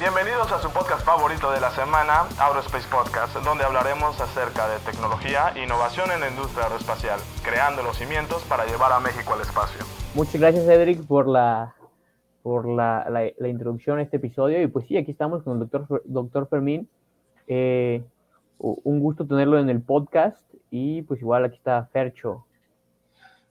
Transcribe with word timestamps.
Bienvenidos 0.00 0.50
a 0.50 0.58
su 0.62 0.72
podcast 0.72 1.04
favorito 1.04 1.52
de 1.52 1.60
la 1.60 1.70
semana, 1.72 2.22
Aerospace 2.38 2.88
Podcast, 2.88 3.36
donde 3.44 3.64
hablaremos 3.64 4.18
acerca 4.18 4.66
de 4.66 4.78
tecnología 4.78 5.52
e 5.54 5.64
innovación 5.64 6.10
en 6.10 6.20
la 6.20 6.30
industria 6.30 6.64
aeroespacial, 6.64 7.20
creando 7.44 7.82
los 7.82 7.98
cimientos 7.98 8.42
para 8.44 8.64
llevar 8.64 8.92
a 8.92 9.00
México 9.00 9.34
al 9.34 9.42
espacio. 9.42 9.84
Muchas 10.14 10.40
gracias, 10.40 10.66
Edric, 10.66 11.06
por 11.06 11.28
la 11.28 11.74
por 12.42 12.66
la, 12.66 13.10
la, 13.10 13.48
introducción 13.48 13.98
a 13.98 14.02
este 14.02 14.16
episodio. 14.16 14.62
Y 14.62 14.68
pues 14.68 14.86
sí, 14.86 14.96
aquí 14.96 15.10
estamos 15.10 15.42
con 15.42 15.60
el 15.60 15.68
doctor, 15.68 16.02
doctor 16.06 16.48
Fermín. 16.48 16.88
Eh, 17.46 18.02
un 18.58 19.00
gusto 19.00 19.26
tenerlo 19.26 19.58
en 19.58 19.68
el 19.68 19.82
podcast. 19.82 20.42
Y 20.70 21.02
pues 21.02 21.20
igual 21.20 21.44
aquí 21.44 21.56
está 21.56 21.84
Fercho. 21.92 22.46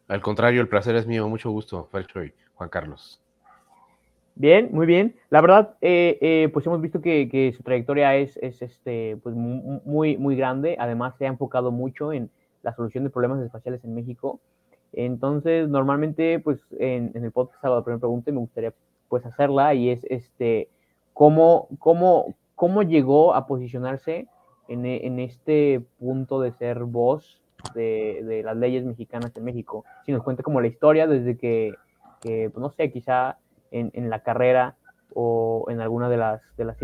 Al 0.07 0.21
contrario, 0.21 0.61
el 0.61 0.68
placer 0.68 0.95
es 0.95 1.05
mío. 1.05 1.29
Mucho 1.29 1.52
gusto, 1.52 1.88
Fercho 1.91 2.23
y 2.23 2.34
Juan 2.55 2.70
Carlos. 2.70 3.21
Bien, 4.40 4.70
muy 4.71 4.86
bien. 4.88 5.18
La 5.30 5.41
verdad, 5.41 5.76
eh, 5.82 6.18
eh, 6.22 6.50
pues 6.54 6.66
hemos 6.66 6.80
visto 6.80 7.02
que, 7.02 7.27
que, 7.27 7.52
su 7.52 7.62
trayectoria 7.62 8.16
es, 8.16 8.38
es 8.38 8.62
este, 8.62 9.18
pues 9.22 9.36
muy, 9.36 10.16
muy 10.16 10.38
grande. 10.38 10.77
Además, 10.80 11.13
se 11.18 11.26
ha 11.26 11.27
enfocado 11.27 11.72
mucho 11.72 12.13
en 12.13 12.32
la 12.63 12.73
solución 12.73 13.04
de 13.04 13.10
problemas 13.10 13.44
espaciales 13.44 13.84
en 13.84 13.94
México. 13.94 14.40
Entonces, 14.94 15.68
normalmente, 15.68 16.40
pues 16.40 16.62
en, 16.80 17.12
el 17.13 17.34
podcast 17.34 17.62
la 17.66 17.84
primera 17.84 17.99
pregunta 17.99 18.32
me 18.32 18.40
gustaría 18.40 18.73
pues 19.10 19.26
hacerla 19.26 19.73
y 19.73 19.90
es 19.90 20.05
este, 20.05 20.70
¿cómo, 21.12 21.68
cómo, 21.77 22.34
cómo 22.55 22.84
llegó 22.84 23.35
a 23.35 23.46
posicionarse 23.46 24.30
en, 24.70 24.85
en 24.85 25.20
este 25.20 25.82
punto 25.99 26.40
de 26.40 26.54
ser 26.54 26.85
voz 26.85 27.41
de, 27.76 28.21
de, 28.24 28.44
las 28.44 28.55
leyes 28.55 28.85
mexicanas 28.85 29.35
en 29.35 29.44
México? 29.44 29.84
Si 30.05 30.13
nos 30.13 30.24
cuenta 30.24 30.44
como 30.44 30.62
la 30.62 30.68
historia 30.68 31.08
desde 31.08 31.38
que, 31.38 31.74
que 32.21 32.49
pues, 32.49 32.62
no 32.62 32.70
sé, 32.70 32.90
quizá 32.90 33.38
en, 33.72 33.91
en, 33.94 34.09
la 34.09 34.22
carrera 34.23 34.76
o 35.14 35.66
en 35.70 35.82
alguna 35.82 36.10
de 36.10 36.18
las, 36.18 36.41
de 36.58 36.66
las 36.66 36.77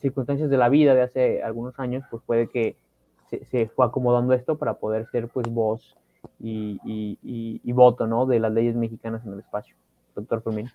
circunstancias 0.00 0.50
de 0.50 0.56
la 0.56 0.68
vida 0.68 0.94
de 0.94 1.02
hace 1.02 1.42
algunos 1.42 1.78
años, 1.78 2.04
pues 2.10 2.22
puede 2.24 2.48
que 2.48 2.76
se, 3.28 3.44
se 3.46 3.68
fue 3.68 3.86
acomodando 3.86 4.34
esto 4.34 4.58
para 4.58 4.74
poder 4.74 5.06
ser 5.10 5.28
pues 5.28 5.48
voz 5.48 5.96
y, 6.38 7.72
voto 7.72 8.06
¿no? 8.06 8.26
de 8.26 8.40
las 8.40 8.52
leyes 8.52 8.74
mexicanas 8.74 9.24
en 9.24 9.32
el 9.32 9.40
espacio. 9.40 9.74
Doctor 10.14 10.42
Fermín. 10.42 10.70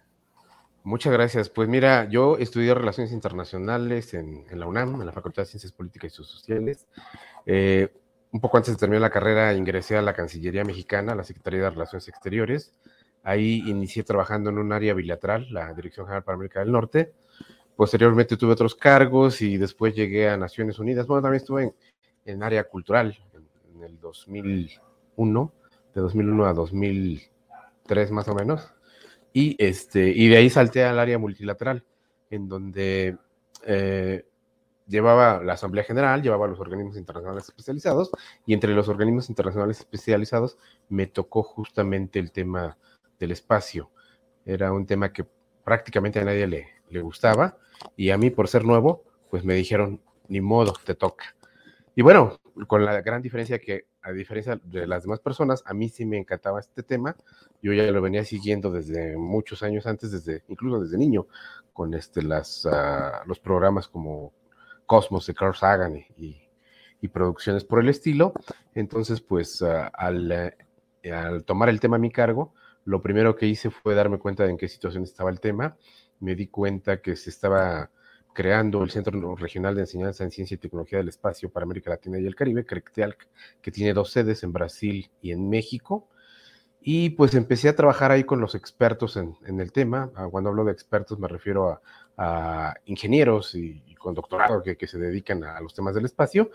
Muchas 0.83 1.13
gracias. 1.13 1.49
Pues 1.49 1.67
mira, 1.67 2.05
yo 2.05 2.37
estudié 2.37 2.73
Relaciones 2.73 3.11
Internacionales 3.11 4.13
en, 4.13 4.45
la 4.51 4.67
UNAM, 4.67 5.01
en 5.01 5.05
la 5.05 5.11
Facultad 5.11 5.43
de 5.43 5.47
Ciencias 5.47 5.71
Políticas 5.71 6.13
y 6.13 6.15
Sociales. 6.15 6.87
Eh, 7.45 7.91
un 8.31 8.39
poco 8.39 8.57
antes 8.57 8.73
de 8.73 8.79
terminar 8.79 9.01
la 9.01 9.09
carrera 9.09 9.53
ingresé 9.53 9.97
a 9.97 10.01
la 10.01 10.13
Cancillería 10.13 10.63
Mexicana, 10.63 11.13
a 11.13 11.15
la 11.15 11.23
Secretaría 11.23 11.61
de 11.61 11.69
Relaciones 11.71 12.07
Exteriores. 12.07 12.73
Ahí 13.25 13.61
inicié 13.65 14.03
trabajando 14.03 14.49
en 14.49 14.57
un 14.57 14.71
área 14.71 14.93
bilateral, 14.93 15.47
la 15.51 15.73
Dirección 15.73 16.05
General 16.05 16.23
para 16.23 16.35
América 16.35 16.61
del 16.61 16.71
Norte. 16.71 17.11
Posteriormente 17.75 18.37
tuve 18.37 18.53
otros 18.53 18.75
cargos 18.75 19.41
y 19.41 19.57
después 19.57 19.93
llegué 19.93 20.29
a 20.29 20.37
Naciones 20.37 20.79
Unidas. 20.79 21.05
Bueno, 21.07 21.23
también 21.23 21.41
estuve 21.41 21.63
en, 21.63 21.75
en 22.25 22.43
área 22.43 22.63
cultural 22.63 23.17
en, 23.33 23.83
el 23.83 23.99
2000 23.99 24.79
de 25.95 26.01
2001 26.01 26.45
a 26.45 26.53
2003 26.53 28.11
más 28.11 28.27
o 28.27 28.35
menos, 28.35 28.73
y, 29.31 29.55
este, 29.63 30.09
y 30.09 30.27
de 30.27 30.37
ahí 30.37 30.49
salté 30.49 30.83
al 30.83 30.99
área 30.99 31.17
multilateral, 31.17 31.83
en 32.29 32.47
donde 32.47 33.17
eh, 33.65 34.25
llevaba 34.87 35.41
la 35.43 35.53
Asamblea 35.53 35.83
General, 35.83 36.21
llevaba 36.21 36.47
los 36.47 36.59
organismos 36.59 36.97
internacionales 36.97 37.45
especializados, 37.45 38.11
y 38.45 38.53
entre 38.53 38.73
los 38.73 38.89
organismos 38.89 39.29
internacionales 39.29 39.79
especializados 39.79 40.57
me 40.89 41.07
tocó 41.07 41.43
justamente 41.43 42.19
el 42.19 42.31
tema 42.31 42.77
del 43.19 43.31
espacio. 43.31 43.91
Era 44.45 44.71
un 44.71 44.85
tema 44.85 45.11
que 45.11 45.25
prácticamente 45.63 46.19
a 46.19 46.25
nadie 46.25 46.47
le, 46.47 46.67
le 46.89 47.01
gustaba, 47.01 47.57
y 47.95 48.09
a 48.11 48.17
mí 48.17 48.29
por 48.29 48.47
ser 48.47 48.63
nuevo, 48.63 49.03
pues 49.29 49.43
me 49.43 49.55
dijeron, 49.55 50.01
ni 50.27 50.41
modo, 50.41 50.73
te 50.83 50.95
toca. 50.95 51.35
Y 51.95 52.01
bueno, 52.01 52.39
con 52.67 52.85
la 52.85 53.01
gran 53.01 53.21
diferencia 53.21 53.59
que, 53.59 53.87
a 54.01 54.11
diferencia 54.11 54.59
de 54.63 54.85
las 54.85 55.03
demás 55.03 55.19
personas, 55.19 55.63
a 55.65 55.73
mí 55.73 55.89
sí 55.89 56.05
me 56.05 56.17
encantaba 56.17 56.59
este 56.59 56.83
tema. 56.83 57.15
Yo 57.61 57.73
ya 57.73 57.83
lo 57.91 58.01
venía 58.01 58.23
siguiendo 58.23 58.71
desde 58.71 59.17
muchos 59.17 59.63
años 59.63 59.87
antes, 59.87 60.11
desde 60.11 60.43
incluso 60.47 60.81
desde 60.81 60.97
niño, 60.97 61.27
con 61.73 61.93
este, 61.93 62.21
las, 62.21 62.65
ah, 62.65 63.23
los 63.25 63.39
programas 63.39 63.87
como 63.87 64.33
Cosmos 64.85 65.25
de 65.25 65.33
Carl 65.33 65.55
Sagan 65.55 65.97
y, 66.17 66.41
producciones 67.13 67.63
por 67.63 67.79
el 67.79 67.89
estilo. 67.89 68.33
Entonces, 68.73 69.21
pues 69.21 69.61
ah, 69.61 69.91
al, 69.93 70.31
eh, 70.31 71.11
al 71.11 71.43
tomar 71.43 71.69
el 71.69 71.79
tema 71.79 71.97
a 71.97 71.99
mi 71.99 72.09
cargo, 72.09 72.55
lo 72.85 73.01
primero 73.01 73.35
que 73.35 73.47
hice 73.47 73.69
fue 73.69 73.95
darme 73.95 74.19
cuenta 74.19 74.43
de 74.43 74.51
en 74.51 74.57
qué 74.57 74.67
situación 74.67 75.03
estaba 75.03 75.31
el 75.31 75.39
tema. 75.39 75.75
Me 76.19 76.35
di 76.35 76.47
cuenta 76.47 77.01
que 77.01 77.15
se 77.15 77.31
estaba 77.31 77.89
creando 78.33 78.83
el 78.83 78.91
Centro 78.91 79.35
Regional 79.35 79.75
de 79.75 79.81
Enseñanza 79.81 80.23
en 80.23 80.29
Ciencia 80.29 80.55
y 80.55 80.59
Tecnología 80.59 80.99
del 80.99 81.09
Espacio 81.09 81.49
para 81.49 81.63
América 81.63 81.89
Latina 81.89 82.19
y 82.19 82.27
el 82.27 82.35
Caribe, 82.35 82.65
CRECTEALC, 82.65 83.27
que 83.61 83.71
tiene 83.71 83.93
dos 83.93 84.11
sedes 84.11 84.43
en 84.43 84.53
Brasil 84.53 85.09
y 85.21 85.31
en 85.31 85.49
México. 85.49 86.09
Y 86.79 87.11
pues 87.11 87.33
empecé 87.33 87.69
a 87.69 87.75
trabajar 87.75 88.11
ahí 88.11 88.23
con 88.23 88.39
los 88.39 88.53
expertos 88.53 89.17
en, 89.17 89.59
el 89.59 89.71
tema. 89.71 90.11
Ah, 90.15 90.27
cuando 90.29 90.51
hablo 90.51 90.63
de 90.65 90.71
expertos 90.71 91.17
me 91.17 91.27
refiero 91.27 91.81
a, 92.17 92.75
ingenieros 92.85 93.55
y, 93.55 93.95
con 93.95 94.13
doctorado 94.13 94.61
que, 94.61 94.77
que 94.77 94.85
se 94.85 94.99
dedican 94.99 95.43
a, 95.43 95.59
los 95.61 95.73
temas 95.73 95.95
del 95.95 96.05
espacio. 96.05 96.51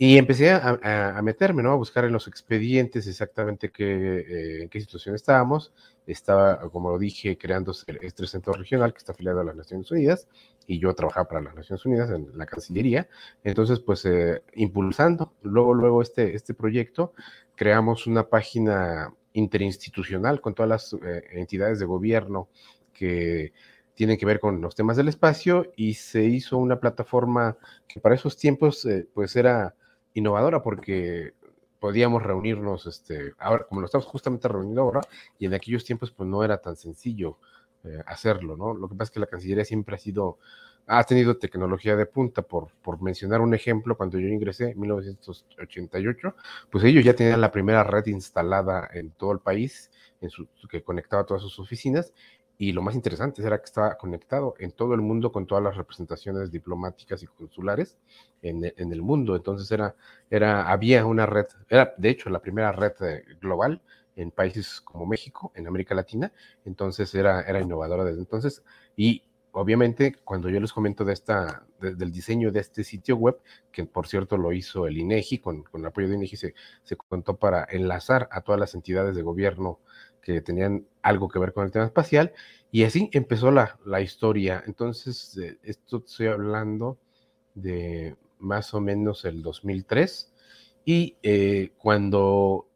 Y 0.00 0.16
empecé 0.16 0.52
a, 0.52 1.20
meterme, 1.24 1.60
¿no? 1.64 1.72
A 1.72 1.74
buscar 1.74 2.04
en 2.04 2.12
los 2.12 2.28
expedientes 2.28 3.08
exactamente 3.08 3.72
qué, 3.72 4.18
eh, 4.20 4.62
en 4.62 4.68
qué 4.68 4.80
situación 4.80 5.16
estábamos. 5.16 5.72
Estaba, 6.06 6.60
como 6.70 6.90
lo 6.90 6.98
dije, 6.98 7.36
creándose 7.36 7.84
este 8.02 8.24
centro 8.28 8.52
regional 8.52 8.92
que 8.92 8.98
está 8.98 9.10
afiliado 9.10 9.40
a 9.40 9.44
las 9.44 9.56
Naciones 9.56 9.90
Unidas 9.90 10.28
y 10.68 10.78
yo 10.78 10.94
trabajaba 10.94 11.26
para 11.26 11.40
las 11.40 11.56
Naciones 11.56 11.84
Unidas 11.84 12.10
en 12.12 12.28
la 12.38 12.46
Cancillería. 12.46 13.08
Entonces, 13.42 13.80
pues, 13.80 14.04
eh, 14.04 14.44
impulsando 14.54 15.32
luego, 15.42 15.74
luego 15.74 16.00
este, 16.00 16.32
este 16.36 16.54
proyecto, 16.54 17.12
creamos 17.56 18.06
una 18.06 18.28
página 18.28 19.12
interinstitucional 19.32 20.40
con 20.40 20.54
todas 20.54 20.68
las 20.68 20.92
eh, 20.92 21.24
entidades 21.32 21.80
de 21.80 21.86
gobierno 21.86 22.48
que 22.92 23.52
tienen 23.94 24.16
que 24.16 24.26
ver 24.26 24.38
con 24.38 24.60
los 24.60 24.76
temas 24.76 24.96
del 24.96 25.08
espacio 25.08 25.72
y 25.74 25.94
se 25.94 26.22
hizo 26.22 26.56
una 26.56 26.78
plataforma 26.78 27.56
que 27.88 27.98
para 27.98 28.14
esos 28.14 28.36
tiempos, 28.36 28.86
pues, 29.12 29.34
era 29.34 29.74
innovadora 30.14 30.62
porque 30.62 31.34
podíamos 31.80 32.22
reunirnos, 32.22 32.86
este, 32.86 33.34
ahora, 33.38 33.64
como 33.68 33.80
lo 33.80 33.86
estamos 33.86 34.06
justamente 34.06 34.48
reuniendo 34.48 34.82
ahora, 34.82 35.00
y 35.38 35.46
en 35.46 35.54
aquellos 35.54 35.84
tiempos 35.84 36.10
pues 36.10 36.28
no 36.28 36.42
era 36.44 36.58
tan 36.58 36.76
sencillo 36.76 37.38
eh, 37.84 38.02
hacerlo, 38.06 38.56
¿no? 38.56 38.74
Lo 38.74 38.88
que 38.88 38.94
pasa 38.94 39.04
es 39.04 39.10
que 39.12 39.20
la 39.20 39.26
Cancillería 39.26 39.64
siempre 39.64 39.94
ha 39.94 39.98
sido, 39.98 40.38
ha 40.86 41.04
tenido 41.04 41.36
tecnología 41.36 41.94
de 41.96 42.06
punta, 42.06 42.42
por, 42.42 42.68
por 42.82 43.00
mencionar 43.00 43.40
un 43.40 43.54
ejemplo, 43.54 43.96
cuando 43.96 44.18
yo 44.18 44.26
ingresé 44.28 44.70
en 44.70 44.80
1988, 44.80 46.34
pues 46.70 46.84
ellos 46.84 47.04
ya 47.04 47.14
tenían 47.14 47.40
la 47.40 47.52
primera 47.52 47.84
red 47.84 48.06
instalada 48.06 48.88
en 48.92 49.10
todo 49.12 49.32
el 49.32 49.38
país, 49.38 49.90
en 50.20 50.30
su, 50.30 50.48
que 50.68 50.82
conectaba 50.82 51.24
todas 51.24 51.42
sus 51.42 51.58
oficinas, 51.60 52.12
y 52.60 52.72
lo 52.72 52.82
más 52.82 52.96
interesante 52.96 53.40
era 53.40 53.58
que 53.58 53.66
estaba 53.66 53.96
conectado 53.96 54.54
en 54.58 54.72
todo 54.72 54.92
el 54.94 55.00
mundo 55.00 55.30
con 55.30 55.46
todas 55.46 55.62
las 55.62 55.76
representaciones 55.76 56.50
diplomáticas 56.50 57.22
y 57.22 57.26
consulares 57.28 57.96
en, 58.42 58.64
el 58.64 59.00
mundo. 59.00 59.36
Entonces 59.36 59.70
era, 59.70 59.94
era, 60.28 60.68
había 60.68 61.06
una 61.06 61.24
red, 61.24 61.46
era 61.68 61.94
de 61.96 62.10
hecho 62.10 62.28
la 62.30 62.40
primera 62.40 62.72
red 62.72 62.92
eh, 63.00 63.24
global 63.40 63.80
en 64.16 64.32
países 64.32 64.80
como 64.80 65.06
México, 65.06 65.52
en 65.54 65.68
América 65.68 65.94
Latina. 65.94 66.32
Entonces 66.64 67.14
era, 67.14 67.42
era 67.42 67.60
innovadora 67.60 68.02
desde 68.02 68.18
entonces. 68.18 68.64
Y 68.96 69.22
obviamente 69.52 70.16
cuando 70.24 70.48
yo 70.48 70.58
les 70.58 70.72
comento 70.72 71.04
de 71.04 71.12
esta, 71.12 71.64
del 71.80 72.10
diseño 72.10 72.50
de 72.50 72.58
este 72.58 72.82
sitio 72.82 73.16
web, 73.16 73.40
que 73.70 73.84
por 73.84 74.08
cierto 74.08 74.36
lo 74.36 74.52
hizo 74.52 74.88
el 74.88 74.98
INEGI, 74.98 75.38
con, 75.38 75.62
con 75.62 75.82
el 75.82 75.86
apoyo 75.86 76.08
de 76.08 76.16
INEGI 76.16 76.36
se, 76.36 76.54
se 76.82 76.96
contó 76.96 77.36
para 77.36 77.68
enlazar 77.70 78.28
a 78.32 78.40
todas 78.40 78.60
las 78.60 78.74
entidades 78.74 79.14
de 79.14 79.22
gobierno 79.22 79.78
que 80.34 80.42
tenían 80.42 80.86
algo 81.00 81.28
que 81.28 81.38
ver 81.38 81.54
con 81.54 81.64
el 81.64 81.72
tema 81.72 81.86
espacial, 81.86 82.32
y 82.70 82.84
así 82.84 83.08
empezó 83.12 83.50
la, 83.50 83.78
la 83.86 84.02
historia. 84.02 84.62
Entonces, 84.66 85.38
esto 85.62 86.02
estoy 86.04 86.26
hablando 86.26 86.98
de 87.54 88.14
más 88.38 88.74
o 88.74 88.80
menos 88.80 89.24
el 89.24 89.42
2003, 89.42 90.32
y 90.84 91.16
eh, 91.22 91.72
cuando 91.78 92.68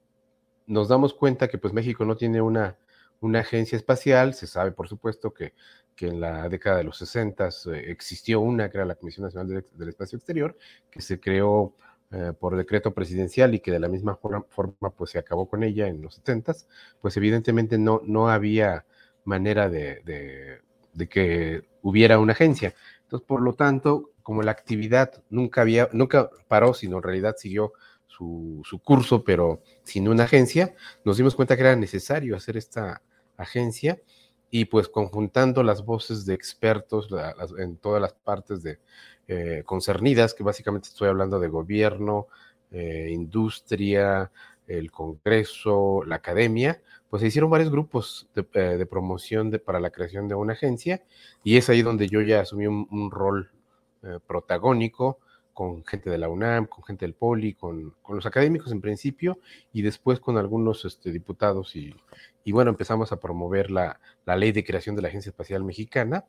nos 0.67 0.89
damos 0.89 1.13
cuenta 1.13 1.49
que 1.49 1.59
pues 1.59 1.75
México 1.75 2.07
no 2.07 2.17
tiene 2.17 2.41
una, 2.41 2.79
una 3.21 3.41
agencia 3.41 3.77
espacial, 3.77 4.33
se 4.33 4.47
sabe 4.47 4.73
por 4.73 4.89
supuesto 4.89 5.35
que, 5.35 5.53
que 5.95 6.07
en 6.07 6.21
la 6.21 6.49
década 6.49 6.79
de 6.79 6.85
los 6.85 6.97
60 6.97 7.49
eh, 7.49 7.85
existió 7.89 8.41
una, 8.41 8.71
que 8.71 8.79
era 8.79 8.87
la 8.87 8.95
Comisión 8.95 9.25
Nacional 9.25 9.65
del 9.73 9.89
Espacio 9.89 10.17
Exterior, 10.17 10.57
que 10.91 11.03
se 11.03 11.21
creó 11.21 11.75
eh, 12.13 12.35
por 12.39 12.57
decreto 12.57 12.93
presidencial 12.93 13.55
y 13.55 13.61
que 13.61 13.71
de 13.71 13.81
la 13.81 13.89
misma 13.89 14.17
forma, 14.17 14.91
pues 14.91 15.13
se 15.13 15.19
acabó 15.19 15.49
con 15.49 15.63
ella 15.63 15.89
en 15.89 16.03
los 16.03 16.17
70, 16.17 16.55
pues 17.01 17.17
evidentemente 17.17 17.79
no, 17.79 18.03
no 18.05 18.29
había 18.29 18.85
manera 19.25 19.71
de, 19.71 20.61
de, 20.93 21.09
que 21.09 21.63
hubiera 21.81 22.19
una 22.19 22.35
agencia. 22.35 22.75
Entonces, 23.05 23.27
por 23.27 23.41
lo 23.41 23.55
tanto, 23.55 24.11
como 24.23 24.43
la 24.43 24.51
actividad 24.51 25.23
nunca 25.31 25.63
había, 25.63 25.89
nunca 25.93 26.29
paró, 26.49 26.75
sino 26.75 26.99
en 26.99 27.03
realidad 27.03 27.37
siguió 27.39 27.73
su, 28.07 28.61
su, 28.65 28.79
curso, 28.81 29.25
pero 29.25 29.63
sin 29.83 30.07
una 30.07 30.25
agencia, 30.25 30.75
nos 31.07 31.17
dimos 31.17 31.35
cuenta 31.35 31.57
que 31.57 31.63
era 31.63 31.77
necesario 31.77 32.37
hacer 32.37 32.59
esta 32.59 33.01
agencia 33.39 33.99
y 34.55 34.67
pues 34.67 34.87
conjuntando 34.91 35.63
las 35.63 35.83
voces 35.83 36.27
de 36.27 36.35
expertos 36.35 37.09
en 37.59 37.79
todas 37.79 38.03
las 38.03 38.13
partes 38.13 38.63
de 38.63 38.79
eh, 39.27 39.63
concernidas, 39.65 40.35
que 40.35 40.43
básicamente 40.43 40.89
estoy 40.89 41.09
hablando 41.09 41.41
de 41.41 41.49
gobierno, 41.49 42.27
eh, 42.71 43.09
industria, 43.11 44.31
el 44.67 44.93
Congreso, 44.93 46.03
la 46.05 46.17
academia, 46.17 46.83
pues 47.09 47.23
se 47.23 47.29
hicieron 47.29 47.51
varios 47.51 47.71
grupos 47.71 48.29
de, 48.35 48.47
eh, 48.53 48.85
promoción 48.85 49.59
para 49.65 49.81
la 49.81 49.89
creación 49.89 50.29
de 50.29 50.35
una 50.35 50.53
agencia 50.53 51.03
y 51.43 51.57
es 51.57 51.71
ahí 51.71 51.81
donde 51.81 52.09
yo 52.09 52.21
ya 52.21 52.41
asumí 52.41 52.67
un, 52.67 53.11
rol 53.11 53.51
protagónico 54.27 55.19
con 55.53 55.85
gente 55.85 56.11
de 56.11 56.19
la 56.19 56.29
UNAM, 56.29 56.67
con 56.67 56.85
gente 56.85 57.05
del 57.05 57.15
Poli, 57.15 57.55
con, 57.55 57.95
los 58.09 58.27
académicos 58.27 58.73
en 58.73 58.81
principio 58.81 59.39
y 59.73 59.83
después 59.83 60.21
con 60.21 60.39
algunos 60.39 60.85
este, 60.85 61.11
diputados 61.11 61.77
y, 61.77 61.95
bueno, 62.53 62.71
empezamos 62.71 63.13
a 63.13 63.21
promover 63.21 63.71
la, 63.71 64.01
ley 64.27 64.53
de 64.53 64.65
creación 64.65 64.97
de 64.97 65.03
la 65.03 65.09
Agencia 65.09 65.31
Espacial 65.31 65.65
Mexicana 65.65 66.25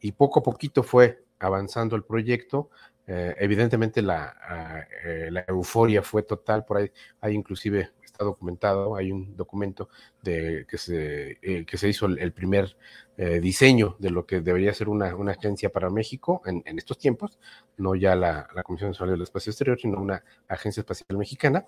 y 0.00 0.12
poco 0.12 0.40
a 0.40 0.42
poquito 0.42 0.82
fue 0.82 1.24
avanzando 1.38 1.96
el 1.96 2.04
proyecto. 2.04 2.70
Eh, 3.06 3.34
evidentemente 3.38 4.00
la, 4.00 4.36
ah, 4.42 4.80
eh, 5.04 5.28
la, 5.30 5.44
euforia 5.48 6.02
fue 6.02 6.22
total, 6.22 6.64
por 6.64 6.76
ahí 6.76 6.90
hay 7.20 7.34
inclusive 7.34 7.90
está 8.12 8.24
documentado, 8.24 8.94
hay 8.94 9.10
un 9.10 9.36
documento 9.36 9.88
de 10.22 10.66
que 10.68 10.78
se, 10.78 11.38
eh, 11.42 11.64
que 11.66 11.78
se 11.78 11.88
hizo 11.88 12.06
el, 12.06 12.32
primer 12.32 12.76
eh, 13.16 13.40
diseño 13.40 13.96
de 13.98 14.10
lo 14.10 14.26
que 14.26 14.40
debería 14.40 14.72
ser 14.74 14.88
una, 14.88 15.16
una 15.16 15.32
agencia 15.32 15.70
para 15.70 15.90
México 15.90 16.42
en, 16.44 16.62
estos 16.78 16.98
tiempos, 16.98 17.38
no 17.76 17.94
ya 17.94 18.14
la, 18.14 18.48
la 18.54 18.62
Comisión 18.62 18.90
Nacional 18.90 19.14
del 19.14 19.22
Espacio 19.22 19.50
Exterior, 19.50 19.78
sino 19.80 20.00
una 20.00 20.22
agencia 20.48 20.82
espacial 20.82 21.18
mexicana. 21.18 21.64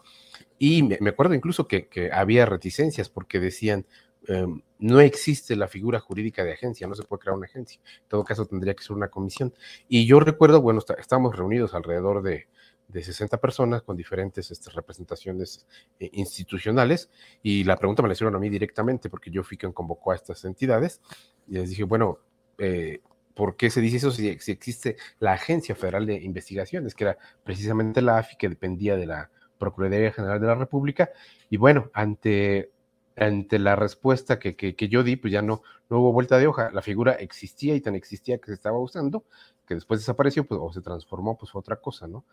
Y 0.58 0.82
me, 0.82 1.08
acuerdo 1.08 1.34
incluso 1.34 1.66
que, 1.66 1.88
había 2.12 2.46
reticencias 2.46 3.08
porque 3.08 3.40
decían, 3.40 3.86
em, 4.28 4.62
no 4.78 5.00
existe 5.00 5.56
la 5.56 5.68
figura 5.68 5.98
jurídica 6.00 6.44
de 6.44 6.52
agencia, 6.52 6.86
no 6.86 6.94
se 6.94 7.04
puede 7.04 7.20
crear 7.20 7.36
una 7.36 7.46
agencia. 7.46 7.80
En 8.02 8.08
todo 8.08 8.24
caso, 8.24 8.46
tendría 8.46 8.74
que 8.74 8.82
ser 8.82 8.96
una 8.96 9.08
comisión. 9.08 9.54
Y 9.88 10.06
yo 10.06 10.20
recuerdo, 10.20 10.60
bueno, 10.60 10.80
estábamos 10.98 11.36
reunidos 11.36 11.74
alrededor 11.74 12.22
de 12.22 12.48
de 12.88 13.02
60 13.02 13.38
personas 13.40 13.82
con 13.82 13.96
diferentes 13.96 14.50
este, 14.50 14.70
representaciones 14.70 15.66
eh, 15.98 16.10
institucionales 16.12 17.10
y 17.42 17.64
la 17.64 17.76
pregunta 17.76 18.02
me 18.02 18.08
la 18.08 18.14
hicieron 18.14 18.34
a 18.36 18.38
mí 18.38 18.48
directamente 18.48 19.08
porque 19.08 19.30
yo 19.30 19.42
fui 19.42 19.56
quien 19.56 19.72
convocó 19.72 20.12
a 20.12 20.14
estas 20.14 20.44
entidades 20.44 21.00
y 21.48 21.54
les 21.54 21.70
dije, 21.70 21.84
bueno, 21.84 22.18
eh, 22.58 23.00
¿por 23.34 23.56
qué 23.56 23.70
se 23.70 23.80
dice 23.80 23.96
eso 23.96 24.10
si, 24.10 24.28
existe 24.28 24.96
la 25.18 25.32
Agencia 25.32 25.74
Federal 25.74 26.06
de 26.06 26.14
Investigaciones, 26.16 26.94
que 26.94 27.04
era 27.04 27.18
precisamente 27.42 28.00
la 28.00 28.18
AFI 28.18 28.36
que 28.36 28.48
dependía 28.48 28.96
de 28.96 29.06
la 29.06 29.30
Procuraduría 29.58 30.12
General 30.12 30.40
de 30.40 30.46
la 30.46 30.54
República? 30.54 31.10
Y 31.50 31.56
bueno, 31.56 31.90
ante, 31.94 32.70
ante 33.16 33.58
la 33.58 33.76
respuesta 33.76 34.38
que, 34.38 34.56
que, 34.56 34.76
que 34.76 34.88
yo 34.88 35.02
di, 35.02 35.16
pues 35.16 35.32
ya 35.32 35.42
no, 35.42 35.62
no 35.90 35.98
hubo 35.98 36.12
vuelta 36.12 36.38
de 36.38 36.46
hoja, 36.46 36.70
la 36.72 36.82
figura 36.82 37.12
existía 37.12 37.74
y 37.74 37.80
tan 37.80 37.94
existía 37.94 38.38
que 38.38 38.46
se 38.46 38.54
estaba 38.54 38.78
usando, 38.78 39.24
que 39.66 39.74
después 39.74 40.00
desapareció 40.00 40.44
pues, 40.44 40.60
o 40.62 40.72
se 40.72 40.80
transformó, 40.80 41.36
pues 41.36 41.50
fue 41.50 41.60
otra 41.60 41.76
cosa, 41.76 42.06
¿no? 42.06 42.24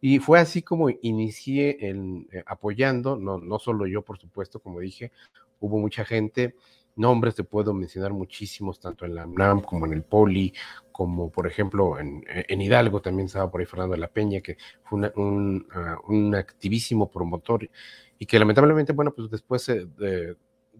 Y 0.00 0.18
fue 0.20 0.38
así 0.38 0.62
como 0.62 0.90
inicié 0.90 1.88
en, 1.88 2.28
eh, 2.32 2.42
apoyando, 2.46 3.16
no, 3.16 3.38
no 3.38 3.58
solo 3.58 3.86
yo, 3.86 4.02
por 4.02 4.18
supuesto, 4.18 4.60
como 4.60 4.80
dije, 4.80 5.12
hubo 5.60 5.78
mucha 5.78 6.04
gente, 6.04 6.54
nombres 6.98 7.34
te 7.34 7.44
puedo 7.44 7.72
mencionar 7.72 8.12
muchísimos, 8.12 8.80
tanto 8.80 9.04
en 9.06 9.14
la 9.14 9.26
UNAM 9.26 9.62
como 9.62 9.86
en 9.86 9.92
el 9.92 10.02
Poli, 10.02 10.52
como 10.92 11.30
por 11.30 11.46
ejemplo 11.46 11.98
en, 11.98 12.24
en 12.28 12.60
Hidalgo 12.60 13.00
también 13.00 13.26
estaba 13.26 13.50
por 13.50 13.60
ahí 13.60 13.66
Fernando 13.66 13.94
de 13.94 14.00
la 14.00 14.08
Peña, 14.08 14.40
que 14.40 14.56
fue 14.82 15.10
un, 15.14 15.66
ah, 15.72 15.96
un, 16.08 16.34
activísimo 16.34 17.10
promotor 17.10 17.68
y 18.18 18.26
que 18.26 18.38
lamentablemente, 18.38 18.92
bueno, 18.92 19.12
pues 19.14 19.30
después 19.30 19.62
se, 19.62 19.86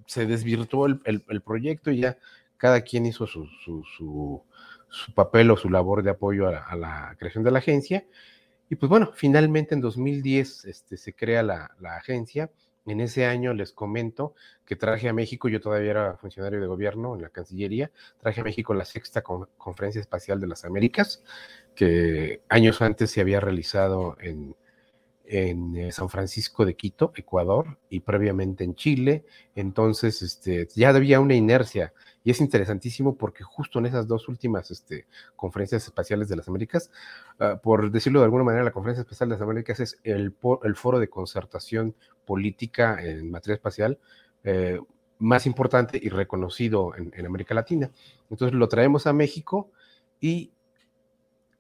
se 0.06 0.26
desvirtuó 0.26 0.86
el, 0.86 1.00
el, 1.04 1.40
proyecto 1.40 1.90
y 1.90 2.00
ya 2.00 2.18
cada 2.56 2.80
quien 2.80 3.06
hizo 3.06 3.26
su, 3.26 3.46
su, 3.64 3.84
su, 3.84 4.42
papel 5.14 5.50
o 5.50 5.56
su 5.56 5.70
labor 5.70 6.02
de 6.02 6.10
apoyo 6.10 6.48
a 6.48 6.74
la 6.74 7.14
creación 7.18 7.44
de 7.44 7.50
la 7.52 7.58
agencia 7.58 8.04
y 8.70 8.76
pues 8.76 8.88
bueno, 8.90 9.12
finalmente 9.14 9.74
en 9.74 9.80
2010 9.80 10.64
este, 10.66 10.96
se 10.96 11.14
crea 11.14 11.42
la, 11.42 11.70
agencia. 11.96 12.50
En 12.86 13.00
ese 13.00 13.26
año 13.26 13.52
les 13.52 13.72
comento 13.72 14.34
que 14.64 14.74
traje 14.74 15.08
a 15.08 15.12
México, 15.12 15.48
yo 15.48 15.60
todavía 15.60 15.90
era 15.90 16.16
funcionario 16.16 16.58
de 16.60 16.66
gobierno 16.66 17.14
en 17.14 17.22
la 17.22 17.28
Cancillería, 17.28 17.90
traje 18.18 18.40
a 18.40 18.44
México 18.44 18.72
la 18.72 18.86
sexta 18.86 19.22
Conferencia 19.22 20.00
Espacial 20.00 20.40
de 20.40 20.46
las 20.46 20.64
Américas, 20.64 21.22
que 21.74 22.40
años 22.48 22.80
antes 22.80 23.10
se 23.10 23.20
había 23.20 23.40
realizado 23.40 24.16
en, 24.20 24.56
en 25.28 25.76
eh, 25.76 25.92
San 25.92 26.08
Francisco 26.08 26.64
de 26.64 26.74
Quito, 26.74 27.12
Ecuador, 27.14 27.78
y 27.90 28.00
previamente 28.00 28.64
en 28.64 28.74
Chile. 28.74 29.24
Entonces, 29.54 30.22
este, 30.22 30.66
ya 30.74 30.88
había 30.88 31.20
una 31.20 31.34
inercia 31.34 31.92
y 32.24 32.30
es 32.30 32.40
interesantísimo 32.40 33.16
porque 33.16 33.44
justo 33.44 33.78
en 33.78 33.86
esas 33.86 34.06
dos 34.06 34.28
últimas 34.28 34.70
este, 34.70 35.06
conferencias 35.36 35.84
espaciales 35.84 36.28
de 36.28 36.36
las 36.36 36.48
Américas, 36.48 36.90
ah, 37.38 37.60
por 37.62 37.90
decirlo 37.90 38.20
de 38.20 38.24
alguna 38.24 38.44
manera, 38.44 38.64
la 38.64 38.72
Conferencia 38.72 39.02
Espacial 39.02 39.28
de 39.28 39.34
las 39.36 39.42
Américas 39.42 39.80
es 39.80 39.98
el, 40.02 40.34
foro 40.74 40.98
de 40.98 41.08
concertación 41.08 41.94
política 42.26 43.02
en 43.02 43.30
materia 43.30 43.54
espacial 43.54 43.98
eh, 44.44 44.80
más 45.18 45.46
importante 45.46 45.98
y 46.00 46.10
reconocido 46.10 46.92
en, 46.96 47.26
América 47.26 47.54
Latina. 47.54 47.90
Entonces 48.30 48.56
lo 48.56 48.68
traemos 48.68 49.06
a 49.06 49.12
México 49.12 49.70
y 50.20 50.52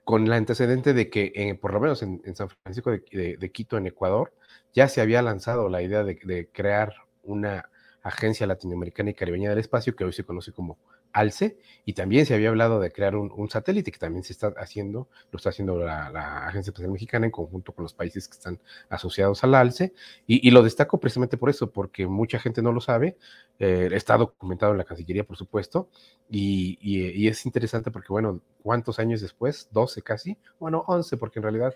con 0.04 0.26
el 0.26 0.32
antecedente 0.32 0.94
de 0.94 1.10
que, 1.10 1.32
eh, 1.34 1.54
por 1.54 1.72
lo 1.72 1.80
menos 1.80 2.02
en, 2.02 2.22
San 2.34 2.48
Francisco 2.48 2.90
de, 2.90 3.50
Quito, 3.52 3.76
en 3.76 3.86
Ecuador, 3.86 4.32
ya 4.72 4.88
se 4.88 5.00
había 5.00 5.22
lanzado 5.22 5.68
la 5.68 5.82
idea 5.82 6.04
de 6.04 6.48
crear 6.52 6.94
una 7.22 7.68
Agencia 8.02 8.46
Latinoamericana 8.46 9.10
y 9.10 9.14
Caribeña 9.14 9.50
del 9.50 9.58
Espacio, 9.58 9.94
que 9.96 10.04
hoy 10.04 10.12
se 10.12 10.24
conoce 10.24 10.52
como 10.52 10.78
ALCE, 11.12 11.58
y 11.84 11.94
también 11.94 12.26
se 12.26 12.34
había 12.34 12.50
hablado 12.50 12.80
de 12.80 12.92
crear 12.92 13.16
un, 13.16 13.50
satélite 13.50 13.90
que 13.90 13.98
también 13.98 14.24
se 14.24 14.32
está 14.32 14.52
haciendo, 14.58 15.08
lo 15.32 15.36
está 15.36 15.50
haciendo 15.50 15.78
la, 15.78 16.46
Agencia 16.46 16.70
Espacial 16.70 16.92
Mexicana 16.92 17.26
en 17.26 17.32
conjunto 17.32 17.72
con 17.72 17.82
los 17.82 17.94
países 17.94 18.28
que 18.28 18.34
están 18.34 18.60
asociados 18.88 19.42
al 19.44 19.54
ALCE, 19.54 19.94
y, 20.26 20.50
lo 20.50 20.62
destaco 20.62 20.98
precisamente 21.00 21.36
por 21.36 21.50
eso, 21.50 21.70
porque 21.70 22.06
mucha 22.06 22.38
gente 22.38 22.62
no 22.62 22.72
lo 22.72 22.80
sabe, 22.80 23.16
eh, 23.58 23.88
está 23.92 24.16
documentado 24.16 24.72
en 24.72 24.78
la 24.78 24.84
Cancillería, 24.84 25.24
por 25.24 25.36
supuesto, 25.36 25.88
y, 26.30 27.26
es 27.28 27.46
interesante 27.46 27.90
porque, 27.90 28.08
bueno, 28.10 28.40
¿cuántos 28.62 28.98
años 28.98 29.20
después? 29.20 29.68
12 29.72 30.02
casi, 30.02 30.38
bueno, 30.58 30.84
11, 30.86 31.16
porque 31.16 31.38
en 31.38 31.42
realidad, 31.44 31.74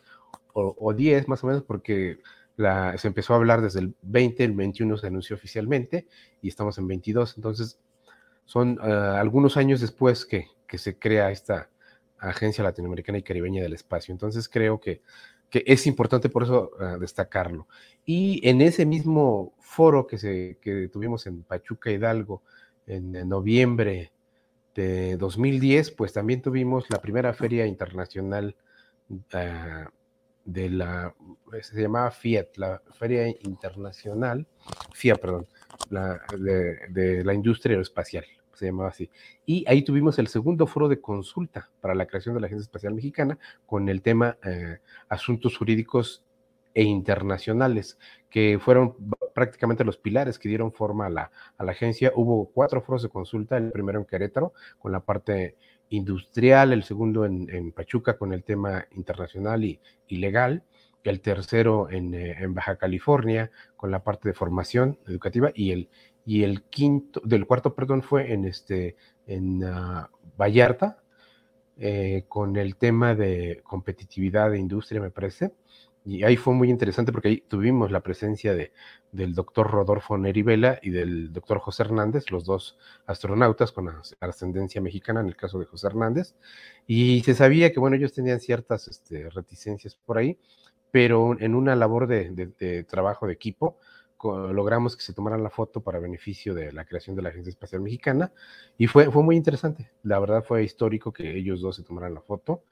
o, 0.53 0.77
o 0.79 0.93
10 0.93 1.29
más 1.29 1.43
o 1.45 1.47
menos, 1.47 1.63
porque 1.63 2.19
se 2.57 3.09
empezó 3.09 3.33
a 3.33 3.37
hablar 3.37 3.63
desde 3.63 3.81
el 3.81 3.95
20, 4.03 4.45
el 4.45 4.53
21 4.53 4.97
se 4.97 5.07
anunció 5.07 5.37
oficialmente 5.37 6.07
y 6.41 6.49
estamos 6.49 6.79
en 6.79 6.87
22. 6.87 7.35
Entonces, 7.37 7.79
son 8.45 8.79
ah, 8.83 9.19
algunos 9.21 9.57
años 9.57 9.81
después 9.81 10.27
que, 10.27 10.49
se 10.79 10.99
crea 10.99 11.31
esta 11.31 11.69
Agencia 12.19 12.65
Latinoamericana 12.65 13.19
y 13.19 13.23
Caribeña 13.23 13.63
del 13.63 13.75
Espacio. 13.75 14.13
Entonces, 14.13 14.49
creo 14.49 14.81
que, 14.81 15.03
es 15.51 15.87
importante 15.87 16.31
por 16.31 16.45
eso 16.45 16.71
ah, 16.81 16.97
destacarlo. 16.99 17.69
Y 18.07 18.47
en 18.49 18.63
ese 18.63 18.87
mismo 18.87 19.53
foro 19.61 20.07
que, 20.07 20.17
se, 20.17 20.59
que 20.63 20.89
tuvimos 20.89 21.27
en 21.27 21.43
Pachuca 21.43 21.91
Hidalgo 21.91 22.43
en, 22.87 23.29
noviembre 23.29 24.13
de 24.75 25.19
2010, 25.19 25.91
pues 25.91 26.15
también 26.15 26.41
tuvimos 26.41 26.89
la 26.89 27.03
primera 27.03 27.35
feria 27.35 27.67
internacional 27.67 28.57
uh, 29.11 29.17
de 30.45 30.71
la, 30.71 31.15
se 31.61 31.81
llamaba 31.81 32.11
FIAT, 32.11 32.57
la 32.57 32.83
Feria 32.93 33.29
Internacional, 33.29 34.47
FIA, 34.93 35.17
perdón, 35.17 35.47
la, 35.91 36.21
de, 36.39 37.25
la 37.25 37.35
industria 37.35 37.73
aeroespacial, 37.73 38.25
se 38.53 38.67
llamaba 38.67 38.91
así. 38.91 39.11
Y 39.47 39.65
ahí 39.69 39.83
tuvimos 39.83 40.19
el 40.19 40.29
segundo 40.29 40.67
foro 40.67 40.89
de 40.89 41.01
consulta 41.01 41.71
para 41.81 41.95
la 41.95 42.07
creación 42.07 42.35
de 42.35 42.41
la 42.41 42.47
Agencia 42.47 42.65
Espacial 42.65 42.95
Mexicana 42.95 43.39
con 43.67 43.89
el 43.89 44.03
tema 44.03 44.37
eh, 44.45 44.79
asuntos 45.09 45.57
jurídicos 45.57 46.25
e 46.75 46.83
internacionales, 46.83 47.99
que 48.31 48.59
fueron 48.59 48.97
prácticamente 49.35 49.85
los 49.85 49.99
pilares 49.99 50.39
que 50.39 50.49
dieron 50.49 50.73
forma 50.73 51.07
a 51.07 51.11
la, 51.11 51.31
a 51.59 51.65
la 51.65 51.73
agencia. 51.73 52.13
Hubo 52.15 52.51
cuatro 52.51 52.81
foros 52.83 53.03
de 53.03 53.09
consulta, 53.09 53.57
el 53.57 53.73
primero 53.73 53.99
en 53.99 54.07
Querétaro, 54.07 54.55
con 54.79 54.93
la 54.93 55.01
parte 55.01 55.57
industrial, 55.93 56.73
el 56.73 56.83
segundo 56.83 57.25
en, 57.25 57.73
Pachuca 57.73 58.17
con 58.17 58.33
el 58.33 58.43
tema 58.43 58.87
internacional 58.93 59.65
y, 59.65 59.81
legal, 60.09 60.65
el 61.05 61.21
tercero 61.21 61.91
en, 61.91 62.15
eh, 62.15 62.37
en, 62.39 62.55
Baja 62.55 62.77
California 62.77 63.51
con 63.77 63.91
la 63.91 64.05
parte 64.05 64.29
de 64.29 64.35
formación 64.35 64.99
educativa 65.07 65.51
y 65.55 65.73
el, 65.73 65.89
y 66.25 66.45
el 66.45 66.63
quinto, 66.65 67.21
del 67.25 67.47
cuarto, 67.47 67.75
perdón, 67.75 68.03
fue 68.03 68.33
en, 68.33 68.45
este, 68.45 68.97
en 69.27 69.65
uh, 69.65 70.07
Vallarta 70.39 71.03
eh, 71.77 72.25
con 72.29 72.57
el 72.57 72.77
tema 72.77 73.15
de 73.15 73.61
competitividad 73.65 74.51
de 74.51 74.59
industria, 74.59 75.01
me 75.01 75.11
parece. 75.11 75.53
Y 76.05 76.25
ahí 76.25 76.37
fue 76.37 76.53
muy 76.53 76.69
interesante 76.69 77.13
porque 77.13 77.29
ahí 77.29 77.45
tuvimos 77.47 77.93
la 77.93 78.01
presencia 78.01 78.55
de, 78.55 78.73
del 79.13 79.35
doctor 79.35 79.71
Rodolfo 79.71 80.19
Nerivela 80.19 80.81
y 80.83 80.91
del 80.91 81.33
doctor 81.33 81.61
José 81.61 81.85
Hernández, 81.85 82.31
los 82.33 82.45
dos 82.45 82.77
astronautas 83.07 83.71
con 83.71 83.89
ascendencia 84.21 84.81
mexicana, 84.81 85.21
en 85.21 85.29
el 85.29 85.37
caso 85.37 85.61
de 85.61 85.67
José 85.67 85.87
Hernández. 85.87 86.35
Y 86.89 87.23
se 87.23 87.35
sabía 87.35 87.73
que, 87.73 87.79
bueno, 87.79 87.97
ellos 87.97 88.13
tenían 88.13 88.41
ciertas 88.41 88.89
este, 88.89 89.31
reticencias 89.31 89.95
por 89.95 90.19
ahí, 90.19 90.39
pero 90.91 91.39
en 91.39 91.55
una 91.55 91.77
labor 91.77 92.09
de, 92.09 92.31
de, 92.59 92.85
trabajo 92.85 93.27
de 93.27 93.35
equipo, 93.35 93.79
logramos 94.23 94.97
que 94.97 95.03
se 95.03 95.13
tomaran 95.13 95.43
la 95.43 95.51
foto 95.51 95.81
para 95.83 95.99
beneficio 95.99 96.55
de 96.55 96.73
la 96.73 96.85
creación 96.85 97.17
de 97.17 97.23
la 97.23 97.31
Agencia 97.31 97.51
Espacial 97.51 97.81
Mexicana 97.81 98.33
y 98.79 98.87
fue, 98.87 99.11
fue 99.11 99.23
muy 99.23 99.37
interesante. 99.37 99.91
La 100.05 100.21
verdad 100.21 100.45
fue 100.45 100.63
histórico 100.63 101.13
que 101.13 101.37
ellos 101.37 101.61
dos 101.61 101.75
se 101.75 101.83
tomaran 101.83 102.15
la 102.15 102.21
foto 102.21 102.63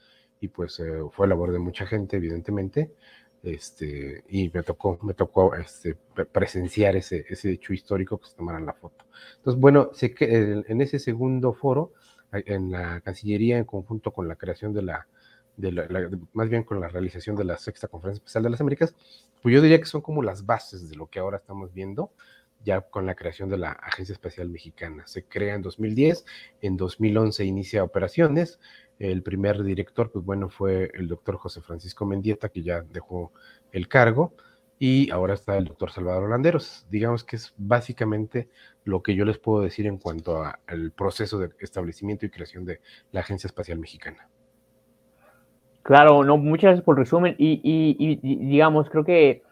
y 0.41 0.49
pues 0.49 0.81
eh, 0.81 1.01
fue 1.13 1.29
labor 1.29 1.53
de 1.53 1.59
mucha 1.59 1.87
gente, 1.87 2.17
evidentemente. 2.17 2.93
Este, 3.43 4.23
y 4.29 4.51
me 4.53 4.63
tocó, 4.63 4.99
me 5.03 5.15
tocó 5.15 5.55
este, 5.55 5.97
presenciar 6.31 6.97
ese, 6.97 7.25
ese 7.29 7.53
hecho 7.53 7.73
histórico 7.73 8.19
que 8.19 8.29
se 8.29 8.37
tomaran 8.37 8.67
la 8.67 8.75
foto. 8.75 9.05
Entonces, 9.37 9.61
bueno, 9.61 9.91
sé 9.95 10.15
que 10.15 10.63
en 10.67 10.81
ese 10.81 10.99
segundo 10.99 11.55
foro, 11.55 11.93
en 12.33 12.71
la 12.71 13.01
Cancillería, 13.01 13.59
en 13.59 13.65
conjunto 13.65 14.13
con 14.13 14.29
la 14.29 14.37
creación 14.37 14.73
de 14.73 14.83
la, 14.83 15.07
más 16.33 16.49
bien 16.49 16.65
con 16.65 16.81
la 16.81 16.89
realización 16.89 17.37
de 17.37 17.45
la 17.45 17.57
sexta 17.57 17.89
conferencia 17.89 18.21
especial 18.21 18.45
de 18.45 18.51
las 18.51 18.61
Américas, 18.61 18.95
pues 19.43 19.55
yo 19.55 19.63
diría 19.63 19.79
que 19.79 19.87
son 19.87 20.01
como 20.01 20.23
las 20.23 20.47
bases 20.47 20.89
de 20.89 20.97
lo 20.97 21.07
que 21.07 21.19
ahora 21.19 21.39
estamos 21.39 21.73
viendo 21.73 22.13
ya 22.63 22.83
con 22.83 23.07
la 23.07 23.15
creación 23.15 23.49
de 23.49 23.57
la 23.57 23.73
Agencia 23.73 24.13
Espacial 24.13 24.49
Mexicana. 24.51 25.07
Se 25.07 25.25
crea 25.25 25.55
en 25.55 25.63
2010, 25.63 26.25
en 26.61 26.77
2011 26.77 27.45
inicia 27.45 27.83
operaciones. 27.83 28.61
El 29.01 29.23
primer 29.23 29.63
director, 29.63 30.13
pues 30.13 30.25
bueno, 30.25 30.51
fue 30.51 30.91
el 30.95 31.09
doctor 31.09 31.37
José 31.37 31.63
Francisco 31.63 32.05
Mendieta, 32.05 32.51
que 32.51 32.63
ya 32.63 32.83
dejó 32.83 33.33
el 33.73 33.89
cargo, 33.89 34.35
y 34.79 35.11
ahora 35.11 35.33
está 35.33 35.57
el 35.57 35.65
doctor 35.65 35.91
Salvador 35.91 36.29
Landeros. 36.29 36.87
Digamos 36.91 37.25
que 37.25 37.37
es 37.37 37.55
básicamente 37.57 38.49
lo 38.85 39.03
que 39.03 39.15
yo 39.15 39.25
les 39.25 39.39
puedo 39.39 39.63
decir 39.63 39.87
en 39.87 39.97
cuanto 39.97 40.43
al 40.45 40.93
proceso 40.93 41.39
de 41.39 41.51
establecimiento 41.61 42.27
y 42.27 42.31
creación 42.31 42.67
de 42.67 42.81
la 43.11 43.21
Agencia 43.21 43.49
Espacial 43.49 43.79
Mexicana. 43.79 44.29
Claro, 45.83 46.23
no, 46.23 46.37
muchas 46.37 46.65
gracias 46.65 46.85
por 46.85 46.97
el 46.97 47.05
resumen. 47.05 47.35
Y, 47.39 48.17
digamos, 48.23 48.91
creo 48.91 49.05
que 49.05 49.43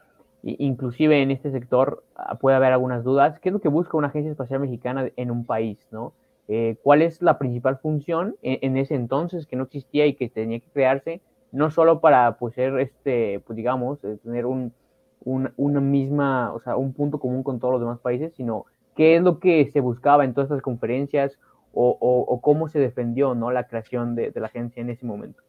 inclusive 0.42 1.22
en 1.22 1.30
este 1.30 1.50
sector 1.50 2.04
ah, 2.16 2.38
puede 2.38 2.56
haber 2.56 2.72
algunas 2.72 3.02
dudas. 3.02 3.40
¿Qué 3.40 3.48
es 3.48 3.52
lo 3.54 3.60
que 3.60 3.68
busca 3.68 3.96
una 3.96 4.08
agencia 4.08 4.30
espacial 4.30 4.60
mexicana 4.60 5.10
en 5.16 5.30
un 5.30 5.46
país? 5.46 5.78
¿no? 5.90 6.12
Eh, 6.48 6.76
¿Cuál 6.82 7.02
es 7.02 7.20
la 7.22 7.38
principal 7.38 7.78
función 7.78 8.36
en, 8.42 8.76
ese 8.76 8.94
entonces 8.94 9.46
que 9.46 9.56
no 9.56 9.64
existía 9.64 10.06
y 10.06 10.14
que 10.14 10.28
tenía 10.28 10.60
que 10.60 10.70
crearse? 10.70 11.20
No 11.52 11.70
solo 11.70 12.00
para 12.00 12.38
pues, 12.38 12.54
ser, 12.54 12.78
este, 12.80 13.40
pues, 13.40 13.56
digamos, 13.56 14.02
eh, 14.04 14.18
tener 14.22 14.46
un, 14.46 14.72
una 15.20 15.80
misma, 15.80 16.52
o 16.52 16.60
sea, 16.60 16.76
un 16.76 16.94
punto 16.94 17.18
común 17.18 17.42
con 17.42 17.60
todos 17.60 17.72
los 17.72 17.80
demás 17.82 18.00
países, 18.00 18.32
sino 18.34 18.64
qué 18.96 19.16
es 19.16 19.22
lo 19.22 19.38
que 19.38 19.70
se 19.72 19.80
buscaba 19.80 20.24
en 20.24 20.32
todas 20.32 20.46
estas 20.46 20.62
conferencias 20.62 21.38
o, 21.72 22.40
cómo 22.42 22.68
se 22.68 22.80
defendió 22.80 23.34
¿no? 23.34 23.52
la 23.52 23.68
creación 23.68 24.16
de 24.16 24.32
la 24.34 24.46
agencia 24.46 24.80
en 24.80 24.90
ese 24.90 25.06
momento. 25.06 25.42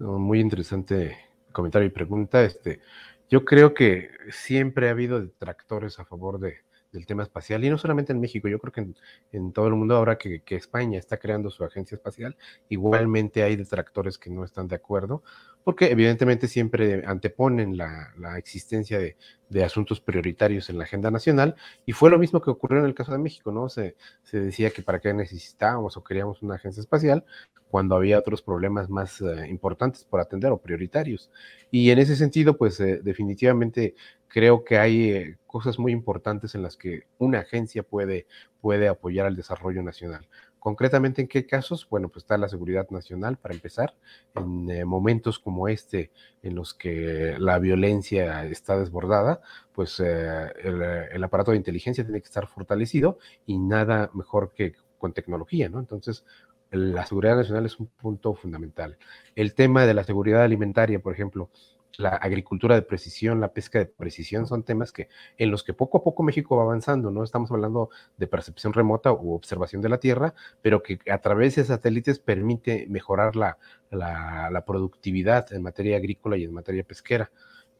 Muy 0.00 0.40
interesante 0.40 1.14
comentario 1.52 1.86
y 1.86 1.90
pregunta. 1.90 2.42
Este, 2.42 2.80
yo 3.28 3.44
creo 3.44 3.74
que 3.74 4.08
siempre 4.30 4.88
ha 4.88 4.92
habido 4.92 5.20
detractores 5.20 5.98
a 5.98 6.04
favor 6.04 6.40
de, 6.40 6.54
del 6.92 7.06
tema 7.06 7.22
espacial, 7.22 7.64
y 7.64 7.70
no 7.70 7.78
solamente 7.78 8.12
en 8.12 8.20
México, 8.20 8.48
yo 8.48 8.58
creo 8.58 8.72
que 8.72 8.94
en, 9.32 9.52
todo 9.52 9.68
el 9.68 9.74
mundo, 9.74 9.96
ahora 9.96 10.18
que, 10.18 10.42
España 10.50 10.98
está 10.98 11.18
creando 11.18 11.50
su 11.50 11.64
agencia 11.64 11.94
espacial, 11.94 12.36
igualmente 12.68 13.42
hay 13.42 13.56
detractores 13.56 14.18
que 14.18 14.30
no 14.30 14.44
están 14.44 14.68
de 14.68 14.76
acuerdo, 14.76 15.22
porque 15.64 15.90
evidentemente 15.90 16.48
siempre 16.48 17.04
anteponen 17.06 17.76
la, 17.76 18.12
existencia 18.38 18.98
de, 18.98 19.64
asuntos 19.64 20.00
prioritarios 20.00 20.70
en 20.70 20.78
la 20.78 20.84
agenda 20.84 21.10
nacional, 21.10 21.54
y 21.86 21.92
fue 21.92 22.10
lo 22.10 22.18
mismo 22.18 22.40
que 22.40 22.50
ocurrió 22.50 22.80
en 22.80 22.86
el 22.86 22.94
caso 22.94 23.12
de 23.12 23.18
México, 23.18 23.52
¿no? 23.52 23.68
Se, 23.68 23.96
decía 24.32 24.70
que 24.70 24.82
para 24.82 25.00
qué 25.00 25.12
necesitábamos 25.14 25.96
o 25.96 26.04
queríamos 26.04 26.42
una 26.42 26.56
agencia 26.56 26.80
espacial, 26.80 27.24
cuando 27.70 27.94
había 27.94 28.18
otros 28.18 28.42
problemas 28.42 28.90
más 28.90 29.20
eh, 29.20 29.46
importantes 29.48 30.04
por 30.04 30.20
atender 30.20 30.50
o 30.50 30.58
prioritarios. 30.58 31.30
Y 31.70 31.90
en 31.90 32.00
ese 32.00 32.16
sentido, 32.16 32.56
pues 32.56 32.80
eh, 32.80 33.00
definitivamente 33.00 33.94
creo 34.30 34.64
que 34.64 34.78
hay 34.78 35.10
eh, 35.10 35.38
cosas 35.46 35.78
muy 35.78 35.92
importantes 35.92 36.54
en 36.54 36.62
las 36.62 36.76
que 36.76 37.02
una 37.18 37.40
agencia 37.40 37.82
puede, 37.82 38.26
puede 38.60 38.88
apoyar 38.88 39.26
al 39.26 39.36
desarrollo 39.36 39.82
nacional. 39.82 40.26
Concretamente, 40.58 41.22
¿en 41.22 41.28
qué 41.28 41.46
casos? 41.46 41.88
Bueno, 41.90 42.08
pues 42.08 42.24
está 42.24 42.38
la 42.38 42.48
seguridad 42.48 42.88
nacional, 42.90 43.38
para 43.38 43.54
empezar, 43.54 43.94
en 44.34 44.86
momentos 44.86 45.38
como 45.38 45.68
este, 45.68 46.10
en 46.42 46.54
los 46.54 46.74
que 46.74 47.36
la 47.38 47.58
violencia 47.58 48.44
está 48.44 48.78
desbordada, 48.78 49.40
pues 49.74 50.00
el, 50.00 50.82
el, 50.82 51.24
aparato 51.24 51.52
de 51.52 51.56
inteligencia 51.56 52.04
tiene 52.04 52.20
que 52.20 52.26
estar 52.26 52.46
fortalecido 52.46 53.18
y 53.46 53.58
nada 53.58 54.10
mejor 54.12 54.52
que 54.52 54.74
con 54.98 55.14
tecnología, 55.14 55.70
¿no? 55.70 55.80
Entonces, 55.80 56.26
la 56.70 57.04
seguridad 57.06 57.36
nacional 57.36 57.66
es 57.66 57.80
un 57.80 57.86
punto 57.86 58.34
fundamental. 58.34 58.96
El 59.34 59.54
tema 59.54 59.86
de 59.86 59.94
la 59.94 60.04
seguridad 60.04 60.42
alimentaria, 60.42 61.00
por 61.00 61.12
ejemplo, 61.12 61.50
la 61.96 62.10
agricultura 62.10 62.74
de 62.74 62.82
precisión, 62.82 63.40
la 63.40 63.52
pesca 63.52 63.78
de 63.78 63.86
precisión, 63.86 64.46
son 64.46 64.62
temas 64.62 64.92
que 64.92 65.08
en 65.38 65.50
los 65.50 65.64
que 65.64 65.74
poco 65.74 65.98
a 65.98 66.02
poco 66.02 66.22
México 66.22 66.56
va 66.56 66.62
avanzando, 66.62 67.10
¿no? 67.10 67.24
Estamos 67.24 67.50
hablando 67.50 67.90
de 68.16 68.26
percepción 68.26 68.72
remota 68.72 69.12
u 69.12 69.34
observación 69.34 69.82
de 69.82 69.88
la 69.88 69.98
Tierra, 69.98 70.34
pero 70.62 70.82
que 70.82 70.98
a 71.10 71.18
través 71.18 71.56
de 71.56 71.64
satélites 71.64 72.18
permite 72.18 72.86
mejorar 72.88 73.36
la, 73.36 73.58
la 73.90 74.64
productividad 74.64 75.52
en 75.52 75.62
materia 75.62 75.96
agrícola 75.96 76.36
y 76.36 76.44
en 76.44 76.52
materia 76.52 76.84
pesquera. 76.84 77.30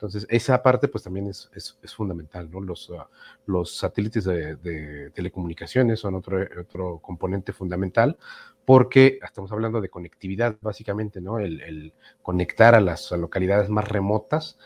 Entonces, 0.01 0.27
esa 0.31 0.63
parte 0.63 0.89
pues 0.89 1.05
también 1.05 1.27
es, 1.27 1.51
es, 1.55 1.95
fundamental, 1.95 2.51
¿no? 2.51 2.63
Los, 2.63 2.91
ah, 2.99 3.07
los 3.45 3.77
satélites 3.77 4.25
de, 4.25 5.11
telecomunicaciones 5.11 6.01
son 6.01 6.15
otro, 6.15 6.39
otro 6.59 7.01
componente 7.01 7.53
fundamental 7.53 8.17
porque 8.65 9.19
estamos 9.23 9.53
hablando 9.53 9.79
de 9.83 9.91
conectividad, 9.91 10.57
básicamente, 10.63 11.21
¿no? 11.21 11.39
El, 11.39 11.93
conectar 12.23 12.75
a 12.75 12.81
las 12.81 13.11
localidades 13.11 13.69
más 13.69 13.87
remotas, 13.89 14.57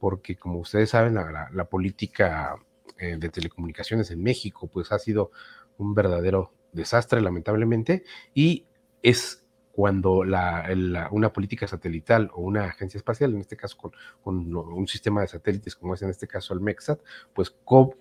porque 0.00 0.36
como 0.36 0.60
ustedes 0.60 0.88
saben, 0.88 1.16
la, 1.16 1.50
la 1.52 1.64
política 1.66 2.56
eh, 2.96 3.18
de 3.18 3.28
telecomunicaciones 3.28 4.10
en 4.10 4.22
México 4.22 4.68
pues 4.68 4.90
ha 4.90 4.98
sido 4.98 5.32
un 5.76 5.92
verdadero 5.94 6.54
desastre, 6.72 7.20
lamentablemente, 7.20 8.04
y 8.32 8.64
es 9.02 9.44
cuando 9.78 10.24
una 11.12 11.32
política 11.32 11.68
satelital 11.68 12.32
o 12.34 12.40
una 12.40 12.64
agencia 12.64 12.98
espacial, 12.98 13.32
en 13.32 13.42
este 13.42 13.56
caso 13.56 13.78
con, 14.20 14.52
un 14.52 14.88
sistema 14.88 15.20
de 15.20 15.28
satélites 15.28 15.76
como 15.76 15.94
es 15.94 16.02
en 16.02 16.10
este 16.10 16.26
caso 16.26 16.52
el 16.52 16.60
MEXAT, 16.60 16.98
pues 17.32 17.54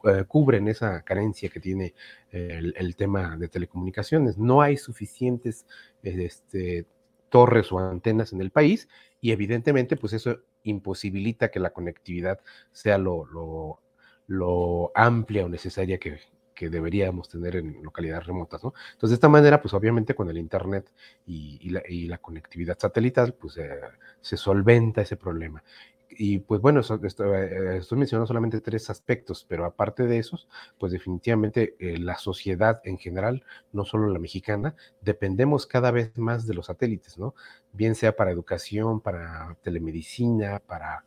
eh, 0.06 0.24
cubren 0.28 0.70
esa 0.70 1.04
carencia 1.04 1.50
que 1.50 1.60
tiene 1.60 1.94
el, 2.32 2.96
tema 2.96 3.38
de 3.38 3.48
telecomunicaciones. 3.48 4.40
No 4.40 4.64
hay 4.64 4.78
suficientes 4.78 5.68
este, 6.02 6.88
torres 7.30 7.72
o 7.72 7.78
antenas 7.78 8.34
en 8.34 8.42
el 8.42 8.50
país 8.50 8.90
y 9.22 9.32
evidentemente 9.32 9.98
pues 9.98 10.14
eso 10.14 10.40
imposibilita 10.64 11.52
que 11.52 11.60
la 11.60 11.70
conectividad 11.70 12.40
sea 12.72 12.98
lo 12.98 14.92
amplia 14.96 15.46
o 15.46 15.50
necesaria 15.50 16.00
que, 16.00 16.18
que 16.58 16.70
deberíamos 16.70 17.30
tener 17.30 17.56
en 17.56 17.84
localidades 17.84 18.26
remotas, 18.26 18.64
¿no? 18.64 18.74
Entonces, 18.94 19.12
de 19.12 19.16
esta 19.16 19.30
manera, 19.30 19.62
pues 19.62 19.76
obviamente 19.76 20.16
con 20.16 20.28
el 20.30 20.40
Internet 20.40 20.92
y, 21.28 21.70
la, 21.70 22.18
conectividad 22.18 22.78
satelital, 22.80 23.36
pues 23.36 23.58
eh, 23.58 23.80
se 24.22 24.38
solventa 24.38 25.02
ese 25.02 25.18
problema. 25.18 25.64
Y 26.10 26.40
pues 26.40 26.60
bueno, 26.60 26.82
eh, 26.82 27.78
estoy 27.78 27.98
mencionando 28.00 28.26
solamente 28.26 28.60
tres 28.60 28.90
aspectos, 28.90 29.46
pero 29.48 29.66
aparte 29.66 30.08
de 30.08 30.18
esos, 30.18 30.48
pues 30.80 30.92
definitivamente 30.92 31.76
eh, 31.80 32.00
la 32.00 32.18
sociedad 32.18 32.82
en 32.86 32.98
general, 32.98 33.44
no 33.72 33.86
solo 33.86 34.08
la 34.10 34.18
mexicana, 34.18 34.76
dependemos 35.02 35.68
cada 35.68 35.92
vez 35.92 36.18
más 36.18 36.48
de 36.48 36.56
los 36.56 36.66
satélites, 36.66 37.20
¿no? 37.20 37.36
Bien 37.72 37.94
sea 37.94 38.16
para 38.16 38.32
educación, 38.32 39.00
para 39.00 39.58
telemedicina, 39.62 40.60
para 40.66 41.06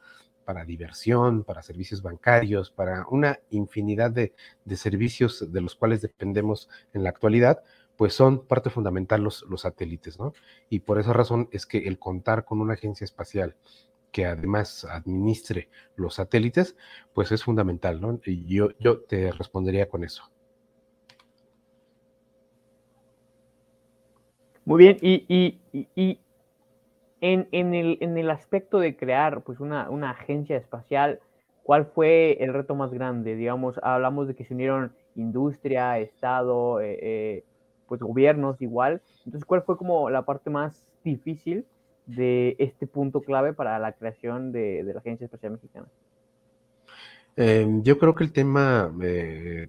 para 0.51 0.65
diversión, 0.65 1.45
para 1.45 1.63
servicios 1.63 2.03
bancarios, 2.03 2.73
para 2.73 3.07
una 3.09 3.39
infinidad 3.51 4.11
de, 4.11 4.35
servicios 4.75 5.53
de 5.53 5.61
los 5.61 5.77
cuales 5.77 6.03
dependemos 6.03 6.69
en 6.93 7.05
la 7.05 7.11
actualidad, 7.11 7.63
pues 7.97 8.15
son 8.15 8.45
parte 8.49 8.69
fundamental 8.69 9.23
los, 9.23 9.45
los 9.49 9.61
satélites, 9.61 10.19
¿no? 10.19 10.33
Y 10.69 10.81
por 10.81 10.99
esa 10.99 11.13
razón 11.13 11.49
es 11.53 11.67
que 11.67 11.87
el 11.87 12.01
contar 12.01 12.45
con 12.45 12.61
una 12.61 12.75
agencia 12.75 13.05
espacial 13.05 13.55
que 14.11 14.27
además 14.27 14.85
administre 14.87 15.69
los 15.95 16.15
satélites, 16.15 16.75
pues 17.15 17.31
es 17.31 17.45
fundamental, 17.45 18.01
¿no? 18.01 18.19
Y 18.27 18.45
yo, 18.53 18.71
yo 18.81 19.03
te 19.03 19.31
respondería 19.31 19.89
con 19.89 20.03
eso. 20.03 20.25
Muy 24.65 24.83
bien, 24.83 24.99
y, 25.01 25.61
y 25.95 26.19
en, 27.21 27.75
el, 27.75 28.31
aspecto 28.31 28.79
de 28.79 28.97
crear 28.97 29.43
pues 29.43 29.61
una, 29.61 30.11
agencia 30.11 30.57
espacial, 30.57 31.21
¿cuál 31.63 31.87
fue 31.87 32.43
el 32.43 32.55
reto 32.55 32.75
más 32.75 32.93
grande? 32.93 33.37
Digamos, 33.37 33.79
hablamos 33.83 34.29
de 34.29 34.35
que 34.35 34.45
se 34.45 34.55
unieron 34.55 34.93
industria, 35.17 35.99
Estado, 35.99 36.81
eh, 36.81 36.99
eh, 37.03 37.45
pues 37.87 38.01
gobiernos 38.01 38.61
igual. 38.63 39.03
Entonces, 39.25 39.45
¿cuál 39.45 39.63
fue 39.63 39.77
como 39.77 40.09
la 40.09 40.23
parte 40.23 40.49
más 40.51 40.87
difícil 41.05 41.67
de 42.07 42.57
este 42.59 42.87
punto 42.87 43.21
clave 43.21 43.53
para 43.53 43.79
la 43.79 43.93
creación 43.93 44.53
de, 44.53 44.83
la 44.83 45.01
Agencia 45.01 45.27
Espacial 45.27 45.53
Mexicana? 45.53 45.87
Em, 47.37 47.83
yo 47.83 47.99
creo 47.99 48.15
que 48.15 48.25
el 48.25 48.33
tema, 48.33 48.93
eh, 49.03 49.69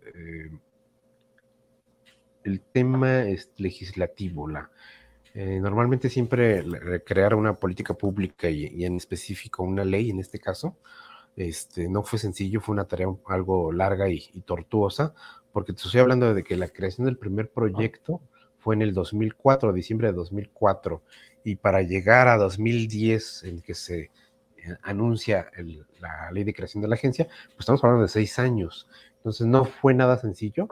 el 2.44 2.62
tema 2.62 3.28
es 3.28 3.52
legislativo, 3.58 4.48
la, 4.48 4.72
eh, 5.34 5.60
normalmente 5.62 6.10
siempre 6.10 6.64
crear 7.06 7.36
una 7.36 7.54
política 7.54 7.94
pública 7.94 8.50
y, 8.50 8.84
en 8.84 8.98
específico 8.98 9.64
una 9.64 9.86
ley, 9.86 10.10
en 10.10 10.20
este 10.20 10.40
caso, 10.40 10.78
este, 11.36 11.88
no 11.88 12.04
fue 12.04 12.20
sencillo, 12.20 12.62
fue 12.62 12.74
una 12.74 12.86
tarea 12.86 13.08
algo 13.28 13.72
larga 13.72 14.10
y, 14.10 14.42
tortuosa, 14.46 15.14
porque 15.54 15.74
te 15.74 15.82
estoy 15.84 16.02
hablando 16.02 16.34
de 16.34 16.44
que 16.44 16.58
la 16.58 16.68
creación 16.68 17.06
del 17.06 17.18
primer 17.18 17.50
proyecto 17.52 18.22
fue 18.60 18.76
en 18.76 18.82
el 18.82 18.94
2004, 18.94 19.74
diciembre 19.74 20.08
de 20.08 20.14
2004, 20.14 21.02
y 21.44 21.56
para 21.56 21.82
llegar 21.82 22.28
a 22.28 22.38
2010, 22.38 23.44
en 23.46 23.62
que 23.62 23.74
se 23.74 24.00
eh, 24.00 24.12
anuncia 24.84 25.50
la 26.00 26.32
ley 26.32 26.44
de 26.44 26.54
creación 26.54 26.82
de 26.82 26.90
la 26.90 26.96
agencia, 26.96 27.26
pues 27.26 27.60
estamos 27.62 27.84
hablando 27.84 28.04
de 28.04 28.10
seis 28.10 28.38
años. 28.38 28.88
Entonces 29.18 29.48
no 29.48 29.66
fue 29.66 29.94
nada 29.94 30.18
sencillo 30.18 30.68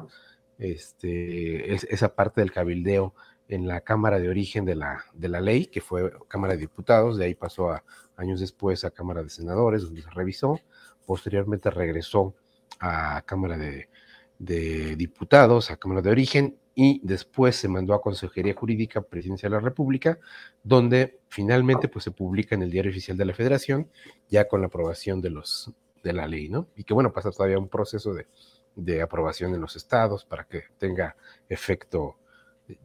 este, 0.60 1.74
esa 1.74 2.13
parte 2.13 2.42
del 2.42 2.51
cabildeo 2.51 3.16
en 3.50 3.68
la 3.68 3.82
Cámara 3.82 4.20
de 4.20 4.29
Origen 4.29 4.63
de 4.63 4.75
la, 4.75 5.03
de 5.13 5.27
la 5.27 5.41
ley, 5.41 5.65
que 5.65 5.82
fue 5.82 6.12
Cámara 6.27 6.53
de 6.53 6.60
Diputados, 6.60 7.18
de 7.18 7.25
ahí 7.25 7.36
pasó 7.36 7.72
a, 7.72 7.84
años 8.15 8.39
después 8.39 8.86
a 8.86 8.91
Cámara 8.91 9.24
de 9.24 9.29
Senadores, 9.29 9.82
donde 9.82 10.03
se 10.03 10.10
revisó, 10.12 10.60
posteriormente 11.06 11.72
regresó 11.72 12.36
a 12.79 13.24
Cámara 13.25 13.58
de, 13.58 13.89
de 14.38 14.96
Diputados, 14.96 15.72
a 15.72 15.77
Cámara 15.77 16.01
de 16.01 16.12
Origen, 16.12 16.58
y 16.75 17.01
después 17.03 17.56
se 17.56 17.68
mandó 17.68 17.94
a 17.94 18.01
Consejería 18.01 18.53
Jurídica 18.53 19.01
Presidencia 19.01 19.50
de 19.50 19.56
la 19.56 19.60
República, 19.60 20.20
donde 20.63 21.20
finalmente 21.27 21.89
pues, 21.89 22.06
se 22.06 22.12
publica 22.12 22.56
en 22.56 22.62
el 22.62 22.72
Diario 22.72 22.91
Oficial 22.91 23.18
de 23.18 23.25
la 23.25 23.34
Federación, 23.34 23.89
ya 24.29 24.48
con 24.48 24.62
la 24.62 24.68
aprobación 24.68 25.22
de, 25.22 25.32
los, 25.32 25.74
de 26.03 26.13
la 26.13 26.27
ley, 26.27 26.50
¿no? 26.50 26.68
Y 26.77 26.84
que 26.84 26.94
bueno, 26.94 27.12
pasa 27.12 27.32
todavía 27.32 27.58
un 27.58 27.68
proceso 27.68 28.13
de, 28.13 28.27
de 28.75 29.01
aprobación 29.01 29.53
en 29.56 29.62
los 29.62 29.75
estados 29.75 30.24
para 30.24 30.46
que 30.46 30.63
tenga 30.77 31.18
efecto 31.50 32.19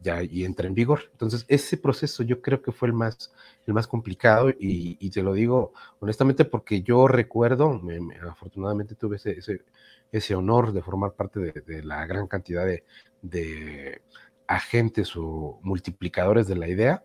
ya 0.01 0.23
y 0.23 0.45
entre 0.45 0.67
en 0.67 0.73
vigor. 0.73 1.01
Entonces, 1.11 1.45
ese 1.47 1.77
proceso 1.77 2.23
yo 2.23 2.41
creo 2.41 2.61
que 2.61 2.71
fue 2.71 2.87
el 2.87 2.93
más, 2.93 3.33
el 3.65 3.73
más 3.73 3.87
complicado 3.87 4.49
y, 4.59 5.09
te 5.09 5.23
lo 5.23 5.33
digo 5.33 5.73
honestamente 5.99 6.45
porque 6.45 6.81
yo 6.81 7.07
recuerdo, 7.07 7.81
afortunadamente 8.29 8.95
tuve 8.95 9.17
ese, 9.17 9.31
ese, 9.39 9.61
ese, 10.11 10.35
honor 10.35 10.73
de 10.73 10.81
formar 10.81 11.13
parte 11.13 11.39
de, 11.39 11.83
la 11.83 12.05
gran 12.05 12.27
cantidad 12.27 12.65
de, 12.65 12.83
de, 13.21 14.01
agentes 14.47 15.15
o 15.15 15.59
multiplicadores 15.63 16.47
de 16.47 16.55
la 16.55 16.67
idea 16.67 17.03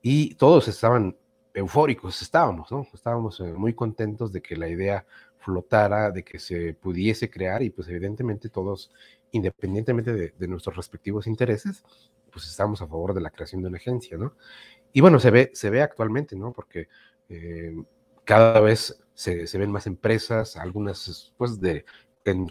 y 0.00 0.34
todos 0.36 0.68
estaban 0.68 1.16
eufóricos, 1.54 2.22
estábamos, 2.22 2.70
¿no? 2.70 2.86
Estábamos 2.94 3.40
eh, 3.40 3.52
muy 3.52 3.74
contentos 3.74 4.32
de 4.32 4.40
que 4.40 4.56
la 4.56 4.68
idea 4.68 5.04
flotara, 5.38 6.10
de 6.10 6.24
que 6.24 6.38
se 6.38 6.74
pudiese 6.74 7.30
crear 7.30 7.62
y 7.62 7.70
pues 7.70 7.88
evidentemente 7.88 8.48
todos, 8.48 8.90
independientemente 9.32 10.12
de, 10.12 10.48
nuestros 10.48 10.76
respectivos 10.76 11.26
intereses, 11.26 11.84
pues 12.30 12.46
estamos 12.46 12.82
a 12.82 12.86
favor 12.86 13.14
de 13.14 13.20
la 13.20 13.30
creación 13.30 13.62
de 13.62 13.68
una 13.68 13.78
agencia, 13.78 14.16
¿no? 14.16 14.34
Y 14.92 15.00
bueno, 15.00 15.20
se 15.20 15.30
ve, 15.30 15.50
se 15.54 15.70
ve 15.70 15.82
actualmente, 15.82 16.36
¿no? 16.36 16.52
Porque 16.52 16.88
eh, 17.28 17.74
cada 18.24 18.60
vez 18.60 18.98
se, 19.14 19.46
se, 19.46 19.58
ven 19.58 19.70
más 19.70 19.86
empresas, 19.86 20.56
algunas 20.56 21.32
pues 21.36 21.60
de 21.60 21.84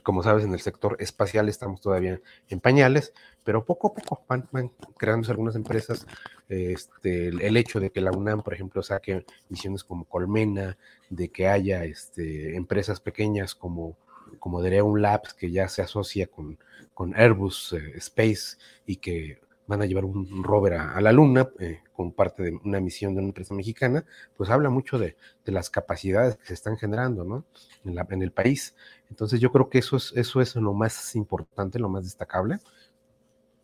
como 0.03 0.23
sabes, 0.23 0.43
en 0.43 0.53
el 0.53 0.59
sector 0.59 0.97
espacial 0.99 1.49
estamos 1.49 1.81
todavía 1.81 2.19
en 2.49 2.59
pañales, 2.59 3.13
pero 3.43 3.65
poco 3.65 3.87
a 3.87 3.93
poco 3.93 4.25
van, 4.27 4.71
creándose 4.97 5.31
algunas 5.31 5.55
empresas. 5.55 6.05
Este, 6.49 7.27
el, 7.27 7.57
hecho 7.57 7.79
de 7.79 7.91
que 7.91 8.01
la 8.01 8.11
UNAM, 8.11 8.41
por 8.41 8.53
ejemplo, 8.53 8.81
saque 8.81 9.25
misiones 9.49 9.83
como 9.83 10.05
Colmena, 10.05 10.77
de 11.09 11.29
que 11.29 11.47
haya 11.47 11.83
este, 11.83 12.55
empresas 12.55 12.99
pequeñas 12.99 13.55
como, 13.55 13.97
como 14.39 14.59
un 14.59 15.01
Labs, 15.01 15.33
que 15.33 15.51
ya 15.51 15.67
se 15.67 15.81
asocia 15.81 16.27
con, 16.27 16.57
con 16.93 17.15
Airbus 17.15 17.73
eh, 17.73 17.93
Space 17.97 18.57
y 18.85 18.97
que 18.97 19.39
van 19.67 19.81
a 19.81 19.85
llevar 19.85 20.05
un 20.05 20.43
rover 20.43 20.73
a, 20.75 20.99
la 21.01 21.11
Luna 21.11 21.49
eh, 21.59 21.81
como 21.93 22.13
parte 22.13 22.41
de 22.43 22.59
una 22.63 22.79
misión 22.79 23.13
de 23.13 23.19
una 23.19 23.29
empresa 23.29 23.53
mexicana, 23.53 24.05
pues 24.35 24.49
habla 24.49 24.69
mucho 24.69 24.97
de, 24.97 25.15
las 25.45 25.69
capacidades 25.69 26.37
que 26.37 26.47
se 26.47 26.53
están 26.53 26.77
generando 26.77 27.23
¿no? 27.23 27.45
en, 27.85 28.21
el 28.21 28.31
país. 28.31 28.75
Entonces 29.09 29.39
yo 29.39 29.51
creo 29.51 29.69
que 29.69 29.79
eso 29.79 29.97
es, 29.97 30.13
eso 30.15 30.41
es 30.41 30.55
lo 30.55 30.73
más 30.73 31.15
importante, 31.15 31.79
lo 31.79 31.89
más 31.89 32.05
destacable. 32.05 32.57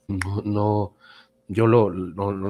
No, 0.08 0.42
no 0.44 0.96
yo 1.48 1.68
lo, 1.68 1.86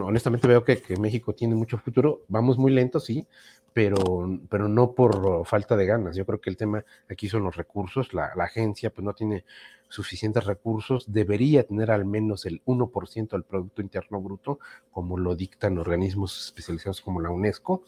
honestamente 0.05 0.47
veo 0.47 0.63
que, 0.63 0.81
que, 0.81 0.97
México 0.97 1.33
tiene 1.33 1.55
mucho 1.55 1.77
futuro, 1.77 2.23
vamos 2.27 2.57
muy 2.57 2.71
lento, 2.71 2.99
sí, 2.99 3.27
pero, 3.73 4.39
pero 4.49 4.67
no 4.67 4.93
por 4.93 5.45
falta 5.45 5.75
de 5.75 5.85
ganas. 5.85 6.15
Yo 6.15 6.25
creo 6.25 6.39
que 6.39 6.49
el 6.49 6.57
tema 6.57 6.85
aquí 7.09 7.27
son 7.27 7.43
los 7.43 7.55
recursos. 7.55 8.13
La, 8.13 8.31
agencia 8.37 8.91
pues 8.91 9.03
no 9.03 9.13
tiene 9.13 9.45
suficientes 9.89 10.45
recursos, 10.45 11.05
debería 11.11 11.63
tener 11.63 11.91
al 11.91 12.05
menos 12.05 12.45
el 12.45 12.63
1% 12.65 13.29
del 13.29 13.43
Producto 13.43 13.81
Interno 13.81 14.21
Bruto, 14.21 14.59
como 14.91 15.17
lo 15.17 15.35
dictan 15.35 15.77
organismos 15.77 16.45
especializados 16.45 17.01
como 17.01 17.21
la 17.21 17.29
UNESCO 17.29 17.83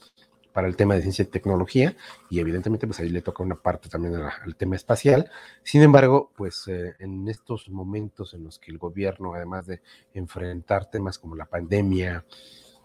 para 0.53 0.67
el 0.67 0.75
tema 0.75 0.95
de 0.95 1.01
ciencia 1.01 1.23
y 1.23 1.27
tecnología, 1.27 1.97
y 2.29 2.39
evidentemente 2.39 2.87
pues 2.87 2.99
ahí 2.99 3.09
le 3.09 3.21
toca 3.21 3.43
una 3.43 3.55
parte 3.55 3.89
también 3.89 4.15
al, 4.15 4.55
tema 4.55 4.75
espacial. 4.75 5.29
Sin 5.63 5.81
embargo, 5.81 6.31
pues 6.37 6.67
eh, 6.67 6.95
en 6.99 7.27
estos 7.27 7.69
momentos 7.69 8.33
en 8.35 8.45
los 8.45 8.59
que 8.59 8.71
el 8.71 8.77
gobierno, 8.77 9.33
además 9.33 9.65
de 9.65 9.81
enfrentar 10.13 10.89
temas 10.89 11.19
como 11.19 11.35
la 11.35 11.45
pandemia, 11.45 12.23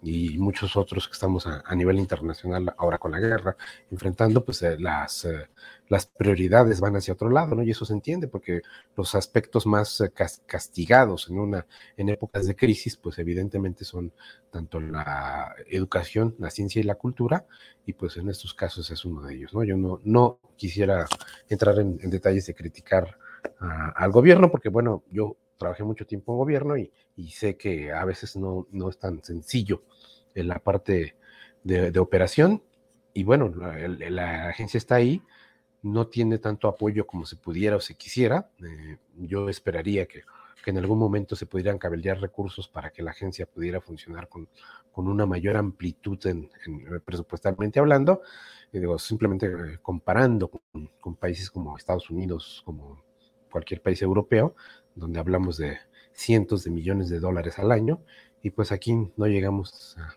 y 0.02 0.38
muchos 0.38 0.76
otros 0.76 1.06
que 1.06 1.12
estamos 1.12 1.46
a, 1.46 1.74
nivel 1.74 1.98
internacional 1.98 2.74
ahora 2.78 2.98
con 2.98 3.12
la 3.12 3.20
guerra, 3.20 3.56
enfrentando, 3.90 4.44
pues 4.44 4.62
eh, 4.62 4.76
las, 4.78 5.24
eh, 5.24 5.48
las 5.88 6.06
prioridades 6.06 6.80
van 6.80 6.96
hacia 6.96 7.14
otro 7.14 7.28
lado, 7.28 7.54
¿no? 7.54 7.62
Y 7.62 7.70
eso 7.70 7.84
se 7.84 7.92
entiende 7.92 8.26
porque 8.28 8.62
los 8.96 9.14
aspectos 9.14 9.66
más 9.66 10.00
eh, 10.00 10.12
castigados 10.46 11.28
en, 11.28 11.38
una, 11.38 11.66
en 11.96 12.08
épocas 12.08 12.46
de 12.46 12.56
crisis, 12.56 12.96
pues 12.96 13.18
evidentemente 13.18 13.84
son 13.84 14.12
tanto 14.50 14.80
la 14.80 15.54
educación, 15.66 16.34
la 16.38 16.50
ciencia 16.50 16.80
y 16.80 16.84
la 16.84 16.94
cultura, 16.94 17.46
y 17.84 17.92
pues 17.92 18.16
en 18.16 18.30
estos 18.30 18.54
casos 18.54 18.90
es 18.90 19.04
uno 19.04 19.22
de 19.22 19.34
ellos, 19.34 19.52
¿no? 19.52 19.64
Yo 19.64 19.76
no, 19.76 20.00
no 20.04 20.38
quisiera 20.56 21.06
entrar 21.48 21.78
en, 21.78 21.98
detalles 22.10 22.46
de 22.46 22.54
criticar 22.54 23.18
al 23.58 24.10
gobierno, 24.10 24.50
porque 24.50 24.68
bueno, 24.68 25.02
yo 25.10 25.36
trabajé 25.61 25.85
mucho 25.85 26.07
tiempo 26.07 26.33
en 26.33 26.38
gobierno 26.38 26.77
y, 26.77 26.90
sé 27.31 27.57
que 27.57 27.92
a 27.92 28.05
veces 28.07 28.35
no, 28.35 28.66
no, 28.73 28.88
es 28.88 28.99
tan 28.99 29.23
sencillo 29.23 29.85
en 30.35 30.49
la 30.49 30.59
parte 30.59 31.16
de, 31.62 31.99
operación. 31.99 32.62
Y 33.12 33.25
bueno, 33.25 33.53
la, 33.55 34.49
agencia 34.49 34.79
está 34.79 34.94
ahí, 34.94 35.23
no 35.83 36.07
tiene 36.07 36.38
tanto 36.38 36.66
apoyo 36.66 37.07
como 37.07 37.27
se 37.27 37.37
pudiera 37.37 37.77
o 37.77 37.81
se 37.81 37.94
quisiera. 37.94 38.51
Eh, 38.64 38.96
yo 39.18 39.51
esperaría 39.51 40.07
que, 40.07 40.23
que, 40.64 40.70
en 40.70 40.79
algún 40.79 40.99
momento 40.99 41.37
se 41.37 41.44
pudieran 41.44 41.79
cabildear 41.79 42.18
recursos 42.20 42.66
para 42.66 42.90
que 42.90 43.03
la 43.03 43.11
agencia 43.11 43.44
pudiera 43.44 43.83
funcionar 43.83 44.29
con, 44.29 44.49
con 44.90 45.09
una 45.09 45.27
mayor 45.27 45.59
amplitud 45.59 46.18
en, 46.27 46.49
presupuestalmente 47.05 47.79
hablando. 47.79 48.23
Y 48.73 48.79
digo, 48.79 48.99
simplemente 48.99 49.46
eh, 49.46 49.79
comparando 49.83 50.49
con, 50.49 50.90
con 51.01 51.16
países 51.16 51.51
como 51.51 51.77
Estados 51.77 52.09
Unidos, 52.09 52.62
como 52.64 53.10
cualquier 53.50 53.82
país 53.82 54.00
europeo, 54.02 54.54
donde 54.94 55.20
hablamos 55.20 55.56
de 55.56 55.78
cientos 56.12 56.64
de 56.64 56.70
millones 56.70 57.08
de 57.08 57.20
dólares 57.20 57.58
al 57.58 57.72
año, 57.72 58.00
y 58.42 58.50
pues 58.50 58.72
aquí 58.72 58.94
no 59.16 59.26
llegamos 59.26 59.96
a, 59.98 60.14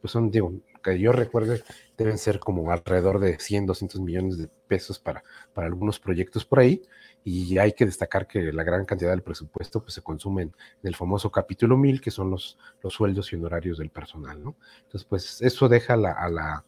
pues 0.00 0.12
son, 0.12 0.30
digo, 0.30 0.52
que 0.82 0.98
yo 0.98 1.12
recuerde, 1.12 1.62
deben 1.96 2.18
ser 2.18 2.38
como 2.38 2.70
alrededor 2.70 3.18
de 3.18 3.38
100, 3.38 3.66
200 3.66 4.00
millones 4.00 4.38
de 4.38 4.48
pesos 4.68 4.98
para, 4.98 5.24
para 5.52 5.66
algunos 5.66 5.98
proyectos 5.98 6.44
por 6.44 6.60
ahí, 6.60 6.82
y 7.24 7.58
hay 7.58 7.72
que 7.72 7.84
destacar 7.84 8.26
que 8.26 8.52
la 8.52 8.62
gran 8.62 8.84
cantidad 8.84 9.10
del 9.10 9.22
presupuesto 9.22 9.82
pues, 9.82 9.94
se 9.94 10.02
consume 10.02 10.42
en, 10.42 10.54
el 10.82 10.94
famoso 10.94 11.30
capítulo 11.30 11.76
1000, 11.76 12.00
que 12.00 12.10
son 12.10 12.30
los, 12.30 12.58
los 12.82 12.94
sueldos 12.94 13.32
y 13.32 13.36
honorarios 13.36 13.78
del 13.78 13.90
personal, 13.90 14.42
¿no? 14.42 14.56
Entonces, 14.84 15.04
pues 15.04 15.42
eso 15.42 15.68
deja 15.68 15.96
la, 15.96 16.12
a, 16.12 16.28
la, 16.28 16.64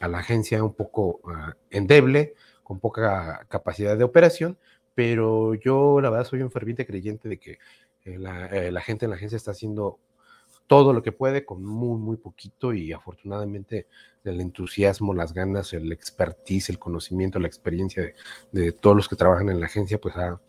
a 0.00 0.08
la 0.08 0.18
agencia 0.18 0.64
un 0.64 0.74
poco 0.74 1.20
uh, 1.24 1.52
endeble, 1.70 2.34
con 2.62 2.80
poca 2.80 3.46
capacidad 3.48 3.96
de 3.96 4.04
operación, 4.04 4.58
pero 4.94 5.54
yo 5.54 6.00
la 6.00 6.10
verdad 6.10 6.26
soy 6.26 6.42
un 6.42 6.50
ferviente 6.50 6.86
creyente 6.86 7.28
de 7.28 7.38
que 7.38 7.52
eh, 8.04 8.18
eh, 8.52 8.70
la, 8.72 8.80
gente 8.80 9.06
en 9.06 9.10
la 9.10 9.16
agencia 9.16 9.36
está 9.36 9.52
haciendo 9.52 9.98
todo 10.66 10.92
lo 10.92 11.02
que 11.02 11.12
puede 11.12 11.44
con 11.44 11.64
muy, 11.64 11.98
muy 11.98 12.16
poquito 12.16 12.72
y 12.72 12.92
afortunadamente 12.92 13.86
el 14.24 14.40
entusiasmo, 14.40 15.14
las 15.14 15.32
ganas, 15.32 15.72
el 15.72 15.92
expertise, 15.92 16.70
el 16.70 16.78
conocimiento, 16.78 17.38
la 17.38 17.48
experiencia 17.48 18.12
de, 18.52 18.72
todos 18.72 18.96
los 18.96 19.08
que 19.08 19.16
trabajan 19.16 19.48
en 19.48 19.60
la 19.60 19.66
agencia, 19.66 20.00
pues 20.00 20.16
ha, 20.16 20.40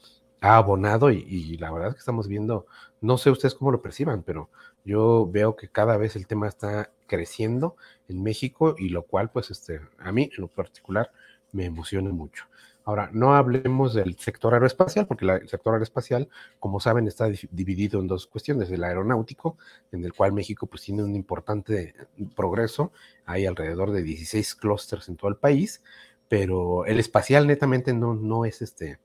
abonado 0.42 1.10
y, 1.10 1.58
la 1.58 1.72
verdad 1.72 1.90
es 1.90 1.96
que 1.96 2.00
estamos 2.00 2.28
viendo, 2.28 2.66
no 3.00 3.18
sé 3.18 3.32
ustedes 3.32 3.56
cómo 3.56 3.72
lo 3.72 3.82
perciban, 3.82 4.24
pero 4.24 4.50
yo 4.84 5.26
veo 5.32 5.56
que 5.56 5.70
cada 5.70 5.96
vez 5.96 6.18
el 6.18 6.28
tema 6.28 6.50
está 6.50 6.92
creciendo 7.08 7.78
en 8.10 8.22
México 8.22 8.76
y 8.78 8.90
lo 8.90 9.04
cual 9.04 9.32
pues 9.32 9.52
este, 9.52 9.80
a 10.00 10.12
mí 10.12 10.30
en 10.36 10.42
lo 10.42 10.50
particular 10.50 11.12
me 11.54 11.64
emociona 11.66 12.10
mucho. 12.10 12.46
Ahora, 12.86 13.10
no 13.14 13.34
hablemos 13.34 13.94
del 13.94 14.18
sector 14.18 14.54
aeroespacial, 14.54 15.08
porque 15.08 15.26
el 15.26 15.48
sector 15.48 15.74
aeroespacial, 15.74 16.28
como 16.60 16.82
saben, 16.82 17.08
está 17.08 17.30
dividido 17.52 18.02
en 18.02 18.08
dos 18.08 18.28
cuestiones, 18.28 18.70
el 18.72 18.84
aeronáutico, 18.84 19.58
en 19.92 20.04
el 20.04 20.14
cual 20.14 20.34
México 20.34 20.68
pues 20.68 20.84
tiene 20.84 21.04
un 21.04 21.16
importante 21.16 21.94
progreso, 22.36 22.92
hay 23.26 23.46
alrededor 23.46 23.92
de 23.92 24.04
16 24.04 24.56
clústeres 24.56 25.08
en 25.08 25.16
todo 25.16 25.30
el 25.30 25.38
país, 25.38 25.82
pero 26.28 26.86
el 26.86 27.00
espacial 27.00 27.48
netamente 27.48 27.94
no, 27.94 28.16
no 28.16 28.44
es 28.44 28.62
este, 28.62 29.00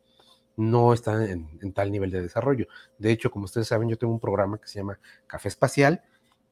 no 0.57 0.93
está 0.93 1.31
en, 1.31 1.73
tal 1.73 1.93
nivel 1.93 2.11
de 2.11 2.23
desarrollo. 2.23 2.67
De 2.99 3.13
hecho, 3.13 3.31
como 3.31 3.45
ustedes 3.45 3.69
saben, 3.69 3.89
yo 3.89 3.97
tengo 3.97 4.13
un 4.13 4.21
programa 4.21 4.59
que 4.59 4.67
se 4.67 4.81
llama 4.81 4.99
Café 5.29 5.49
Espacial, 5.49 6.03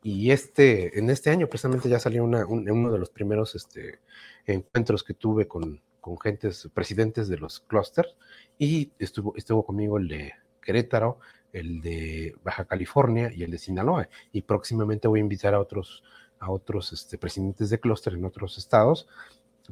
y 0.02 0.30
este, 0.30 0.96
en 1.00 1.10
este 1.10 1.30
año 1.30 1.48
precisamente 1.48 1.88
ya 1.88 1.98
salió 1.98 2.22
uno 2.22 2.92
de 2.92 2.98
los 2.98 3.10
primeros 3.10 3.56
este, 3.56 3.98
encuentros 4.46 5.02
que 5.02 5.14
tuve 5.14 5.48
con, 5.48 5.82
con 6.06 6.20
gentes, 6.20 6.70
presidentes 6.72 7.26
de 7.26 7.36
los 7.36 7.58
clústeres, 7.58 8.14
y 8.56 8.92
estuvo, 9.00 9.34
estuvo 9.36 9.66
conmigo 9.66 9.98
el 9.98 10.06
de 10.06 10.34
Querétaro, 10.62 11.18
el 11.52 11.80
de 11.80 12.36
Baja 12.44 12.64
California 12.64 13.32
y 13.34 13.42
el 13.42 13.50
de 13.50 13.58
Sinaloa. 13.58 14.08
Y 14.30 14.42
próximamente 14.42 15.08
voy 15.08 15.18
a 15.18 15.22
invitar 15.22 15.52
a 15.52 15.58
otros, 15.58 16.04
a 16.38 16.52
otros 16.52 16.92
este, 16.92 17.18
presidentes 17.18 17.70
de 17.70 17.80
clúster 17.80 18.14
en 18.14 18.24
otros 18.24 18.56
estados 18.56 19.08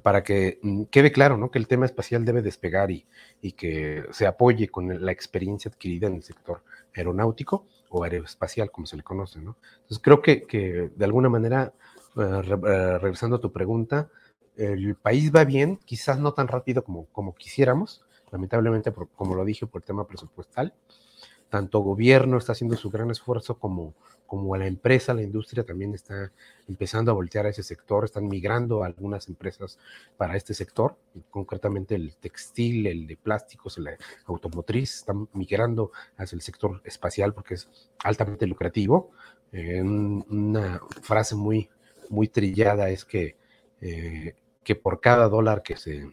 para 0.03 0.25
que 0.25 0.59
mm, 0.61 0.85
quede 0.85 1.13
claro 1.13 1.37
¿no? 1.37 1.53
que 1.53 1.61
el 1.61 1.69
tema 1.69 1.87
espacial 1.87 2.25
debe 2.25 2.43
despegar 2.43 2.91
y, 2.91 3.07
y 3.41 3.53
que 3.53 4.05
se 4.11 4.27
apoye 4.27 4.67
con 4.67 5.05
la 5.05 5.13
experiencia 5.13 5.71
adquirida 5.71 6.09
en 6.09 6.15
el 6.15 6.25
sector 6.25 6.65
aeronáutico 6.97 7.65
o 7.91 8.03
aeroespacial, 8.03 8.73
como 8.73 8.89
se 8.89 8.97
le 8.97 9.05
conoce. 9.05 9.41
¿no? 9.41 9.57
Entonces 9.83 10.01
creo 10.03 10.21
que, 10.21 10.43
que 10.43 10.91
de 10.97 11.05
alguna 11.05 11.29
manera, 11.29 11.73
eh, 12.17 12.21
eh, 12.21 12.99
regresando 12.99 13.37
a 13.37 13.41
tu 13.41 13.53
pregunta, 13.53 14.11
el 14.57 14.95
país 14.95 15.33
va 15.35 15.45
bien, 15.45 15.79
quizás 15.85 16.19
no 16.19 16.33
tan 16.33 16.49
rápido 16.49 16.85
como, 16.85 17.07
como 17.07 17.35
quisiéramos, 17.35 18.05
lamentablemente, 18.31 18.93
como 19.15 19.35
lo 19.35 19.45
dije, 19.45 19.67
por 19.67 19.83
el 19.83 19.87
tema 19.87 20.07
presupuestal. 20.07 20.75
Tanto 21.49 21.81
gobierno 21.81 22.39
está 22.39 22.53
haciendo 22.53 22.77
su 22.77 22.91
gran 22.91 23.11
esfuerzo 23.11 23.59
como, 23.59 23.95
como 24.27 24.57
la 24.57 24.67
empresa, 24.67 25.15
la 25.15 25.23
industria 25.23 25.65
también 25.65 25.95
está 25.95 26.33
empezando 26.67 27.11
a 27.11 27.15
voltear 27.15 27.47
a 27.47 27.51
ese 27.51 27.63
sector, 27.63 28.05
están 28.05 28.27
migrando 28.27 28.83
algunas 28.83 29.29
empresas 29.29 29.79
para 30.17 30.37
este 30.37 30.55
sector, 30.55 30.97
concretamente 31.31 31.95
el 31.95 32.17
textil, 32.17 32.87
el 32.87 33.07
de 33.07 33.17
plásticos, 33.17 33.79
el 33.79 33.91
automotriz, 34.27 34.97
están 34.97 35.29
migrando 35.35 35.93
hacia 36.17 36.35
el 36.35 36.43
sector 36.43 36.81
espacial 36.85 37.35
porque 37.35 37.55
es 37.55 37.69
altamente 38.03 38.47
lucrativo. 38.47 39.13
Eh, 39.53 39.81
una 39.83 40.81
frase 41.03 41.37
muy, 41.37 41.69
muy 42.09 42.27
trillada 42.27 42.91
es 42.91 43.05
que 43.05 43.37
eh, 43.81 44.35
que 44.65 44.75
por 44.75 45.01
cada 45.01 45.29
dólar 45.29 45.63
que 45.63 45.77
se 45.77 46.13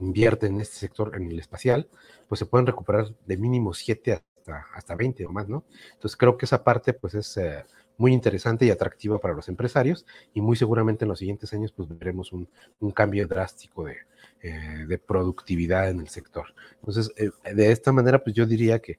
invierte 0.00 0.46
en 0.46 0.60
este 0.60 0.76
sector, 0.76 1.12
en 1.16 1.30
el 1.30 1.38
espacial, 1.38 1.88
pues 2.28 2.38
se 2.38 2.46
pueden 2.46 2.66
recuperar 2.66 3.14
de 3.24 3.36
mínimo 3.36 3.72
7 3.72 4.12
hasta, 4.12 4.66
hasta 4.74 4.94
20 4.96 5.24
o 5.26 5.30
más, 5.30 5.48
¿no? 5.48 5.64
Entonces 5.94 6.16
creo 6.16 6.36
que 6.36 6.44
esa 6.44 6.64
parte 6.64 6.92
pues 6.92 7.14
es 7.14 7.36
eh, 7.36 7.64
muy 7.96 8.12
interesante 8.12 8.66
y 8.66 8.70
atractiva 8.70 9.18
para 9.18 9.34
los 9.34 9.48
empresarios 9.48 10.04
y 10.34 10.40
muy 10.40 10.56
seguramente 10.56 11.04
en 11.04 11.10
los 11.10 11.20
siguientes 11.20 11.52
años 11.52 11.72
pues 11.72 11.88
veremos 11.88 12.32
un, 12.32 12.48
un 12.80 12.90
cambio 12.90 13.26
drástico 13.28 13.84
de, 13.84 13.96
eh, 14.42 14.86
de, 14.88 14.98
productividad 14.98 15.88
en 15.88 16.00
el 16.00 16.08
sector. 16.08 16.46
Entonces, 16.80 17.12
eh, 17.16 17.30
de 17.54 17.70
esta 17.70 17.92
manera 17.92 18.22
pues 18.24 18.34
yo 18.34 18.44
diría 18.44 18.80
que, 18.80 18.98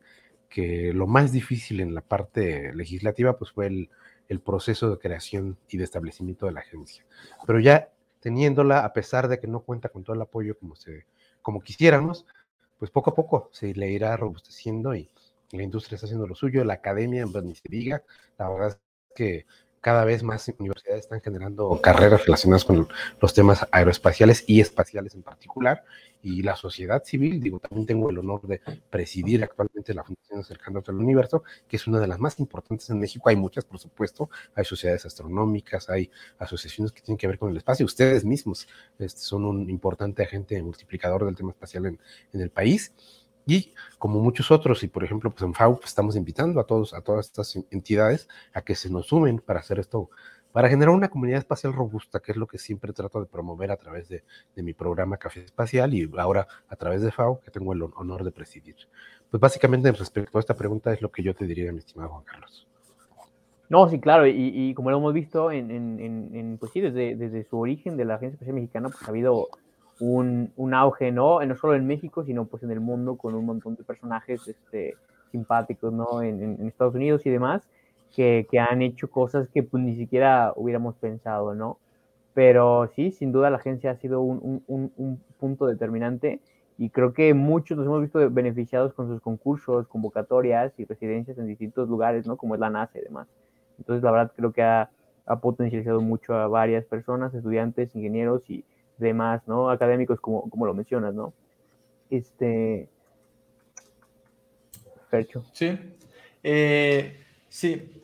que 0.50 0.94
lo 0.94 1.08
más 1.08 1.32
difícil 1.32 1.82
en 1.82 1.94
la 1.94 2.02
parte 2.02 2.74
legislativa 2.74 3.38
pues 3.38 3.52
fue 3.52 3.68
el, 3.68 3.90
el 4.30 4.40
proceso 4.40 4.90
de 4.90 5.00
creación 5.00 5.58
y 5.68 5.78
de 5.78 5.84
establecimiento 5.84 6.46
de 6.46 6.54
la 6.54 6.62
agencia. 6.62 7.06
Pero 7.46 7.60
ya 7.60 7.93
teniéndola, 8.24 8.86
a 8.86 8.94
pesar 8.94 9.28
de 9.28 9.38
que 9.38 9.48
no 9.48 9.60
cuenta 9.60 9.90
con 9.90 10.06
todo 10.06 10.16
el 10.16 10.22
apoyo 10.22 10.58
como, 10.58 10.78
se, 10.78 11.06
como 11.42 11.60
quisiéramos, 11.60 12.26
pues 12.80 12.90
poco 12.90 13.10
a 13.10 13.16
poco 13.16 13.50
se 13.52 13.74
le 13.74 13.92
irá 13.92 14.16
robusteciendo 14.16 14.96
y 14.96 15.12
la 15.52 15.62
industria 15.62 15.98
está 15.98 16.06
haciendo 16.06 16.26
lo 16.26 16.34
suyo, 16.34 16.64
la 16.64 16.76
academia, 16.76 17.28
pues 17.28 17.44
ni 17.44 17.54
se 17.54 17.68
diga, 17.68 18.02
la 18.38 18.50
verdad 18.50 18.70
es 18.70 18.78
que 19.14 19.46
cada 19.82 20.06
vez 20.06 20.24
más 20.24 20.48
universidades 20.58 21.02
están 21.02 21.20
generando 21.20 21.82
carreras 21.82 22.26
relacionadas 22.26 22.64
con 22.64 22.88
los 23.20 23.34
temas 23.34 23.68
aeroespaciales 23.72 24.46
y 24.48 24.62
espaciales 24.62 25.16
en 25.16 25.24
particular, 25.24 25.84
y 26.24 26.42
la 26.42 26.56
sociedad 26.56 27.04
civil, 27.04 27.42
digo, 27.42 27.60
también 27.60 27.86
tengo 27.86 28.10
el 28.10 28.18
honor 28.18 28.48
de 28.48 28.62
presidir 28.90 29.44
actualmente 29.44 29.94
la 29.94 30.04
Fundación 30.04 30.40
Acercándote 30.40 30.92
al 30.92 30.98
Universo, 30.98 31.44
que 31.68 31.76
es 31.76 31.86
una 31.86 32.00
de 32.00 32.08
las 32.08 32.18
más 32.18 32.40
importantes 32.40 32.90
en 32.90 33.00
México. 33.00 33.28
Hay 33.30 33.36
muchas, 33.36 33.66
por 33.66 33.78
supuesto, 33.78 34.30
hay 34.56 34.64
sociedades 34.64 35.06
astronómicas, 35.06 35.90
hay 35.90 36.10
asociaciones 36.40 36.94
que 36.94 37.02
tienen 37.02 37.18
que 37.18 37.28
ver 37.28 37.38
con 37.38 37.52
el 37.52 37.58
espacio. 37.58 37.86
Ustedes 37.86 38.24
mismos 38.24 38.68
este, 38.98 39.20
son 39.20 39.44
un 39.44 39.70
importante 39.70 40.24
agente 40.24 40.62
multiplicador 40.64 41.26
del 41.26 41.36
tema 41.36 41.52
espacial 41.52 41.86
en, 41.88 42.00
en 42.32 42.42
el 42.42 42.50
país. 42.50 42.94
Y 43.46 43.74
como 44.00 44.22
muchos 44.22 44.52
otros, 44.52 44.84
y 44.84 44.88
por 44.88 45.04
ejemplo, 45.04 45.30
pues 45.30 45.44
en 45.44 45.54
FAU 45.54 45.76
pues 45.76 45.90
estamos 45.90 46.16
invitando 46.16 46.62
a 46.62 46.66
todos, 46.66 46.94
a 46.94 47.02
todas 47.02 47.26
estas 47.26 47.58
entidades 47.72 48.30
a 48.54 48.62
que 48.62 48.76
se 48.76 48.90
nos 48.90 49.08
sumen 49.08 49.40
para 49.40 49.60
hacer 49.60 49.80
esto 49.80 50.10
para 50.54 50.70
generar 50.70 50.94
una 50.94 51.10
comunidad 51.10 51.40
espacial 51.40 51.74
robusta, 51.74 52.20
que 52.20 52.32
es 52.32 52.38
lo 52.38 52.46
que 52.46 52.60
siempre 52.60 52.94
trato 52.94 53.20
de 53.20 53.26
promover 53.26 53.72
a 53.72 53.76
través 53.76 54.08
de, 54.08 54.24
mi 54.56 54.74
programa 54.74 55.18
Café 55.18 55.44
Espacial 55.44 55.94
y 55.96 56.10
ahora 56.16 56.48
a 56.70 56.76
través 56.76 57.02
de 57.02 57.12
FAO, 57.12 57.42
que 57.42 57.50
tengo 57.50 57.74
el 57.74 57.82
honor 57.96 58.24
de 58.24 58.32
presidir. 58.32 58.76
Pues 59.32 59.42
básicamente 59.42 59.92
respecto 59.92 60.38
a 60.38 60.40
esta 60.40 60.54
pregunta 60.54 60.94
es 60.94 61.02
lo 61.02 61.12
que 61.12 61.24
yo 61.24 61.34
te 61.34 61.48
diría, 61.48 61.72
mi 61.72 61.80
estimado 61.80 62.12
Juan 62.12 62.24
Carlos. 62.24 62.68
No, 63.68 63.90
sí, 63.90 64.00
claro, 64.00 64.28
y, 64.28 64.72
como 64.76 64.92
lo 64.92 64.98
hemos 64.98 65.14
visto 65.14 65.48
pues 65.48 66.72
sí, 66.72 66.82
desde, 66.82 67.44
su 67.46 67.60
origen 67.60 67.98
de 67.98 68.06
la 68.06 68.16
Agencia 68.16 68.36
Espacial 68.36 68.56
Mexicana, 68.56 68.90
pues 68.90 69.02
ha 69.04 69.10
habido 69.10 69.48
un, 70.00 70.74
auge, 70.76 71.12
¿no? 71.12 71.44
No 71.44 71.56
solo 71.56 71.74
en 71.74 71.88
México, 71.88 72.24
sino 72.24 72.46
pues 72.46 72.62
en 72.62 72.70
el 72.70 72.80
mundo 72.80 73.16
con 73.16 73.34
un 73.34 73.46
montón 73.46 73.76
de 73.76 73.84
personajes 73.84 74.48
este, 74.48 74.98
simpáticos, 75.32 75.92
¿no? 75.92 76.22
En, 76.22 76.68
Estados 76.68 76.94
Unidos 76.94 77.26
y 77.26 77.32
demás 77.32 77.64
que, 78.14 78.48
han 78.60 78.82
hecho 78.82 79.10
cosas 79.10 79.50
que 79.50 79.64
pues, 79.64 79.84
ni 79.84 79.96
siquiera 79.96 80.54
hubiéramos 80.56 80.96
pensado, 80.96 81.56
¿no? 81.56 81.80
Pero 82.34 82.92
sí, 82.96 83.12
sin 83.12 83.32
duda 83.32 83.50
la 83.50 83.58
agencia 83.58 83.92
ha 83.92 83.96
sido 83.98 84.22
un, 84.22 84.64
un, 84.68 85.22
punto 85.40 85.66
determinante 85.68 86.40
y 86.78 86.90
creo 86.90 87.14
que 87.14 87.34
muchos 87.34 87.78
nos 87.78 87.86
hemos 87.86 88.02
visto 88.02 88.30
beneficiados 88.32 88.94
con 88.94 89.08
sus 89.08 89.22
concursos, 89.22 89.88
convocatorias 89.88 90.74
y 90.80 90.86
residencias 90.86 91.38
en 91.38 91.48
distintos 91.48 91.90
lugares, 91.90 92.26
¿no? 92.26 92.38
Como 92.38 92.56
es 92.56 92.62
la 92.62 92.70
NASA 92.70 92.98
y 92.98 93.02
demás. 93.02 93.28
Entonces, 93.78 94.04
la 94.04 94.12
verdad, 94.12 94.32
creo 94.36 94.54
que 94.54 94.64
ha, 94.64 94.90
ha 95.26 95.40
potencializado 95.40 96.02
mucho 96.02 96.34
a 96.34 96.48
varias 96.48 96.86
personas, 96.86 97.34
estudiantes, 97.34 97.96
ingenieros 97.96 98.42
y 98.50 98.64
demás, 98.98 99.42
¿no? 99.48 99.70
Académicos, 99.70 100.20
como, 100.20 100.50
como 100.50 100.66
lo 100.66 100.74
mencionas, 100.74 101.14
¿no? 101.14 101.34
Este. 102.10 102.88
Percho. 105.10 105.44
Sí. 105.52 105.78
Eh, 106.44 107.20
sí, 107.50 108.03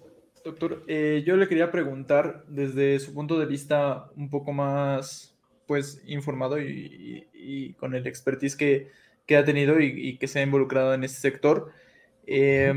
Doctor, 0.49 0.83
eh, 0.87 1.23
yo 1.27 1.37
le 1.37 1.47
quería 1.47 1.69
preguntar 1.69 2.43
desde 2.47 2.99
su 2.99 3.13
punto 3.13 3.37
de 3.37 3.45
vista 3.45 4.09
un 4.15 4.31
poco 4.31 4.51
más 4.51 5.37
pues 5.67 6.01
informado 6.07 6.59
y, 6.59 7.75
con 7.77 7.93
el 7.93 8.07
expertise 8.07 8.55
que, 8.55 8.87
ha 9.37 9.45
tenido 9.45 9.79
y, 9.79 10.17
que 10.17 10.27
se 10.27 10.39
ha 10.39 10.41
involucrado 10.41 10.95
en 10.95 11.03
este 11.03 11.19
sector. 11.19 11.71
Eh, 12.25 12.73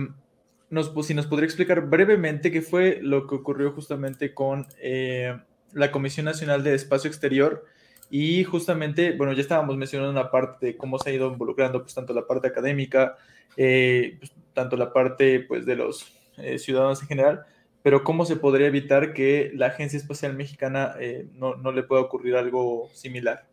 nos, 0.69 0.93
si 1.07 1.15
nos 1.15 1.27
podría 1.27 1.47
explicar 1.47 1.89
brevemente 1.89 2.53
qué 2.53 2.61
fue 2.61 2.99
lo 3.01 3.27
que 3.27 3.37
ocurrió 3.37 3.73
justamente 3.73 4.35
con 4.35 4.67
eh, 4.83 5.35
la 5.73 5.91
Comisión 5.91 6.27
Nacional 6.27 6.63
de 6.63 6.75
Espacio 6.75 7.09
Exterior 7.09 7.65
y 8.11 8.45
justamente, 8.45 9.13
bueno, 9.13 9.33
ya 9.33 9.41
estábamos 9.41 9.79
mencionando 9.79 10.13
una 10.13 10.31
parte 10.31 10.67
de 10.67 10.77
cómo 10.77 10.99
se 10.99 11.09
ha 11.09 11.15
ido 11.15 11.33
involucrando 11.33 11.81
pues 11.81 11.95
tanto 11.95 12.13
la 12.13 12.27
parte 12.27 12.49
académica, 12.49 13.17
pues, 13.57 14.31
tanto 14.53 14.77
la 14.77 14.93
parte 14.93 15.41
pues 15.41 15.65
de 15.65 15.77
los 15.77 16.13
ciudadanos 16.59 17.01
en 17.01 17.09
general, 17.09 17.47
pero 17.83 18.05
¿cómo 18.05 18.25
se 18.25 18.37
podría 18.37 18.67
evitar 18.67 19.13
que 19.13 19.51
la 19.55 19.67
Agencia 19.67 19.97
Espacial 19.97 20.35
Mexicana 20.35 20.95
eh, 21.01 21.27
no, 21.35 21.57
no, 21.57 21.73
le 21.73 21.83
pueda 21.83 22.03
ocurrir 22.03 22.37
algo 22.37 22.89
similar? 22.93 23.47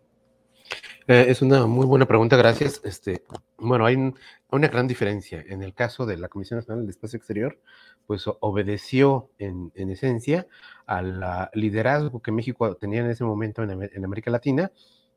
Eh, 1.08 1.26
es 1.30 1.42
una 1.42 1.66
muy 1.66 1.88
buena 1.88 2.06
pregunta, 2.06 2.38
gracias. 2.38 2.82
Este, 2.84 3.24
bueno, 3.58 3.86
hay 3.86 3.96
una 4.52 4.68
gran 4.68 4.88
diferencia. 4.88 5.44
En 5.48 5.64
el 5.64 5.74
caso 5.74 6.06
de 6.06 6.18
la 6.18 6.28
Comisión 6.28 6.60
Nacional 6.60 6.84
del 6.84 6.92
Espacio 6.92 7.18
Exterior, 7.18 7.60
pues 8.06 8.26
obedeció 8.40 9.30
en, 9.38 9.72
en 9.76 9.90
esencia 9.90 10.48
al 10.86 11.50
liderazgo 11.54 12.22
que 12.22 12.32
México 12.32 12.76
tenía 12.76 13.02
en 13.02 13.12
ese 13.12 13.24
momento 13.24 13.64
en, 13.64 14.04
América 14.04 14.32
Latina. 14.32 14.72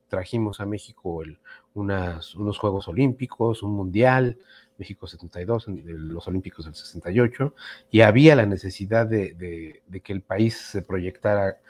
Trajimos 0.09 0.61
a 0.61 0.67
México 0.67 1.23
el, 1.23 1.39
unas, 1.73 2.35
unos 2.35 2.59
Juegos 2.59 2.89
Olímpicos, 2.89 3.63
un 3.63 3.75
Mundial, 3.75 4.39
México 4.83 5.07
72, 5.07 5.67
los 5.69 6.27
Olímpicos 6.27 6.65
del 6.65 6.75
68, 6.75 7.55
y 7.93 8.01
había 8.01 8.35
la 8.35 8.47
necesidad 8.47 9.07
de, 9.07 9.81
que 10.03 10.13
el 10.13 10.23
país 10.23 10.57
se 10.57 10.83
proyectara 10.83 11.61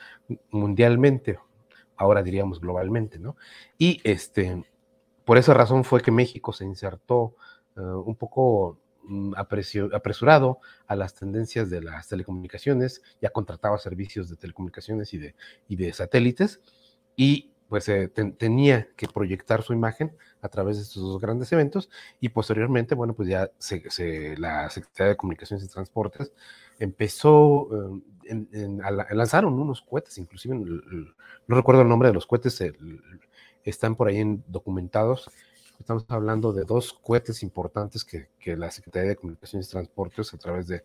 mundialmente, 0.50 1.38
ahora 1.96 2.22
diríamos 2.22 2.58
globalmente, 2.58 3.18
¿no? 3.18 3.36
Y 3.76 4.00
este, 4.02 4.64
por 5.26 5.36
esa 5.36 5.52
razón 5.52 5.84
fue 5.84 6.00
que 6.00 6.10
México 6.10 6.54
se 6.54 6.64
insertó 6.64 7.34
eh, 7.76 7.80
un 7.80 8.16
poco 8.16 8.78
mm, 9.04 9.34
apresurado 9.36 10.60
a 10.86 10.96
las 10.96 11.14
tendencias 11.14 11.68
de 11.68 11.82
las 11.82 12.08
telecomunicaciones, 12.08 13.02
ya 13.20 13.28
contrataba 13.28 13.76
servicios 13.76 14.30
de 14.30 14.36
telecomunicaciones 14.36 15.12
y 15.12 15.18
de, 15.18 15.34
y 15.68 15.76
de 15.76 15.92
satélites, 15.92 16.62
y 17.14 17.51
pues 17.72 17.88
eh, 17.88 18.08
tenía 18.36 18.86
que 18.96 19.08
proyectar 19.08 19.62
su 19.62 19.72
imagen 19.72 20.14
a 20.42 20.50
través 20.50 20.76
de 20.76 20.82
estos 20.82 21.02
dos 21.02 21.18
grandes 21.18 21.50
eventos 21.52 21.88
y 22.20 22.28
posteriormente, 22.28 22.94
bueno, 22.94 23.14
pues 23.14 23.30
ya 23.30 23.50
se, 23.56 24.36
la 24.36 24.68
Secretaría 24.68 25.12
de 25.12 25.16
Comunicaciones 25.16 25.64
y 25.64 25.68
Transportes 25.68 26.34
empezó, 26.78 27.70
eh, 28.28 28.78
a, 28.84 28.90
lanzaron 29.14 29.58
unos 29.58 29.80
cohetes, 29.80 30.18
inclusive, 30.18 30.54
no 30.54 31.56
recuerdo 31.56 31.80
el 31.80 31.88
nombre 31.88 32.10
de 32.10 32.14
los 32.14 32.26
cohetes, 32.26 32.62
están 33.64 33.96
por 33.96 34.08
ahí 34.08 34.22
documentados, 34.48 35.30
estamos 35.80 36.04
hablando 36.08 36.52
de 36.52 36.64
dos 36.64 36.92
cohetes 36.92 37.42
importantes 37.42 38.04
que, 38.04 38.28
la 38.54 38.70
Secretaría 38.70 39.08
de 39.08 39.16
Comunicaciones 39.16 39.68
y 39.68 39.70
Transportes 39.70 40.34
a 40.34 40.36
través 40.36 40.70
ah, 40.70 40.82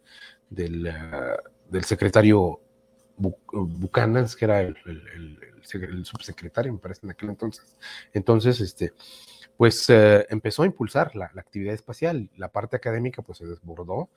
del 0.49 1.83
secretario 1.83 2.61
Buchanan, 3.17 4.27
que 4.37 4.45
era 4.45 4.61
el, 4.61 4.75
subsecretario, 6.03 6.71
me 6.71 6.79
parece, 6.79 7.01
en 7.05 7.11
aquel 7.11 7.29
entonces. 7.29 7.75
Entonces, 8.13 8.61
este, 8.61 8.93
pues 9.57 9.89
eh, 9.89 10.25
empezó 10.29 10.63
a 10.63 10.67
impulsar 10.67 11.15
la, 11.15 11.25
actividad 11.35 11.73
espacial. 11.73 12.29
La 12.37 12.49
parte 12.49 12.75
académica, 12.75 13.21
pues 13.21 13.39
se 13.39 13.45
desbordó. 13.45 14.09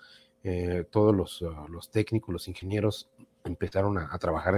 Eh, 0.43 0.85
todos 0.91 1.15
los, 1.15 1.43
ah, 1.43 1.67
los, 1.69 1.91
técnicos, 1.91 2.33
los 2.33 2.49
ingenieros 2.49 3.11
empezaron 3.45 3.99
a, 3.99 4.19
trabajar 4.19 4.55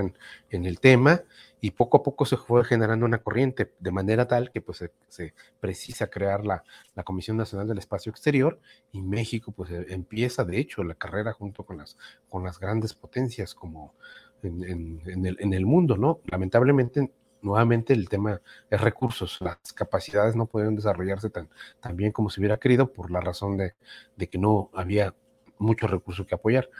en, 0.50 0.66
el 0.66 0.81
tema 0.81 1.22
y 1.61 1.72
poco 1.72 1.98
a 1.98 2.02
poco 2.02 2.24
se 2.24 2.37
fue 2.37 2.64
generando 2.64 3.07
una 3.07 3.18
corriente 3.18 3.72
de 3.78 3.90
manera 3.90 4.26
tal 4.26 4.50
que 4.50 4.61
pues 4.61 4.85
se, 5.09 5.35
precisa 5.61 6.09
crear 6.09 6.44
la, 6.44 6.64
Comisión 7.05 7.37
Nacional 7.37 7.68
del 7.68 7.78
Espacio 7.78 8.11
Exterior 8.11 8.61
y 8.92 9.02
México 9.02 9.52
pues 9.52 9.70
empieza 9.88 10.44
de 10.44 10.59
hecho 10.59 10.85
la 10.85 10.94
carrera 10.94 11.33
junto 11.33 11.64
con 11.64 11.78
las 11.78 12.59
grandes 12.61 12.94
potencias 12.94 13.55
como 13.55 13.94
en, 14.42 15.00
en, 15.07 15.26
el, 15.26 15.37
en 15.40 15.55
el 15.55 15.66
mundo, 15.66 15.96
¿no? 15.96 16.20
Lamentablemente 16.24 17.11
nuevamente 17.42 17.92
el 17.92 18.09
tema 18.09 18.40
es 18.70 18.81
recursos. 18.81 19.38
Las 19.40 19.72
capacidades 19.74 20.37
no 20.37 20.46
pueden 20.46 20.76
desarrollarse 20.76 21.28
tan, 21.28 21.48
tan 21.81 21.96
bien 21.96 22.12
como 22.12 22.31
se 22.31 22.40
hubiera 22.40 22.59
querido 22.59 22.92
por 22.92 23.11
la 23.11 23.20
razón 23.20 23.57
de, 23.57 23.74
de, 24.16 24.28
que 24.28 24.38
no 24.38 24.70
había 24.72 25.14
mucho 25.59 25.87
recurso 25.87 26.26
que 26.26 26.35
apoyar, 26.35 26.70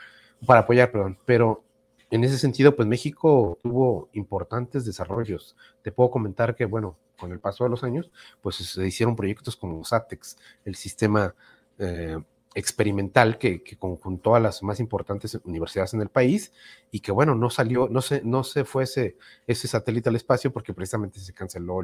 para 0.45 0.61
apoyar, 0.61 0.91
perdón. 0.91 1.17
Pero 1.25 1.63
en 2.09 2.23
ese 2.23 2.37
sentido, 2.37 2.75
pues 2.75 2.87
México 2.87 3.59
tuvo 3.61 4.09
importantes 4.13 4.85
desarrollos. 4.85 5.55
Te 5.81 5.91
puedo 5.91 6.11
comentar 6.11 6.55
que, 6.55 6.65
bueno, 6.65 6.97
con 7.17 7.31
el 7.31 7.39
paso 7.39 7.63
de 7.63 7.69
los 7.69 7.83
años, 7.83 8.11
pues 8.41 8.55
se 8.55 8.85
hicieron 8.85 9.15
proyectos 9.15 9.55
como 9.55 9.83
SATEX, 9.83 10.37
el 10.65 10.75
sistema 10.75 11.33
eh, 11.79 12.17
experimental 12.55 13.37
que, 13.37 13.63
conjuntó 13.77 14.35
a 14.35 14.39
las 14.39 14.63
más 14.63 14.79
importantes 14.79 15.39
universidades 15.43 15.93
en 15.93 16.01
el 16.01 16.09
país 16.09 16.53
y 16.91 16.99
que 16.99 17.11
bueno, 17.11 17.35
no 17.35 17.49
salió, 17.49 17.87
no 17.89 18.01
se, 18.01 18.21
no 18.23 18.43
se 18.43 18.65
fue 18.65 18.83
ese, 18.83 19.15
satélite 19.47 20.09
al 20.09 20.15
espacio 20.15 20.51
porque 20.51 20.73
precisamente 20.73 21.19
se 21.19 21.33
canceló 21.33 21.81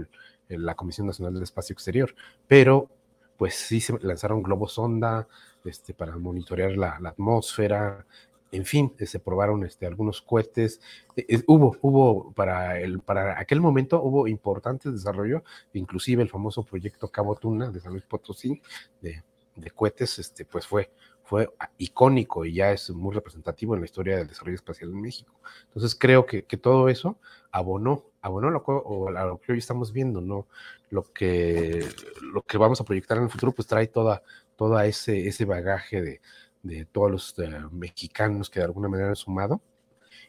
la 0.48 0.76
Comisión 0.76 1.08
Nacional 1.08 1.34
del 1.34 1.44
Espacio 1.44 1.74
Exterior, 1.74 2.14
pero 2.48 2.90
pues 3.38 3.56
sí 3.56 3.80
se 3.80 3.98
lanzaron 4.02 4.44
globos 4.44 4.74
sonda 4.74 5.28
este, 5.64 5.94
para 5.94 6.18
monitorear 6.18 6.72
la, 6.78 7.00
atmósfera, 7.06 8.06
en 8.52 8.66
fin, 8.66 8.94
se 8.98 9.20
probaron 9.20 9.64
este, 9.64 9.86
algunos 9.86 10.22
cohetes. 10.22 10.82
E, 11.16 11.26
e, 11.28 11.44
hubo, 11.48 11.78
hubo 11.82 12.34
para, 12.34 12.80
el, 12.80 13.00
para 13.00 13.40
aquel 13.40 13.62
momento 13.62 14.02
hubo 14.02 14.28
importantes 14.28 14.92
desarrollos, 14.92 15.44
inclusive 15.74 16.24
el 16.24 16.30
famoso 16.30 16.64
proyecto 16.64 17.10
Cabo 17.10 17.36
Tuna 17.36 17.70
de 17.70 17.80
San 17.80 17.92
Luis 17.92 18.06
Potosí, 18.06 18.62
de 19.02 19.24
de 19.60 19.72
cohetes, 19.72 20.20
este, 20.20 20.46
pues 20.46 20.66
fue, 20.66 20.92
fue 21.24 21.50
icónico 21.78 22.46
y 22.46 22.54
ya 22.56 22.72
es 22.72 22.90
muy 22.90 23.14
representativo 23.14 23.76
en 23.76 23.82
la 23.82 23.86
historia 23.86 24.18
del 24.18 24.28
desarrollo 24.28 24.56
espacial 24.56 24.90
en 24.90 25.02
México. 25.02 25.34
Entonces 25.68 25.96
creo 25.96 26.26
que, 26.26 26.44
que 26.44 26.58
todo 26.58 26.90
eso 26.90 27.18
abonó, 27.52 28.06
abonó 28.22 28.50
lo 28.50 28.64
que, 28.64 28.72
o 28.72 29.12
lo 29.12 29.40
que 29.40 29.52
hoy 29.52 29.60
estamos 29.60 29.94
viendo, 29.94 30.22
¿no? 30.22 30.48
Lo 30.90 31.04
que, 31.04 31.88
lo 32.34 32.42
que 32.42 32.58
vamos 32.58 32.82
a 32.82 32.84
proyectar 32.84 33.18
en 33.18 33.26
el 33.26 33.30
futuro, 33.30 33.52
pues 33.52 33.68
trae 33.68 33.88
toda, 33.88 34.24
toda 34.56 34.86
ese, 34.86 35.28
ese 35.28 35.46
bagaje 35.46 36.02
de, 36.02 36.22
de 36.64 36.86
todos 36.86 37.12
los 37.12 37.40
eh, 37.40 37.50
mexicanos 37.72 38.50
que 38.50 38.60
de 38.60 38.66
alguna 38.66 38.90
manera 38.90 39.10
han 39.10 39.16
sumado. 39.16 39.62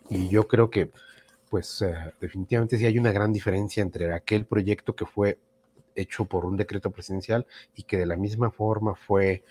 Y 0.09 0.29
yo 0.29 0.47
creo 0.47 0.71
que, 0.71 0.90
pues, 1.49 1.83
eh, 1.83 1.95
definitivamente 2.21 2.79
sí 2.79 2.87
hay 2.87 2.99
una 2.99 3.12
gran 3.12 3.33
diferencia 3.33 3.83
entre 3.83 4.12
aquel 4.12 4.45
proyecto 4.47 4.95
que 4.95 5.07
fue 5.07 5.38
hecho 5.94 6.24
por 6.24 6.44
un 6.44 6.57
decreto 6.57 6.90
presidencial 6.90 7.46
y 7.74 7.85
que 7.85 7.98
de 7.98 8.07
la 8.07 8.16
misma 8.16 8.50
forma 8.50 8.94
fue 8.94 9.44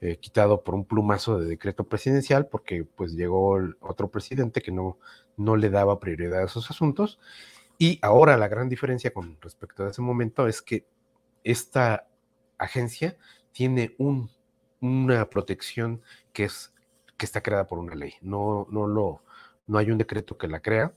eh, 0.00 0.16
quitado 0.18 0.62
por 0.62 0.74
un 0.74 0.84
plumazo 0.84 1.38
de 1.38 1.46
decreto 1.46 1.84
presidencial 1.84 2.46
porque 2.46 2.84
pues 2.84 3.12
llegó 3.12 3.58
otro 3.80 4.10
presidente 4.10 4.60
que 4.60 4.72
no, 4.72 4.98
no 5.36 5.56
le 5.56 5.70
daba 5.70 6.00
prioridad 6.00 6.40
a 6.40 6.44
esos 6.44 6.70
asuntos. 6.70 7.18
Y 7.78 7.98
ahora 8.02 8.36
la 8.36 8.48
gran 8.48 8.68
diferencia 8.68 9.12
con 9.12 9.38
respecto 9.40 9.84
a 9.84 9.90
ese 9.90 10.02
momento 10.02 10.46
es 10.46 10.62
que 10.62 10.86
esta 11.42 12.06
agencia 12.58 13.16
tiene 13.52 13.94
un, 13.98 14.30
una 14.80 15.28
protección 15.30 16.02
que, 16.32 16.44
es, 16.44 16.74
que 17.16 17.26
está 17.26 17.42
creada 17.42 17.66
por 17.66 17.78
una 17.78 17.94
ley. 17.94 18.14
No, 18.20 18.66
no, 18.70 18.86
lo, 18.86 19.22
no 19.66 19.78
hay 19.78 19.90
un 19.90 19.98
decreto 19.98 20.36
que 20.36 20.48
la 20.48 20.60
crea, 20.60 20.92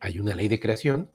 hay 0.00 0.18
una 0.18 0.34
ley 0.34 0.48
de 0.48 0.60
creación 0.60 1.10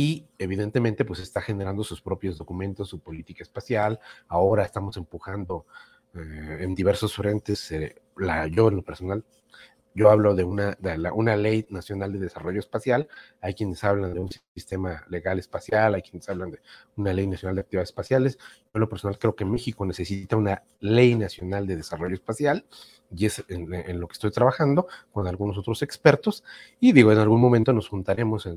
y 0.00 0.26
evidentemente 0.38 1.04
pues 1.04 1.20
está 1.20 1.42
generando 1.42 1.84
sus 1.84 2.00
propios 2.00 2.38
documentos, 2.38 2.88
su 2.88 3.00
política 3.00 3.42
espacial. 3.42 4.00
Ahora 4.28 4.64
estamos 4.64 4.96
empujando 4.96 5.66
eh, 6.14 6.60
en 6.60 6.74
diversos 6.74 7.14
frentes, 7.14 7.70
eh, 7.70 8.00
la, 8.16 8.46
yo 8.46 8.68
en 8.68 8.76
lo 8.76 8.82
personal 8.82 9.22
yo 9.94 10.10
hablo 10.10 10.34
de 10.34 10.44
una, 10.44 10.78
una 11.14 11.36
ley 11.36 11.66
nacional 11.70 12.12
de 12.12 12.20
desarrollo 12.20 12.60
espacial, 12.60 13.08
hay 13.40 13.54
quienes 13.54 13.82
hablan 13.82 14.14
de 14.14 14.20
un 14.20 14.30
sistema 14.54 15.04
legal 15.08 15.38
espacial, 15.38 15.94
hay 15.94 16.02
quienes 16.02 16.28
hablan 16.28 16.52
de 16.52 16.60
una 16.96 17.12
ley 17.12 17.26
nacional 17.26 17.56
de 17.56 17.62
actividades 17.62 17.88
espaciales. 17.88 18.38
Yo 18.38 18.70
en 18.74 18.80
lo 18.80 18.88
personal 18.88 19.18
creo 19.18 19.34
que 19.34 19.44
México 19.44 19.84
necesita 19.84 20.36
una 20.36 20.62
ley 20.80 21.14
nacional 21.16 21.66
de 21.66 21.76
desarrollo 21.76 22.14
espacial 22.14 22.64
y 23.14 23.26
es 23.26 23.44
en, 23.48 23.98
lo 23.98 24.06
que 24.06 24.12
estoy 24.12 24.30
trabajando 24.30 24.86
con 25.10 25.26
algunos 25.26 25.58
otros 25.58 25.82
expertos 25.82 26.44
y 26.78 26.92
digo, 26.92 27.10
en 27.10 27.18
algún 27.18 27.40
momento 27.40 27.72
nos 27.72 27.88
juntaremos 27.88 28.48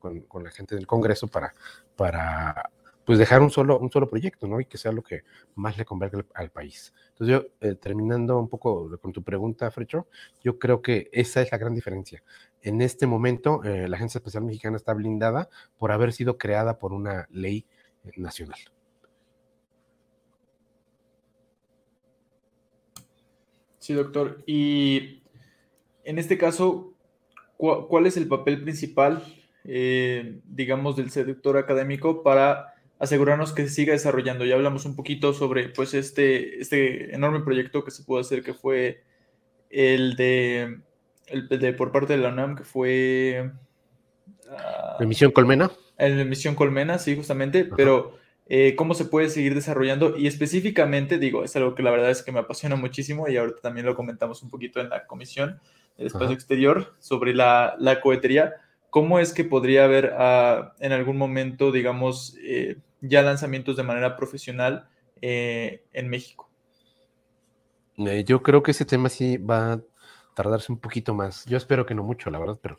con, 0.00 0.20
con, 0.22 0.42
la 0.42 0.50
gente 0.50 0.74
del 0.74 0.86
Congreso 0.86 1.28
para, 1.28 1.54
para 1.96 2.70
pues 3.10 3.18
dejar 3.18 3.42
un 3.42 3.50
solo, 3.50 3.76
un 3.80 3.90
solo 3.90 4.08
proyecto, 4.08 4.46
¿no? 4.46 4.60
Y 4.60 4.66
que 4.66 4.78
sea 4.78 4.92
lo 4.92 5.02
que 5.02 5.24
más 5.56 5.76
le 5.76 5.84
convenga 5.84 6.24
al, 6.32 6.50
país. 6.52 6.94
Entonces 7.08 7.26
yo, 7.26 7.44
eh, 7.60 7.74
terminando 7.74 8.38
un 8.38 8.48
poco 8.48 8.88
con 9.00 9.10
tu 9.10 9.24
pregunta, 9.24 9.68
Frecho, 9.72 10.06
yo 10.44 10.60
creo 10.60 10.80
que 10.80 11.10
esa 11.10 11.42
es 11.42 11.50
la 11.50 11.58
gran 11.58 11.74
diferencia. 11.74 12.22
En 12.62 12.80
este 12.80 13.08
momento, 13.08 13.64
eh, 13.64 13.88
la 13.88 13.96
Agencia 13.96 14.18
Espacial 14.18 14.44
Mexicana 14.44 14.76
está 14.76 14.94
blindada 14.94 15.48
por 15.76 15.90
haber 15.90 16.12
sido 16.12 16.38
creada 16.38 16.78
por 16.78 16.92
una 16.92 17.26
ley 17.32 17.66
eh, 18.04 18.12
nacional. 18.16 18.60
Sí, 23.80 23.92
doctor. 23.92 24.44
Y 24.46 25.24
en 26.04 26.20
este 26.20 26.38
caso, 26.38 26.94
¿cuál 27.56 28.06
es 28.06 28.16
el 28.16 28.28
papel 28.28 28.62
principal, 28.62 29.24
digamos, 29.64 30.94
del 30.94 31.10
seductor 31.10 31.56
académico 31.56 32.22
para 32.22 32.76
asegurarnos 33.00 33.52
que 33.52 33.66
se 33.66 33.74
siga 33.74 33.94
desarrollando. 33.94 34.44
Ya 34.44 34.54
hablamos 34.54 34.84
un 34.84 34.94
poquito 34.94 35.32
sobre 35.32 35.70
pues 35.70 35.94
este, 35.94 36.60
este 36.60 37.14
enorme 37.14 37.40
proyecto 37.40 37.82
que 37.82 37.90
se 37.90 38.04
pudo 38.04 38.20
hacer, 38.20 38.44
que 38.44 38.54
fue 38.54 39.02
el 39.70 40.16
de, 40.16 40.80
el 41.26 41.48
de 41.48 41.72
por 41.72 41.90
parte 41.90 42.12
de 42.12 42.22
la 42.22 42.28
UNAM, 42.28 42.56
que 42.56 42.64
fue... 42.64 43.50
la 44.46 44.96
ah, 45.00 45.04
misión 45.04 45.32
Colmena. 45.32 45.72
La 45.98 46.24
misión 46.24 46.54
Colmena, 46.54 46.98
sí, 46.98 47.16
justamente, 47.16 47.64
pero 47.64 48.18
eh, 48.46 48.76
cómo 48.76 48.92
se 48.92 49.06
puede 49.06 49.30
seguir 49.30 49.54
desarrollando 49.54 50.18
y 50.18 50.26
específicamente, 50.26 51.18
digo, 51.18 51.42
es 51.42 51.56
algo 51.56 51.74
que 51.74 51.82
la 51.82 51.90
verdad 51.90 52.10
es 52.10 52.22
que 52.22 52.32
me 52.32 52.40
apasiona 52.40 52.76
muchísimo 52.76 53.28
y 53.28 53.36
ahorita 53.38 53.60
también 53.62 53.86
lo 53.86 53.94
comentamos 53.94 54.42
un 54.42 54.50
poquito 54.50 54.78
en 54.78 54.90
la 54.90 55.06
comisión 55.06 55.58
del 55.96 56.08
espacio 56.08 56.34
exterior 56.34 56.94
sobre 56.98 57.32
la, 57.32 57.76
la 57.78 58.02
cohetería. 58.02 58.56
¿Cómo 58.90 59.20
es 59.20 59.32
que 59.32 59.44
podría 59.44 59.84
haber 59.84 60.12
ah, 60.18 60.74
en 60.80 60.92
algún 60.92 61.16
momento, 61.16 61.72
digamos, 61.72 62.36
eh, 62.42 62.76
ya 63.00 63.22
lanzamientos 63.22 63.76
de 63.76 63.82
manera 63.82 64.16
profesional 64.16 64.88
eh, 65.22 65.84
en 65.92 66.08
México. 66.08 66.48
Eh, 67.96 68.24
yo 68.24 68.42
creo 68.42 68.62
que 68.62 68.70
ese 68.70 68.84
tema 68.84 69.08
sí 69.08 69.36
va 69.36 69.74
a 69.74 69.80
tardarse 70.34 70.72
un 70.72 70.78
poquito 70.78 71.14
más. 71.14 71.44
Yo 71.46 71.56
espero 71.56 71.86
que 71.86 71.94
no 71.94 72.02
mucho, 72.02 72.30
la 72.30 72.38
verdad, 72.38 72.58
pero, 72.62 72.78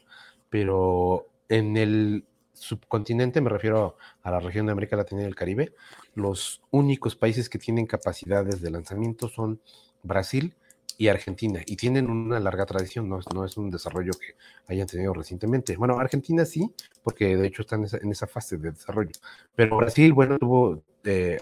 pero 0.49 1.27
en 1.49 1.77
el 1.77 2.25
subcontinente, 2.53 3.41
me 3.41 3.49
refiero 3.49 3.97
a 4.23 4.31
la 4.31 4.39
región 4.39 4.65
de 4.65 4.71
América 4.71 4.95
Latina 4.95 5.21
y 5.21 5.25
el 5.25 5.35
Caribe, 5.35 5.73
los 6.15 6.61
únicos 6.71 7.15
países 7.15 7.49
que 7.49 7.59
tienen 7.59 7.87
capacidades 7.87 8.61
de 8.61 8.71
lanzamiento 8.71 9.29
son 9.29 9.61
Brasil 10.03 10.55
y 10.97 11.07
Argentina, 11.07 11.61
y 11.65 11.75
tienen 11.75 12.09
una 12.09 12.39
larga 12.39 12.65
tradición, 12.65 13.09
no, 13.09 13.19
no 13.33 13.45
es 13.45 13.57
un 13.57 13.69
desarrollo 13.69 14.11
que 14.13 14.35
hayan 14.67 14.87
tenido 14.87 15.13
recientemente. 15.13 15.75
Bueno, 15.77 15.99
Argentina 15.99 16.45
sí, 16.45 16.73
porque 17.03 17.37
de 17.37 17.47
hecho 17.47 17.61
están 17.63 17.85
en 18.01 18.11
esa, 18.11 18.27
fase 18.27 18.57
de 18.57 18.71
desarrollo, 18.71 19.11
pero 19.55 19.77
Brasil, 19.77 20.13
bueno, 20.13 20.37
tuvo 20.37 20.83
eh, 21.03 21.41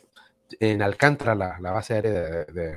en 0.59 0.81
Alcántara, 0.81 1.35
la, 1.35 1.71
base 1.71 1.93
aérea 1.93 2.45
de, 2.45 2.75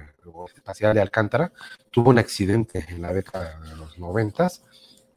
espacial 0.54 0.94
de 0.94 1.00
Alcántara, 1.00 1.52
tuvo 1.90 2.10
un 2.10 2.18
accidente 2.18 2.84
en 2.88 3.02
la 3.02 3.12
década 3.12 3.60
de 3.60 3.76
los 3.76 3.98
noventas, 3.98 4.62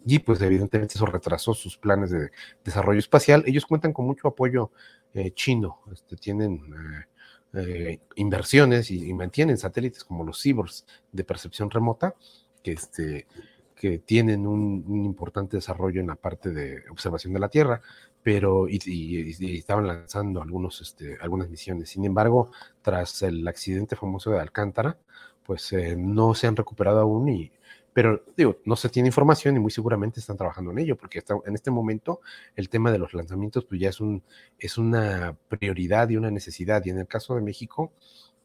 y 0.06 0.20
pues 0.20 0.40
evidentemente 0.42 0.96
eso 0.96 1.06
retrasó 1.08 1.54
sus 1.54 1.78
planes 1.78 2.12
de 2.12 2.30
desarrollo 2.64 3.00
espacial. 3.00 3.44
Ellos 3.48 3.66
cuentan 3.66 3.92
con 3.92 4.06
mucho 4.06 4.28
apoyo 4.28 4.72
eh, 5.14 5.32
chino, 5.32 5.82
este, 5.92 6.16
tienen... 6.16 6.56
Eh, 6.56 7.15
eh, 7.56 8.00
inversiones 8.16 8.92
y, 8.92 9.14
mantienen 9.14 9.58
satélites 9.58 10.04
como 10.04 10.24
los 10.24 10.42
CIBORS 10.42 10.86
de 11.12 11.24
percepción 11.24 11.70
remota, 11.70 12.16
que, 12.64 12.74
este, 12.74 13.28
que 13.76 14.00
tienen 14.00 14.48
un, 14.48 15.06
importante 15.06 15.58
desarrollo 15.58 16.02
en 16.02 16.08
la 16.08 16.16
parte 16.16 16.50
de 16.52 16.84
observación 16.90 17.34
de 17.34 17.40
la 17.40 17.50
Tierra, 17.50 17.82
pero 18.24 18.68
y, 18.68 19.58
estaban 19.58 19.88
lanzando 19.88 20.42
algunos, 20.42 20.82
este, 20.82 21.18
algunas 21.22 21.50
misiones. 21.50 21.90
Sin 21.90 22.06
embargo, 22.06 22.52
tras 22.82 23.22
el 23.22 23.48
accidente 23.48 23.96
famoso 23.96 24.32
de 24.32 24.40
Alcántara, 24.40 24.98
pues 25.46 25.72
eh, 25.74 25.96
no 25.96 26.34
se 26.34 26.48
han 26.48 26.56
recuperado 26.56 27.00
aún 27.02 27.30
y 27.30 27.52
pero 27.96 28.26
digo, 28.36 28.60
no 28.66 28.76
se 28.76 28.90
tiene 28.90 29.08
información 29.08 29.56
y 29.56 29.60
muy 29.60 29.72
seguramente 29.72 30.20
están 30.20 30.36
trabajando 30.36 30.72
en 30.72 30.80
ello, 30.80 30.98
porque 30.98 31.24
en 31.46 31.56
este 31.56 31.72
momento 31.72 32.20
el 32.58 32.68
tema 32.68 32.92
de 32.92 32.98
los 32.98 33.14
lanzamientos 33.14 33.64
pues 33.64 33.80
ya 33.80 33.88
es, 33.88 34.02
un, 34.02 34.22
es 34.60 34.78
una 34.78 35.38
prioridad 35.48 36.10
y 36.10 36.18
una 36.18 36.30
necesidad. 36.30 36.84
Y 36.84 36.90
en 36.90 37.00
el 37.00 37.08
caso 37.08 37.36
de 37.36 37.42
México, 37.42 37.94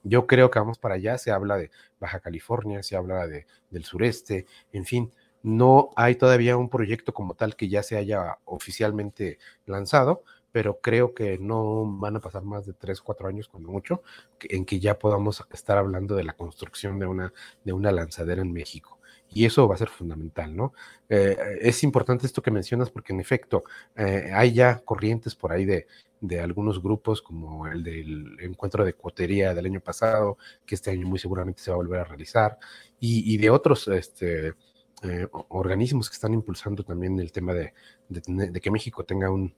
yo 0.05 0.29
creo 0.29 0.53
que 0.53 0.61
vamos 0.61 0.79
para 0.79 0.95
allá, 0.95 1.19
se 1.19 1.33
habla 1.33 1.57
de 1.57 1.73
Baja 1.99 2.21
California, 2.21 2.85
se 2.85 2.95
habla 2.95 3.27
de, 3.27 3.47
del 3.71 3.85
sureste, 3.85 4.47
en 4.73 4.85
fin, 4.85 5.11
no 5.43 5.91
hay 5.97 6.15
todavía 6.15 6.57
un 6.57 6.69
proyecto 6.69 7.13
como 7.13 7.35
tal 7.35 7.57
que 7.57 7.69
ya 7.69 7.83
se 7.83 7.97
haya 7.97 8.39
oficialmente 8.45 9.41
lanzado, 9.67 10.23
pero 10.53 10.81
creo 10.81 11.13
que 11.13 11.39
no 11.39 11.85
van 11.99 12.15
a 12.15 12.21
pasar 12.21 12.45
más 12.45 12.67
de 12.67 12.73
tres, 12.73 13.01
cuatro 13.01 13.27
años, 13.27 13.49
cuando 13.49 13.69
mucho, 13.69 14.05
en 14.43 14.65
que 14.65 14.79
ya 14.79 14.97
podamos 14.97 15.45
estar 15.53 15.77
hablando 15.77 16.15
de 16.15 16.23
la 16.23 16.35
construcción 16.35 17.01
de 17.01 17.07
una, 17.07 17.33
de 17.65 17.73
una 17.73 17.91
lanzadera 17.91 18.43
en 18.43 18.53
México. 18.53 19.00
Y 19.33 19.45
eso 19.45 19.69
va 19.69 19.77
a 19.77 19.79
ser 19.79 19.89
fundamental, 19.89 20.57
¿no? 20.57 20.73
Eh, 21.09 21.37
es 21.61 21.83
importante 21.85 22.27
esto 22.27 22.43
que 22.43 22.51
mencionas 22.51 22.91
porque 22.91 23.13
en 23.13 23.21
efecto 23.21 23.65
eh, 23.97 24.31
hay 24.35 24.53
ya 24.53 24.81
corrientes 24.81 25.35
por 25.37 25.53
ahí 25.53 25.65
de, 25.65 25.87
de 26.21 26.41
algunos 26.41 26.83
grupos 26.83 27.23
como 27.23 27.67
el 27.67 27.83
del 27.83 28.37
encuentro 28.41 28.85
de 28.85 28.95
cuotería 28.95 29.55
del 29.55 29.67
año 29.67 29.81
pasado, 29.81 30.39
que 30.67 30.75
este 30.75 30.91
año 30.91 31.07
muy 31.07 31.19
seguramente 31.19 31.63
se 31.63 31.71
va 31.71 31.77
a 31.77 31.79
volver 31.79 32.01
a 32.01 32.05
realizar, 32.05 32.59
y, 33.03 33.39
de 33.39 33.49
otros 33.49 33.89
este, 33.89 34.55
eh, 35.03 35.27
organismos 35.49 36.11
que 36.11 36.15
están 36.15 36.35
impulsando 36.35 36.85
también 36.85 37.19
el 37.19 37.33
tema 37.33 37.55
de, 37.55 37.73
de, 38.09 38.61
que 38.61 38.71
México 38.71 39.05
tenga 39.05 39.31
un, 39.31 39.55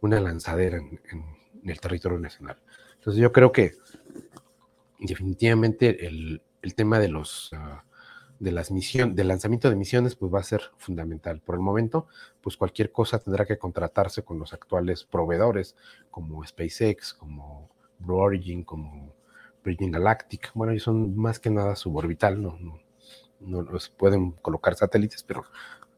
una 0.00 0.20
lanzadera 0.20 0.78
en, 0.78 1.00
el 1.64 1.80
territorio 1.80 2.18
nacional. 2.18 2.56
Entonces 2.94 3.20
yo 3.20 3.32
creo 3.32 3.50
que 3.50 3.72
definitivamente 5.00 6.06
el, 6.06 6.40
el 6.62 6.74
tema 6.74 6.98
de 6.98 7.08
los... 7.08 7.50
Ah, 7.52 7.84
de 8.40 8.52
las 8.52 8.70
misiones, 8.70 9.14
del 9.14 9.28
lanzamiento 9.28 9.68
de 9.68 9.76
misiones, 9.76 10.16
pues 10.16 10.32
va 10.32 10.40
a 10.40 10.42
ser 10.42 10.62
fundamental. 10.78 11.40
Por 11.40 11.54
el 11.54 11.60
momento, 11.60 12.08
pues 12.40 12.56
cualquier 12.56 12.90
cosa 12.90 13.18
tendrá 13.18 13.44
que 13.44 13.58
contratarse 13.58 14.24
con 14.24 14.38
los 14.38 14.52
actuales 14.54 15.04
proveedores, 15.04 15.76
como 16.10 16.44
SpaceX, 16.44 17.12
como 17.14 17.70
Blue 17.98 18.16
Origin, 18.16 18.64
como 18.64 19.14
Virgin 19.62 19.92
Galactic. 19.92 20.50
Bueno, 20.54 20.72
ellos 20.72 20.84
son 20.84 21.14
más 21.16 21.38
que 21.38 21.50
nada 21.50 21.76
suborbital, 21.76 22.42
no, 22.42 22.58
no, 22.58 22.80
no 23.40 23.62
los 23.62 23.90
pueden 23.90 24.32
colocar 24.32 24.74
satélites, 24.74 25.22
pero 25.22 25.44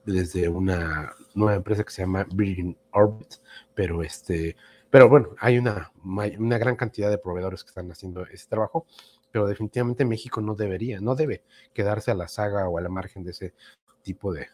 desde 0.04 0.48
una 0.48 1.14
nueva 1.34 1.54
empresa 1.54 1.84
que 1.84 1.92
se 1.92 2.02
llama 2.02 2.26
Virgin 2.34 2.76
Orbit, 2.90 3.34
pero 3.72 4.02
este, 4.02 4.56
pero 4.90 5.08
bueno, 5.08 5.28
hay 5.38 5.58
una, 5.58 5.92
una 6.04 6.58
gran 6.58 6.74
cantidad 6.74 7.08
de 7.08 7.18
proveedores 7.18 7.62
que 7.62 7.68
están 7.68 7.90
haciendo 7.92 8.26
ese 8.26 8.48
trabajo 8.48 8.84
pero 9.32 9.46
definitivamente 9.46 10.04
México 10.04 10.42
no 10.42 10.54
debería, 10.54 11.00
no 11.00 11.14
debe 11.14 11.42
quedarse 11.72 12.10
a 12.10 12.14
la 12.14 12.28
saga 12.28 12.68
o 12.68 12.76
a 12.76 12.82
la 12.82 12.90
margen 12.90 13.24
de 13.24 13.30
ese 13.30 13.54
tipo 14.02 14.32
de, 14.32 14.46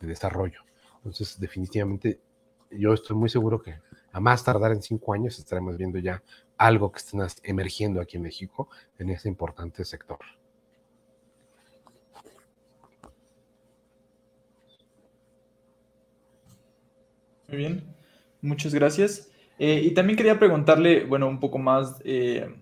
desarrollo. 0.00 0.60
Entonces, 0.96 1.40
definitivamente, 1.40 2.20
yo 2.70 2.92
estoy 2.92 3.16
muy 3.16 3.30
seguro 3.30 3.60
que 3.60 3.80
a 4.12 4.20
más 4.20 4.44
tardar 4.44 4.72
en 4.72 4.82
cinco 4.82 5.14
años 5.14 5.38
estaremos 5.38 5.76
viendo 5.76 5.98
ya 5.98 6.22
algo 6.58 6.92
que 6.92 6.98
está 6.98 7.26
emergiendo 7.42 8.00
aquí 8.00 8.18
en 8.18 8.22
México 8.22 8.68
en 8.98 9.10
ese 9.10 9.28
importante 9.28 9.84
sector. 9.84 10.18
Muy 17.48 17.56
bien, 17.56 17.94
muchas 18.42 18.74
gracias. 18.74 19.30
Eh, 19.58 19.80
y 19.84 19.92
también 19.92 20.16
quería 20.16 20.38
preguntarle, 20.38 21.04
bueno, 21.04 21.28
un 21.28 21.40
poco 21.40 21.58
más 21.58 22.00
eh, 22.04 22.59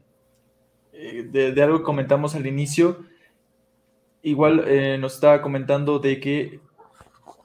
eh, 1.01 1.23
de, 1.31 1.63
algo 1.63 1.79
que 1.79 1.85
comentamos 1.85 2.35
al 2.35 2.45
inicio, 2.45 3.05
igual 4.21 4.65
eh, 4.67 4.99
nos 4.99 5.15
estaba 5.15 5.41
comentando 5.41 6.01
de 6.01 6.19
que 6.19 6.59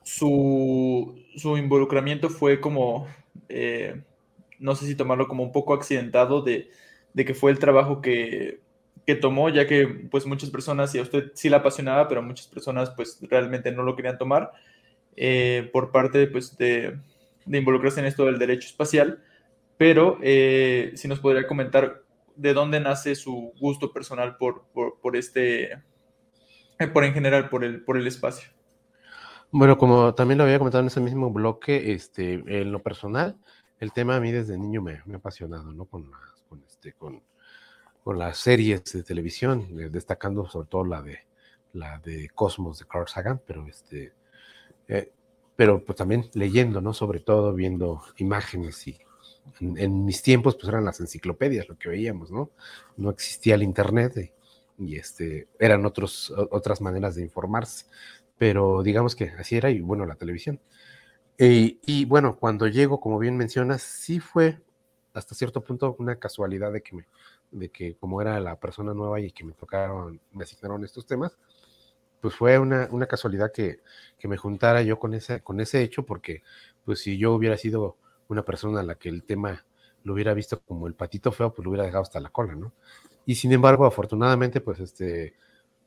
su, 0.02 1.14
involucramiento 1.44 2.32
fue 2.32 2.60
como, 2.60 3.08
eh, 3.50 4.02
no 4.58 4.74
sé 4.74 4.88
si 4.88 4.96
tomarlo 4.96 5.28
como 5.28 5.44
un 5.44 5.52
poco 5.52 5.76
accidentado, 5.76 6.42
de, 6.42 6.68
que 7.16 7.36
fue 7.36 7.52
el 7.52 7.60
trabajo 7.60 8.02
que, 8.02 8.60
tomó, 9.22 9.50
ya 9.50 9.68
que 9.68 9.86
pues 10.10 10.26
muchas 10.26 10.50
personas, 10.50 10.96
y 10.96 10.98
a 10.98 11.04
usted 11.04 11.32
sí 11.36 11.48
la 11.48 11.58
apasionaba, 11.58 12.08
pero 12.08 12.24
muchas 12.24 12.48
personas 12.48 12.90
pues 12.90 13.20
realmente 13.22 13.72
no 13.72 13.84
lo 13.84 13.96
querían 13.96 14.18
tomar, 14.18 14.52
por 15.72 15.92
parte 15.92 16.26
pues 16.26 16.58
de, 16.58 16.98
de, 17.46 17.58
involucrarse 17.60 18.00
en 18.00 18.08
esto 18.08 18.26
del 18.26 18.40
derecho 18.40 18.68
espacial. 18.68 19.22
Pero 19.78 20.18
si 20.22 21.08
nos 21.08 21.20
podría 21.20 21.46
comentar 21.46 22.03
de 22.36 22.54
dónde 22.54 22.80
nace 22.80 23.16
su 23.16 23.54
gusto 23.60 23.92
personal 23.92 24.38
por, 24.38 24.66
por, 25.02 25.16
este, 25.16 25.74
eh, 25.74 26.88
por 26.92 27.04
en 27.04 27.14
general, 27.14 27.50
por 27.50 27.64
el, 27.64 27.84
por 27.84 27.98
el 27.98 28.08
espacio. 28.08 28.50
Bueno, 29.52 29.78
como 29.78 30.16
también 30.16 30.40
lo 30.40 30.46
había 30.46 30.58
comentado 30.58 30.82
en 30.82 30.88
ese 30.88 31.00
mismo 31.00 31.32
bloque, 31.32 31.94
este, 31.94 32.34
en 32.34 32.72
lo 32.72 32.82
personal, 32.82 33.38
el 33.80 33.92
tema 33.92 34.16
a 34.16 34.20
mí 34.20 34.32
desde 34.32 34.58
niño 34.58 34.82
me, 34.82 34.94
ha 34.94 35.16
apasionado, 35.16 35.72
¿no? 35.72 35.86
Con, 35.86 36.10
con, 36.50 36.64
este, 36.64 36.94
con, 36.94 37.22
con, 38.04 38.18
las 38.18 38.38
series 38.38 38.84
de 38.84 39.04
televisión, 39.04 39.68
eh, 39.80 39.90
destacando 39.92 40.48
sobre 40.48 40.68
todo 40.68 40.86
la 40.86 41.02
de, 41.02 41.20
la 41.74 42.00
de 42.00 42.30
Cosmos 42.34 42.80
de 42.80 42.86
Carl 42.86 43.08
Sagan, 43.08 43.42
pero 43.46 43.68
este, 43.68 44.14
eh, 44.88 45.12
pero 45.56 45.84
pues 45.84 45.98
también 45.98 46.30
leyendo, 46.34 46.82
¿no? 46.82 46.94
Sobre 46.94 47.20
todo 47.20 47.54
viendo 47.54 48.02
imágenes 48.18 48.88
y, 48.88 48.98
en, 49.60 50.06
mis 50.06 50.22
tiempos, 50.22 50.56
pues 50.56 50.68
eran 50.68 50.86
las 50.86 51.00
enciclopedias 51.00 51.68
lo 51.68 51.78
que 51.78 51.90
veíamos, 51.90 52.32
¿no? 52.32 52.50
No 52.98 53.10
existía 53.10 53.56
el 53.56 53.64
Internet 53.64 54.34
y, 54.78 54.96
este, 54.96 55.48
eran 55.60 55.86
otros, 55.86 56.34
otras 56.52 56.82
maneras 56.82 57.16
de 57.16 57.22
informarse, 57.22 57.86
pero 58.38 58.84
digamos 58.84 59.16
que 59.16 59.26
así 59.38 59.56
era 59.56 59.70
y 59.70 59.80
bueno, 59.82 60.06
la 60.06 60.16
televisión. 60.16 60.60
Y, 61.38 62.06
bueno, 62.06 62.38
cuando 62.38 62.68
llego, 62.68 63.00
como 63.00 63.20
bien 63.20 63.38
mencionas, 63.38 63.82
sí 63.82 64.20
fue 64.20 64.62
hasta 65.14 65.36
cierto 65.36 65.62
punto 65.62 65.96
una 66.00 66.18
casualidad 66.18 66.72
de 66.72 66.82
que, 66.82 66.96
me, 66.96 67.06
de 67.52 67.70
que 67.70 67.96
como 67.96 68.22
era 68.22 68.40
la 68.40 68.60
persona 68.60 68.94
nueva 68.94 69.20
y 69.20 69.32
que 69.32 69.44
me 69.44 69.54
tocaron, 69.54 70.22
me 70.32 70.44
asignaron 70.44 70.84
estos 70.84 71.06
temas, 71.06 71.38
pues 72.22 72.36
fue 72.36 72.58
una, 72.60 72.88
una 72.92 73.08
casualidad 73.08 73.52
que, 73.52 73.82
que, 74.18 74.28
me 74.28 74.38
juntara 74.38 74.82
yo 74.84 75.00
con 75.00 75.14
ese, 75.14 75.42
con 75.42 75.60
ese 75.60 75.82
hecho, 75.82 76.06
porque 76.06 76.44
pues 76.86 77.00
si 77.02 77.18
yo 77.18 77.34
hubiera 77.34 77.58
sido 77.58 77.98
una 78.28 78.44
persona 78.44 78.82
a 78.82 78.84
la 78.84 78.96
que 78.96 79.10
el 79.10 79.24
tema 79.24 79.64
lo 80.04 80.14
hubiera 80.14 80.34
visto 80.34 80.62
como 80.62 80.88
el 80.88 80.96
patito 80.96 81.32
feo, 81.32 81.54
pues 81.54 81.64
lo 81.64 81.72
hubiera 81.72 81.86
dejado 81.86 82.04
hasta 82.04 82.20
la 82.20 82.30
cola, 82.30 82.56
¿no? 82.56 82.74
Y 83.26 83.36
sin 83.36 83.54
embargo, 83.54 83.86
afortunadamente, 83.86 84.60
pues 84.62 84.80
este, 84.80 85.36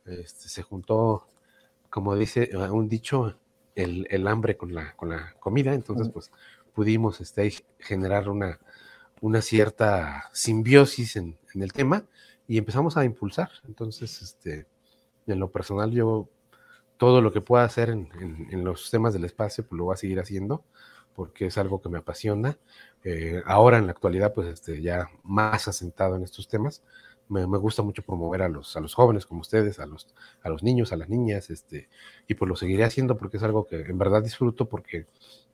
este 0.06 0.48
se 0.48 0.62
juntó, 0.62 1.26
como 1.90 2.16
dice 2.16 2.50
un 2.70 2.88
dicho, 2.88 3.36
el, 3.74 4.26
hambre 4.26 4.56
con 4.56 4.74
la, 4.74 4.96
con 4.96 5.10
la 5.10 5.34
comida, 5.38 5.74
entonces 5.74 6.08
pues 6.08 6.30
pudimos 6.74 7.20
este, 7.20 7.52
generar 7.78 8.28
una, 8.30 8.58
una 9.20 9.42
cierta 9.42 10.30
simbiosis 10.32 11.16
en, 11.16 11.38
el 11.54 11.72
tema 11.72 12.04
y 12.48 12.58
empezamos 12.58 12.96
a 12.96 13.04
impulsar. 13.04 13.50
Entonces, 13.66 14.20
este, 14.22 14.66
en 15.26 15.38
lo 15.38 15.50
personal, 15.50 15.90
yo 15.90 16.28
todo 16.98 17.20
lo 17.20 17.32
que 17.32 17.40
pueda 17.40 17.64
hacer 17.64 17.90
en, 17.90 18.08
en 18.50 18.64
los 18.64 18.90
temas 18.90 19.12
del 19.12 19.24
espacio, 19.24 19.66
pues 19.66 19.78
lo 19.78 19.84
voy 19.84 19.94
a 19.94 19.96
seguir 19.96 20.20
haciendo 20.20 20.64
porque 21.16 21.46
es 21.46 21.58
algo 21.58 21.80
que 21.80 21.88
me 21.88 21.98
apasiona. 21.98 22.58
Eh, 23.02 23.42
ahora 23.46 23.78
en 23.78 23.86
la 23.86 23.92
actualidad, 23.92 24.34
pues 24.34 24.48
este, 24.48 24.82
ya 24.82 25.08
más 25.24 25.66
asentado 25.66 26.16
en 26.16 26.22
estos 26.22 26.46
temas, 26.46 26.82
me, 27.28 27.44
gusta 27.44 27.82
mucho 27.82 28.02
promover 28.02 28.42
a 28.42 28.48
los, 28.48 28.76
a 28.76 28.80
los 28.80 28.94
jóvenes 28.94 29.26
como 29.26 29.40
ustedes, 29.40 29.80
a 29.80 29.86
los, 29.86 30.06
a 30.42 30.48
los 30.48 30.62
niños, 30.62 30.92
a 30.92 30.96
las 30.96 31.08
niñas, 31.08 31.50
este, 31.50 31.88
y 32.28 32.34
pues 32.34 32.48
lo 32.48 32.56
seguiré 32.56 32.84
haciendo 32.84 33.16
porque 33.16 33.38
es 33.38 33.42
algo 33.42 33.66
que 33.66 33.80
en 33.80 33.98
verdad 33.98 34.22
disfruto 34.22 34.68
porque 34.68 35.06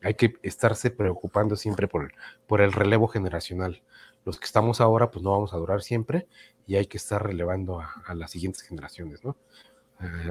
hay 0.02 0.14
que 0.14 0.34
estarse 0.42 0.90
preocupando 0.90 1.56
siempre 1.56 1.88
por 1.88 2.04
el, 2.04 2.10
por 2.46 2.60
el 2.60 2.72
relevo 2.72 3.08
generacional. 3.08 3.82
Los 4.24 4.38
que 4.38 4.44
estamos 4.44 4.80
ahora, 4.80 5.10
pues 5.10 5.22
no 5.22 5.30
vamos 5.30 5.54
a 5.54 5.56
durar 5.56 5.82
siempre 5.82 6.26
y 6.66 6.76
hay 6.76 6.86
que 6.86 6.98
estar 6.98 7.22
relevando 7.22 7.80
a, 7.80 7.92
a 8.06 8.14
las 8.14 8.30
siguientes 8.30 8.62
generaciones, 8.62 9.24
¿no? 9.24 9.36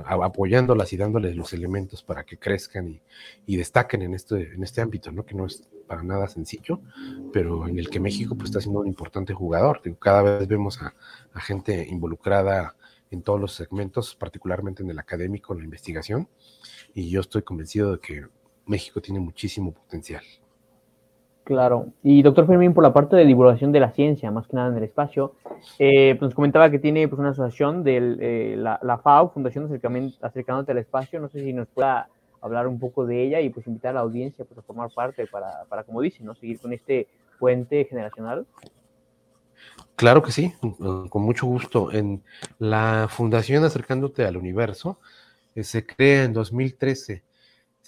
Apoyándolas 0.05 0.91
y 0.93 0.97
dándoles 0.97 1.35
los 1.35 1.53
elementos 1.53 2.03
para 2.03 2.23
que 2.23 2.37
crezcan 2.37 2.99
y, 3.45 3.57
destaquen 3.57 4.01
en 4.01 4.13
este, 4.13 4.53
en 4.53 4.63
este 4.63 4.81
ámbito, 4.81 5.11
¿no? 5.11 5.25
que 5.25 5.35
no 5.35 5.45
es 5.45 5.67
para 5.91 6.03
nada 6.03 6.29
sencillo, 6.29 6.79
pero 7.33 7.67
en 7.67 7.77
el 7.77 7.89
que 7.89 7.99
México 7.99 8.35
pues, 8.35 8.49
está 8.49 8.61
siendo 8.61 8.79
un 8.79 8.87
importante 8.87 9.33
jugador. 9.33 9.81
Cada 9.99 10.21
vez 10.21 10.47
vemos 10.47 10.81
a, 10.81 10.93
gente 11.41 11.85
involucrada 11.85 12.75
en 13.09 13.21
todos 13.21 13.41
los 13.41 13.53
segmentos, 13.53 14.15
particularmente 14.15 14.83
en 14.83 14.89
el 14.89 14.99
académico, 14.99 15.51
en 15.51 15.59
la 15.59 15.65
investigación, 15.65 16.29
y 16.93 17.09
yo 17.09 17.19
estoy 17.19 17.41
convencido 17.41 17.91
de 17.91 17.99
que 17.99 18.25
México 18.65 19.01
tiene 19.01 19.19
muchísimo 19.19 19.73
potencial. 19.73 20.23
Claro. 21.51 21.87
Y 22.01 22.21
doctor 22.21 22.47
Fermín, 22.47 22.73
por 22.73 22.81
la 22.81 22.93
parte 22.93 23.17
de 23.17 23.25
divulgación 23.25 23.73
de 23.73 23.81
la 23.81 23.91
ciencia, 23.91 24.31
más 24.31 24.47
que 24.47 24.55
nada 24.55 24.69
en 24.69 24.77
el 24.77 24.83
espacio, 24.85 25.33
eh, 25.79 26.15
pues 26.17 26.29
nos 26.29 26.33
comentaba 26.33 26.71
que 26.71 26.79
tiene 26.79 27.09
pues, 27.09 27.19
una 27.19 27.31
asociación 27.31 27.83
de 27.83 27.97
eh, 28.21 28.55
la, 28.55 29.01
FAO, 29.03 29.31
Fundación 29.33 29.65
Acercándote 30.21 30.71
al 30.71 30.77
Espacio. 30.77 31.19
No 31.19 31.27
sé 31.27 31.43
si 31.43 31.51
nos 31.51 31.67
pueda 31.67 32.07
hablar 32.39 32.69
un 32.69 32.79
poco 32.79 33.05
de 33.05 33.21
ella 33.21 33.41
y 33.41 33.49
pues 33.49 33.67
invitar 33.67 33.91
a 33.91 33.95
la 33.95 33.99
audiencia 33.99 34.45
pues, 34.45 34.57
a 34.59 34.61
formar 34.61 34.91
parte 34.95 35.27
para, 35.27 35.65
para, 35.67 35.83
como 35.83 35.99
dice, 35.99 36.23
¿no? 36.23 36.35
seguir 36.35 36.57
con 36.57 36.71
este 36.71 37.09
puente 37.37 37.83
generacional. 37.83 38.45
Claro 39.97 40.23
que 40.23 40.31
sí, 40.31 40.53
con 41.09 41.21
mucho 41.21 41.47
gusto. 41.47 41.91
En 41.91 42.23
la 42.59 43.09
Fundación 43.09 43.65
Acercándote 43.65 44.23
al 44.23 44.37
Universo, 44.37 44.99
eh, 45.53 45.65
se 45.65 45.85
crea 45.85 46.23
en 46.23 46.31
2013. 46.31 47.23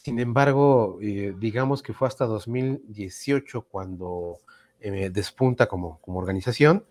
Sin 0.03 0.19
embargo, 0.19 0.99
eh, 1.01 1.33
digamos 1.39 1.81
que 1.81 1.93
fue 1.93 2.07
hasta 2.09 2.25
2018 2.25 3.61
cuando 3.61 4.39
eh, 4.79 5.09
despunta 5.09 5.67
como, 5.67 5.99
como 6.01 6.19
organización 6.19 6.85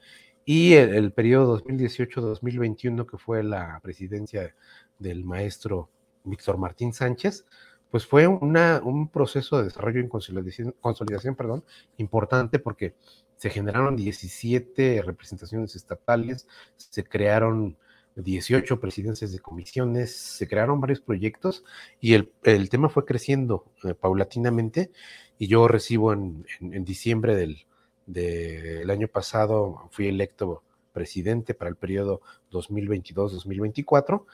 y 0.47 0.75
el, 0.75 0.95
el 0.95 1.13
periodo 1.13 1.63
2018-2021, 1.63 3.07
que 3.07 3.19
fue 3.19 3.43
la 3.43 3.79
presidencia 3.83 4.55
del 4.99 5.25
maestro 5.25 5.91
Víctor 6.25 6.57
Martín 6.57 6.95
Sánchez, 6.95 7.45
pues 7.91 8.07
fue 8.07 8.27
una, 8.27 8.81
un 8.83 9.09
proceso 9.09 9.59
de 9.59 9.65
desarrollo 9.65 10.01
y 10.01 10.09
consolidación, 10.09 10.75
consolidación 10.81 11.35
perdón, 11.35 11.65
importante 11.99 12.59
porque 12.59 12.95
se 13.37 13.51
generaron 13.51 13.95
17 13.95 15.03
representaciones 15.03 15.77
estatales, 15.77 16.49
se 16.77 17.05
crearon 17.05 17.77
18 18.17 18.81
presidencias 18.81 19.33
de 19.33 19.41
comisiones, 19.41 20.17
se 20.17 20.49
crearon 20.49 20.81
varios 20.81 21.01
proyectos 21.01 21.65
y 22.01 22.15
el, 22.15 22.33
el 22.45 22.69
tema 22.69 22.89
fue 22.89 23.05
creciendo 23.05 23.65
eh, 23.85 23.95
paulatinamente. 23.95 24.91
Y 25.39 25.49
yo 25.49 25.67
recibo 25.69 26.13
en, 26.13 26.47
en, 26.61 26.75
en 26.75 26.85
diciembre 26.85 27.35
del, 27.35 27.67
del 28.07 28.91
año 28.91 29.09
pasado, 29.09 29.89
fui 29.91 30.09
electo 30.09 30.63
presidente 30.93 31.55
para 31.55 31.71
el 31.71 31.77
periodo 31.77 32.21
2022-2024 32.53 34.25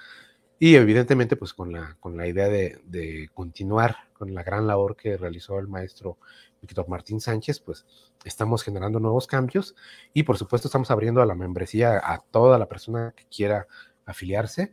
y 0.58 0.74
evidentemente 0.74 1.36
pues 1.36 1.54
con 1.54 1.72
la, 1.72 1.96
con 2.00 2.16
la 2.16 2.26
idea 2.26 2.48
de, 2.48 2.80
de, 2.84 3.30
continuar 3.32 3.96
con 4.12 4.34
la 4.34 4.42
gran 4.42 4.66
labor 4.66 4.96
que 4.96 5.16
realizó 5.16 5.58
el 5.58 5.68
maestro 5.68 6.18
Víctor 6.60 6.88
Martín 6.88 7.20
Sánchez, 7.20 7.60
pues 7.60 7.86
estamos 8.24 8.62
generando 8.62 9.00
nuevos 9.00 9.26
cambios 9.26 9.74
y 10.12 10.22
por 10.24 10.38
supuesto 10.38 10.68
estamos 10.68 10.90
abriendo 10.90 11.22
a 11.22 11.26
la 11.26 11.34
membresía 11.34 12.00
a 12.02 12.18
toda 12.18 12.58
la 12.58 12.68
persona 12.68 13.14
que 13.16 13.24
quiera 13.26 13.66
afiliarse. 14.04 14.72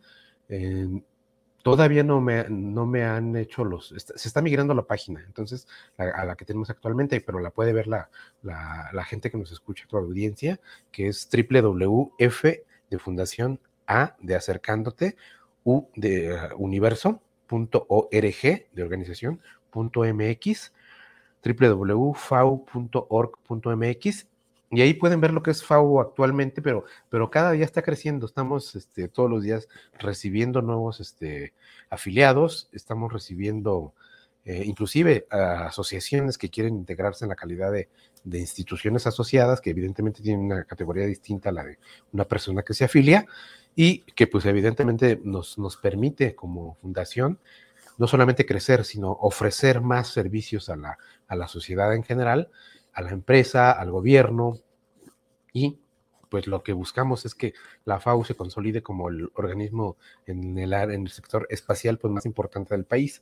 Todavía 1.65 2.03
no 2.03 2.21
me, 2.21 2.45
no 2.47 2.85
me 2.85 3.03
han 3.03 3.35
hecho 3.35 3.65
los, 3.65 3.87
se 3.87 4.27
está 4.27 4.39
migrando 4.43 4.75
la 4.75 4.85
página, 4.85 5.23
entonces 5.25 5.67
a, 5.97 6.23
la 6.23 6.35
que 6.35 6.45
tenemos 6.45 6.69
actualmente, 6.69 7.19
pero 7.21 7.39
la 7.39 7.49
puede 7.49 7.73
ver 7.73 7.87
la, 7.87 8.11
la, 8.43 9.03
gente 9.03 9.31
que 9.31 9.37
nos 9.39 9.51
escucha, 9.51 9.85
la 9.91 9.97
audiencia, 9.97 10.59
que 10.91 11.07
es 11.07 11.27
www.f 11.27 12.63
de 12.91 12.99
Fundación 12.99 13.59
A 13.87 14.15
de 14.19 14.35
Acercándote 14.35 15.17
U 15.63 15.87
de 15.95 16.35
uh, 16.35 16.55
universo.org 16.55 17.21
de 18.11 18.83
organización.mx, 18.83 20.73
www.fau.org.mx 21.45 24.25
y 24.71 24.81
ahí 24.81 24.93
pueden 24.93 25.21
ver 25.21 25.31
lo 25.31 25.43
que 25.43 25.51
es 25.51 25.63
FAU 25.63 25.99
actualmente, 25.99 26.61
pero, 26.61 26.85
pero 27.09 27.29
cada 27.29 27.51
día 27.51 27.65
está 27.65 27.81
creciendo. 27.81 28.25
Estamos 28.25 28.75
este, 28.75 29.07
todos 29.07 29.29
los 29.29 29.43
días 29.43 29.67
recibiendo 29.99 30.61
nuevos 30.61 30.99
este, 30.99 31.53
afiliados, 31.89 32.69
estamos 32.71 33.13
recibiendo 33.13 33.93
eh, 34.43 34.63
inclusive 34.65 35.27
asociaciones 35.29 36.37
que 36.37 36.49
quieren 36.49 36.75
integrarse 36.75 37.25
en 37.25 37.29
la 37.29 37.35
calidad 37.35 37.71
de, 37.71 37.89
de, 38.23 38.39
instituciones 38.39 39.07
asociadas, 39.07 39.61
que 39.61 39.69
evidentemente 39.69 40.21
tienen 40.21 40.45
una 40.45 40.63
categoría 40.65 41.05
distinta 41.05 41.49
a 41.49 41.53
la 41.53 41.63
de 41.63 41.77
una 42.11 42.25
persona 42.25 42.61
que 42.61 42.73
se 42.73 42.85
afilia 42.85 43.25
y 43.75 43.99
que 44.13 44.27
pues 44.27 44.45
evidentemente 44.45 45.19
nos, 45.23 45.57
nos 45.57 45.77
permite 45.77 46.35
como 46.35 46.75
fundación 46.75 47.39
no 47.97 48.07
solamente 48.07 48.45
crecer, 48.45 48.85
sino 48.85 49.11
ofrecer 49.11 49.81
más 49.81 50.09
servicios 50.09 50.69
a 50.69 50.75
la, 50.75 50.97
a 51.27 51.35
la 51.35 51.47
sociedad 51.47 51.93
en 51.95 52.03
general, 52.03 52.49
a 52.93 53.01
la 53.01 53.11
empresa, 53.11 53.71
al 53.71 53.91
gobierno 53.91 54.59
y 55.53 55.79
pues 56.29 56.47
lo 56.47 56.63
que 56.63 56.73
buscamos 56.73 57.25
es 57.25 57.35
que 57.35 57.53
la 57.85 57.99
FAO 57.99 58.25
se 58.25 58.35
consolide 58.35 58.83
como 58.83 59.09
el 59.09 59.29
organismo 59.35 59.97
en 60.25 60.57
el, 60.57 60.73
en 60.73 61.03
el 61.03 61.09
sector 61.09 61.47
espacial 61.49 61.97
pues 61.97 62.11
más 62.11 62.25
importante 62.25 62.75
del 62.75 62.85
país. 62.85 63.21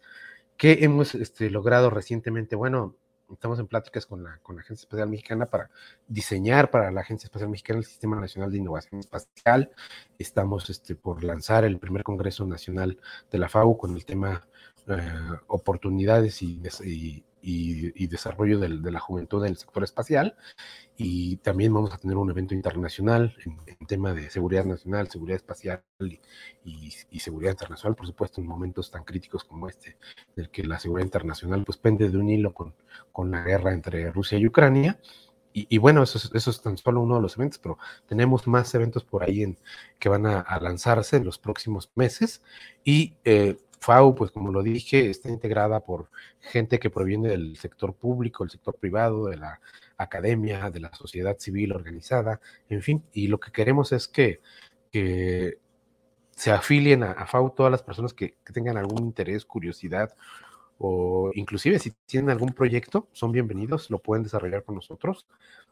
que 0.58 0.84
hemos 0.84 1.16
este, 1.16 1.50
logrado 1.50 1.90
recientemente? 1.90 2.56
Bueno, 2.56 2.96
estamos 3.34 3.60
en 3.60 3.68
pláticas 3.68 4.06
con 4.06 4.24
la, 4.24 4.40
con 4.42 4.56
la 4.56 4.62
Agencia 4.62 4.84
Espacial 4.84 5.10
Mexicana 5.10 5.46
para 5.46 5.70
diseñar 6.08 6.72
para 6.72 6.92
la 6.92 7.02
Agencia 7.02 7.28
Espacial 7.28 7.50
Mexicana 7.50 7.80
el 7.80 7.86
Sistema 7.86 8.20
Nacional 8.20 8.52
de 8.52 8.58
Innovación 8.58 9.00
Espacial. 9.00 9.72
Estamos 10.18 10.70
este, 10.70 10.96
por 10.96 11.24
lanzar 11.24 11.66
el 11.66 11.80
primer 11.80 12.04
Congreso 12.04 12.46
Nacional 12.46 13.00
de 13.32 13.38
la 13.38 13.50
FAO 13.50 13.78
con 13.78 13.96
el 13.96 14.06
tema 14.06 14.48
eh, 14.88 15.12
oportunidades 15.48 16.42
y, 16.42 16.62
y, 16.84 17.24
y, 17.44 17.92
y 18.02 18.08
desarrollo 18.08 18.58
del, 18.58 18.82
de 18.82 18.92
la 18.92 19.02
juventud 19.02 19.44
en 19.46 19.52
el 19.52 19.58
sector 19.58 19.84
espacial. 19.84 20.36
Y 20.96 21.38
también 21.38 21.74
vamos 21.74 21.94
a 21.94 21.98
tener 21.98 22.16
un 22.16 22.30
evento 22.30 22.54
internacional 22.54 23.36
en, 23.46 23.58
en 23.68 23.86
tema 23.86 24.14
de 24.14 24.30
seguridad 24.30 24.64
nacional, 24.64 25.10
seguridad 25.10 25.36
espacial 25.36 25.84
y, 26.64 27.20
seguridad 27.20 27.52
internacional, 27.52 27.96
por 27.96 28.08
supuesto, 28.08 28.42
en 28.42 28.48
momentos 28.48 28.90
tan 28.92 29.04
críticos 29.04 29.44
como 29.44 29.68
este, 29.68 29.98
en 30.36 30.44
el 30.44 30.50
que 30.50 30.64
la 30.64 30.80
seguridad 30.80 31.06
internacional 31.06 31.64
pues 31.66 31.78
pende 31.78 32.10
de 32.10 32.18
un 32.18 32.30
hilo 32.30 32.54
con, 32.54 32.74
con 33.12 33.32
la 33.32 33.42
guerra 33.42 33.74
entre 33.74 34.12
Rusia 34.12 34.38
y 34.38 34.48
Ucrania. 34.48 35.00
Y, 35.56 35.68
y, 35.70 35.78
bueno, 35.78 36.02
eso 36.02 36.18
es, 36.18 36.32
eso 36.34 36.50
es, 36.50 36.62
tan 36.62 36.78
solo 36.78 37.02
uno 37.02 37.16
de 37.18 37.22
los 37.22 37.38
eventos, 37.38 37.60
pero 37.60 37.78
tenemos 38.08 38.48
más 38.48 38.74
eventos 38.74 39.04
por 39.04 39.24
ahí 39.24 39.44
en, 39.44 39.60
que 40.00 40.10
van 40.10 40.26
a, 40.26 40.40
a 40.40 40.60
lanzarse 40.60 41.18
en 41.18 41.26
los 41.26 41.38
próximos 41.38 41.92
meses. 41.96 42.42
Y 42.84 43.14
eh, 43.24 43.58
FAO, 43.84 44.16
pues 44.16 44.32
como 44.32 44.52
lo 44.52 44.64
dije, 44.64 45.10
está 45.10 45.30
integrada 45.30 45.82
por 45.82 46.10
gente 46.40 46.80
que 46.80 46.90
proviene 46.90 47.30
del 47.30 47.58
sector 47.58 47.94
público, 47.94 48.44
el 48.44 48.50
sector 48.50 48.76
privado, 48.76 49.26
de 49.28 49.38
la 49.38 49.60
academia, 49.98 50.70
de 50.70 50.80
la 50.80 50.94
sociedad 50.94 51.38
civil 51.38 51.74
organizada, 51.74 52.40
en 52.70 52.82
fin, 52.82 53.04
y 53.14 53.28
lo 53.28 53.40
que 53.40 53.52
queremos 53.52 53.92
es 53.92 54.08
que, 54.08 54.42
que 54.92 55.58
se 56.32 56.52
afilien 56.52 57.04
a, 57.04 57.12
a, 57.12 57.28
todas 57.56 57.72
las 57.72 57.84
personas 57.84 58.14
que, 58.14 58.38
que 58.44 58.54
tengan 58.54 58.78
algún 58.78 59.04
interés, 59.04 59.46
curiosidad 59.46 60.16
o 60.80 61.32
inclusive 61.36 61.80
si 61.80 61.92
tienen 62.06 62.30
algún 62.32 62.54
proyecto, 62.54 63.08
son 63.12 63.32
bienvenidos, 63.32 63.90
lo 63.90 64.00
pueden 64.00 64.24
desarrollar 64.24 64.64
con 64.64 64.76
nosotros 64.76 65.28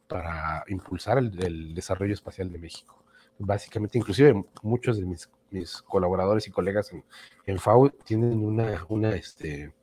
para 0.07 0.64
impulsar 0.68 1.18
el, 1.18 1.43
el 1.43 1.74
desarrollo 1.74 2.14
espacial 2.14 2.51
de 2.51 2.59
México. 2.59 3.03
Básicamente, 3.39 3.97
inclusive 3.97 4.45
muchos 4.62 4.97
de 4.97 5.05
mis, 5.05 5.30
mis 5.52 5.82
colaboradores 5.82 6.47
y 6.47 6.52
colegas 6.52 6.91
en, 6.93 7.04
en, 7.45 7.60
FAO 7.60 7.89
tienen 7.89 8.43
una, 8.43 8.86
una, 8.89 9.12
este, 9.12 9.74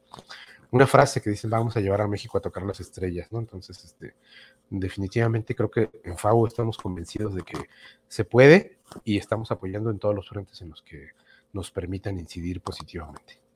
una 0.71 0.87
frase 0.87 1.21
que 1.21 1.31
dicen 1.31 1.51
vamos 1.51 1.77
a 1.77 1.81
llevar 1.81 2.01
a 2.01 2.09
México 2.09 2.39
a 2.39 2.41
tocar 2.41 2.65
las 2.65 2.81
estrellas, 2.81 3.31
¿no? 3.31 3.39
Entonces, 3.39 3.85
este, 3.85 4.15
definitivamente 4.71 5.55
creo 5.55 5.71
que 5.71 5.91
en 6.05 6.17
FAO 6.19 6.47
estamos 6.47 6.77
convencidos 6.79 7.35
de 7.35 7.43
que 7.43 7.59
se 8.09 8.25
puede 8.25 8.79
y 9.05 9.17
estamos 9.17 9.51
apoyando 9.51 9.91
en 9.91 9.99
todos 9.99 10.15
los 10.15 10.29
frentes 10.29 10.61
en 10.61 10.71
los 10.71 10.83
que 10.83 11.09
nos 11.53 11.71
permitan 11.71 12.19
incidir 12.19 12.61
positivamente. 12.61 13.48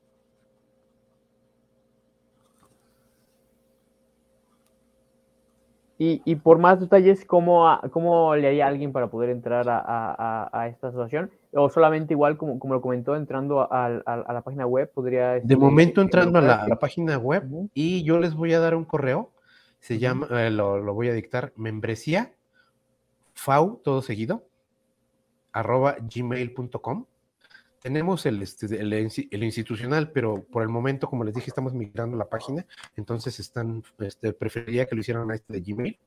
Y, 6.05 6.21
y, 6.25 6.35
por 6.35 6.59
más 6.59 6.81
detalles, 6.81 7.25
¿cómo, 7.25 7.79
¿cómo 7.93 8.35
le 8.35 8.49
haría 8.49 8.65
a 8.65 8.69
alguien 8.69 8.91
para 8.91 9.09
poder 9.09 9.31
entrar 9.31 9.69
a, 9.69 9.79
a, 9.79 10.51
a, 10.53 10.67
esta 10.67 10.89
asociación? 10.89 11.31
O 11.53 11.71
solamente 11.71 12.13
igual, 12.13 12.37
como, 12.37 12.59
como 12.59 12.75
lo 12.75 12.81
comentó, 12.81 13.15
entrando 13.15 13.61
a, 13.61 13.87
a 13.87 14.33
la 14.33 14.41
página 14.41 14.67
web, 14.67 14.91
podría... 14.93 15.39
De 15.39 15.57
momento 15.57 16.01
entrando 16.01 16.41
a 16.41 16.43
la, 16.43 16.77
página 16.81 17.19
web 17.19 17.45
y 17.73 18.03
yo 18.03 18.19
les 18.19 18.35
voy 18.35 18.53
a 18.53 18.59
dar 18.59 18.75
un 18.75 18.85
correo, 18.85 19.31
se 19.79 20.01
llama, 20.01 20.27
eh, 20.33 20.51
lo, 20.51 20.81
lo, 20.81 20.93
voy 20.93 21.09
a 21.09 21.13
dictar, 21.13 21.53
membresía, 21.55 22.33
fau, 23.33 23.81
todo 23.85 24.03
seguido, 24.03 24.43
arroba 25.53 25.95
gmail.com 26.01 27.05
tenemos 27.83 28.25
el, 28.27 28.41
este, 28.43 28.67
el, 28.81 29.43
institucional, 29.43 30.13
pero 30.13 30.45
por 30.45 30.63
el 30.63 30.69
momento, 30.69 31.09
como 31.09 31.25
les 31.25 31.35
dije, 31.35 31.49
estamos 31.49 31.75
migrando 31.75 32.17
la 32.17 32.29
página, 32.29 32.65
entonces 32.97 33.41
están, 33.41 33.83
este, 33.99 34.33
preferiría 34.33 34.87
que 34.87 34.95
lo 34.95 35.01
hicieran 35.01 35.31
a 35.31 35.35
este 35.35 35.53
de 35.53 35.61
Gmail, 35.61 35.99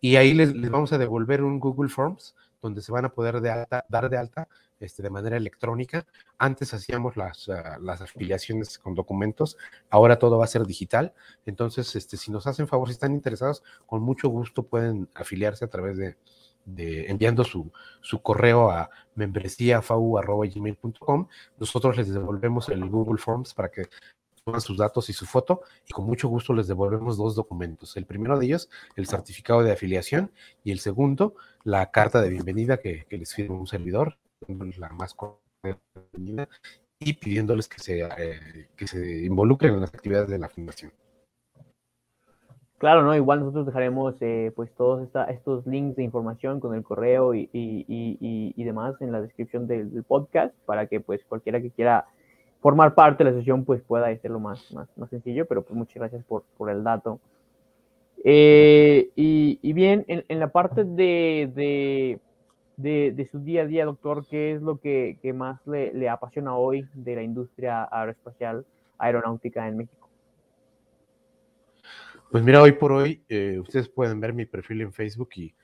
y 0.00 0.16
ahí 0.16 0.34
les, 0.34 0.52
vamos 0.70 0.92
a 0.92 0.98
devolver 0.98 1.42
un 1.42 1.60
Google 1.60 1.88
Forms, 1.88 2.34
donde 2.60 2.82
se 2.82 2.90
van 2.90 3.04
a 3.04 3.10
poder 3.10 3.40
dar 3.40 4.10
de 4.10 4.16
alta 4.16 4.48
este, 4.80 5.02
de 5.02 5.10
manera 5.10 5.36
electrónica. 5.36 6.06
Antes 6.38 6.74
hacíamos 6.74 7.16
las, 7.16 7.48
uh, 7.48 7.80
las 7.80 8.00
afiliaciones 8.00 8.78
con 8.78 8.94
documentos, 8.94 9.56
ahora 9.90 10.18
todo 10.18 10.38
va 10.38 10.44
a 10.44 10.48
ser 10.48 10.66
digital, 10.66 11.14
entonces, 11.46 11.94
este, 11.94 12.16
si 12.16 12.32
nos 12.32 12.48
hacen 12.48 12.66
favor, 12.66 12.88
si 12.88 12.94
están 12.94 13.14
interesados, 13.14 13.62
con 13.86 14.02
mucho 14.02 14.28
gusto 14.28 14.64
pueden 14.64 15.08
afiliarse 15.14 15.64
a 15.64 15.68
través 15.68 15.96
de, 15.96 16.16
de, 16.64 17.10
enviando 17.10 17.44
su, 17.44 17.70
su, 18.00 18.22
correo 18.22 18.70
a 18.70 18.90
membresíafau.gmail.com. 19.14 21.28
Nosotros 21.58 21.96
les 21.96 22.12
devolvemos 22.12 22.68
el 22.68 22.88
Google 22.88 23.18
Forms 23.18 23.54
para 23.54 23.70
que 23.70 23.88
pongan 24.44 24.60
sus 24.60 24.76
datos 24.76 25.08
y 25.08 25.12
su 25.12 25.26
foto 25.26 25.62
y 25.86 25.92
con 25.92 26.04
mucho 26.04 26.28
gusto 26.28 26.52
les 26.52 26.66
devolvemos 26.66 27.16
dos 27.16 27.34
documentos. 27.34 27.96
El 27.96 28.06
primero 28.06 28.38
de 28.38 28.46
ellos, 28.46 28.68
el 28.96 29.06
certificado 29.06 29.62
de 29.62 29.72
afiliación 29.72 30.32
y 30.64 30.72
el 30.72 30.80
segundo, 30.80 31.34
la 31.64 31.90
carta 31.90 32.20
de 32.20 32.30
bienvenida 32.30 32.78
que, 32.78 33.06
les 33.10 33.34
firma 33.34 33.56
un 33.56 33.66
servidor, 33.66 34.18
la 34.48 34.88
más 34.90 35.14
y 36.98 37.14
pidiéndoles 37.14 37.68
que 37.68 37.80
se, 37.80 38.02
eh, 38.02 38.68
que 38.76 38.86
se 38.86 39.24
involucren 39.24 39.74
en 39.74 39.80
las 39.80 39.94
actividades 39.94 40.28
de 40.28 40.38
la 40.38 40.48
fundación. 40.48 40.92
Claro, 42.82 43.04
¿no? 43.04 43.14
Igual 43.14 43.38
nosotros 43.38 43.64
dejaremos 43.64 44.16
eh, 44.22 44.50
pues 44.56 44.68
todos 44.72 45.04
esta, 45.04 45.26
estos 45.26 45.64
links 45.68 45.94
de 45.94 46.02
información 46.02 46.58
con 46.58 46.74
el 46.74 46.82
correo 46.82 47.32
y, 47.32 47.48
y, 47.52 47.86
y, 47.88 48.52
y 48.56 48.64
demás 48.64 49.00
en 49.00 49.12
la 49.12 49.20
descripción 49.20 49.68
del, 49.68 49.92
del, 49.92 50.02
podcast 50.02 50.52
para 50.66 50.88
que 50.88 50.98
pues 50.98 51.22
cualquiera 51.28 51.62
que 51.62 51.70
quiera 51.70 52.06
formar 52.60 52.96
parte 52.96 53.22
de 53.22 53.30
la 53.30 53.38
sesión, 53.38 53.64
pues 53.64 53.82
pueda 53.82 54.12
ser 54.16 54.32
lo 54.32 54.40
más, 54.40 54.72
más, 54.72 54.88
más 54.98 55.08
sencillo, 55.10 55.46
pero 55.46 55.62
pues 55.62 55.76
muchas 55.76 55.94
gracias 55.94 56.24
por, 56.24 56.42
por 56.58 56.70
el 56.70 56.82
dato. 56.82 57.20
Eh, 58.24 59.10
y, 59.14 59.72
bien, 59.72 60.04
en, 60.08 60.24
en 60.26 60.40
la 60.40 60.48
parte 60.48 60.82
de, 60.82 61.52
de, 61.54 62.18
de, 62.78 63.12
de, 63.12 63.28
su 63.28 63.38
día 63.38 63.62
a 63.62 63.66
día, 63.66 63.84
doctor, 63.84 64.26
¿qué 64.28 64.54
es 64.54 64.60
lo 64.60 64.78
que, 64.78 65.18
que 65.22 65.32
más 65.32 65.64
le, 65.68 65.94
le, 65.94 66.08
apasiona 66.08 66.56
hoy 66.56 66.84
de 66.94 67.14
la 67.14 67.22
industria 67.22 67.84
aeroespacial 67.92 68.66
aeronáutica 68.98 69.68
en 69.68 69.76
México? 69.76 70.01
Pues 72.32 72.42
mira, 72.44 72.62
hoy 72.62 72.72
por 72.72 72.92
hoy, 72.92 73.22
eh, 73.28 73.58
ustedes 73.60 73.90
pueden 73.90 74.18
ver 74.18 74.32
mi 74.32 74.46
perfil 74.46 74.80
en 74.80 74.94
Facebook 74.94 75.28
y 75.36 75.54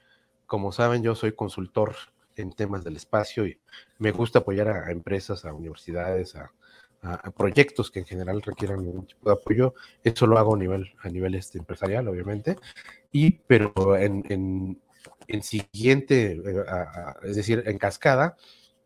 como 0.45 0.71
saben, 0.71 1.03
yo 1.03 1.15
soy 1.15 1.33
consultor 1.33 1.95
en 2.37 2.53
temas 2.53 2.85
del 2.85 2.97
espacio 2.97 3.47
y 3.47 3.59
me 3.99 4.13
gusta 4.13 4.41
apoyar 4.41 4.69
a, 4.69 4.91
empresas, 4.91 5.47
a 5.47 5.55
universidades, 5.55 6.37
a, 6.37 6.53
a, 7.01 7.31
proyectos 7.31 7.91
que 7.91 8.01
en 8.01 8.05
general 8.05 8.43
requieran 8.43 8.81
algún 8.81 9.07
tipo 9.07 9.31
de 9.31 9.37
apoyo. 9.37 9.73
Eso 10.05 10.27
lo 10.27 10.37
hago 10.37 10.57
a 10.57 10.59
nivel, 10.59 10.93
a 11.01 11.09
nivel 11.09 11.37
este, 11.37 11.57
empresarial, 11.57 12.07
obviamente. 12.07 12.57
Y, 13.13 13.31
pero 13.31 13.97
en, 13.97 14.25
en, 14.29 14.79
en 15.27 15.43
siguiente, 15.43 16.33
eh, 16.33 16.65
a, 16.69 17.17
es 17.23 17.37
decir, 17.37 17.63
en 17.65 17.79
cascada, 17.79 18.37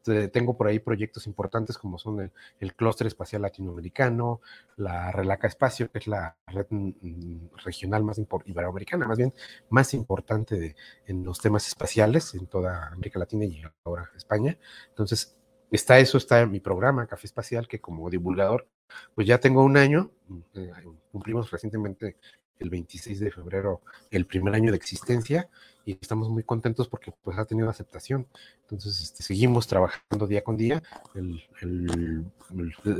tengo 0.02 0.56
por 0.56 0.66
ahí 0.66 0.78
proyectos 0.78 1.26
importantes 1.26 1.78
como 1.78 1.98
son 1.98 2.20
el, 2.20 2.32
el 2.60 2.74
clúster 2.74 3.06
espacial 3.06 3.42
latinoamericano, 3.42 4.40
la 4.76 5.12
Relaca 5.12 5.46
Espacio, 5.46 5.90
que 5.90 5.98
es 5.98 6.06
la 6.06 6.36
red 6.46 6.66
mm, 6.70 7.56
regional 7.64 8.04
más 8.04 8.20
iberoamericana, 8.46 9.06
más 9.06 9.18
bien 9.18 9.32
más 9.70 9.94
importante 9.94 10.58
de, 10.58 10.76
en 11.06 11.24
los 11.24 11.40
temas 11.40 11.66
espaciales 11.68 12.34
en 12.34 12.46
toda 12.46 12.88
América 12.88 13.18
Latina 13.18 13.44
y 13.44 13.62
ahora 13.84 14.10
España. 14.16 14.58
Entonces, 14.88 15.36
está 15.70 15.98
eso, 15.98 16.18
está 16.18 16.40
en 16.40 16.50
mi 16.50 16.60
programa 16.60 17.06
Café 17.06 17.26
Espacial, 17.26 17.68
que 17.68 17.80
como 17.80 18.10
divulgador, 18.10 18.68
pues 19.14 19.26
ya 19.26 19.38
tengo 19.38 19.62
un 19.64 19.76
año, 19.76 20.10
eh, 20.54 20.70
cumplimos 21.10 21.50
recientemente 21.50 22.16
el 22.58 22.70
26 22.70 23.20
de 23.20 23.30
febrero 23.30 23.82
el 24.10 24.26
primer 24.26 24.54
año 24.54 24.70
de 24.70 24.76
existencia 24.76 25.48
y 25.84 25.98
estamos 26.00 26.28
muy 26.28 26.42
contentos 26.42 26.88
porque 26.88 27.12
pues 27.22 27.38
ha 27.38 27.44
tenido 27.44 27.68
aceptación. 27.68 28.26
Entonces 28.62 29.00
este, 29.02 29.22
seguimos 29.22 29.66
trabajando 29.66 30.26
día 30.26 30.42
con 30.42 30.56
día. 30.56 30.82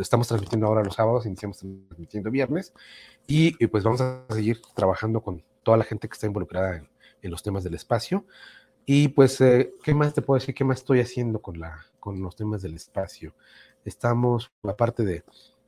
Estamos 0.01 0.29
transmitiendo 0.29 0.67
ahora 0.67 0.85
los 0.85 0.95
sábados, 0.95 1.27
iniciamos 1.27 1.59
transmitiendo 1.59 2.31
viernes 2.31 2.73
y, 3.27 3.67
pues 3.67 3.85
vamos 3.85 4.01
a 4.01 4.25
seguir 4.31 4.61
trabajando 4.75 5.21
con 5.23 5.43
toda 5.63 5.77
la 5.77 5.85
gente 5.85 6.09
que 6.09 6.15
está 6.15 6.27
involucrada 6.27 6.77
en, 6.77 6.89
en 7.23 7.31
los 7.31 7.43
temas 7.43 7.65
del 7.65 7.75
espacio. 7.75 8.25
Y 8.85 9.09
pues, 9.09 9.41
eh, 9.41 9.75
¿qué 9.83 9.95
más 9.95 10.13
te 10.13 10.23
puedo 10.23 10.39
decir? 10.39 10.55
¿Qué 10.55 10.65
más 10.65 10.79
estoy 10.79 11.01
haciendo 11.01 11.41
con, 11.41 11.59
la, 11.59 11.87
con 12.01 12.21
los 12.21 12.35
temas 12.35 12.63
del 12.63 12.75
espacio? 12.75 13.35
Estamos, 13.85 14.51
aparte 14.65 15.05
de, 15.05 15.25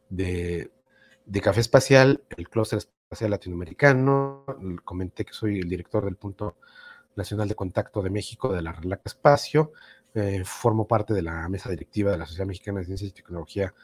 de, 0.09 0.71
de 1.25 1.41
Café 1.41 1.61
Espacial, 1.61 2.23
el 2.37 2.49
Clúster 2.49 2.79
Espacial 2.79 3.31
Latinoamericano, 3.31 4.45
comenté 4.85 5.25
que 5.25 5.33
soy 5.33 5.61
el 5.61 5.69
director 5.69 6.05
del 6.05 6.17
Punto 6.17 6.57
Nacional 7.17 7.49
de 7.49 7.55
Contacto 7.55 8.03
de 8.03 8.11
México 8.11 8.53
de 8.53 8.63
la 8.63 8.73
Relaca 8.73 9.03
Espacio, 9.07 9.73
eh, 10.15 10.43
formo 10.45 10.87
parte 10.87 11.13
de 11.13 11.23
la 11.23 11.49
mesa 11.49 11.71
directiva 11.71 12.11
de 12.11 12.19
la 12.19 12.27
Sociedad 12.27 12.47
Mexicana 12.47 12.81
de 12.81 12.87
Ciencia 12.87 13.09
y 13.09 13.13
Tecnología 13.13 13.75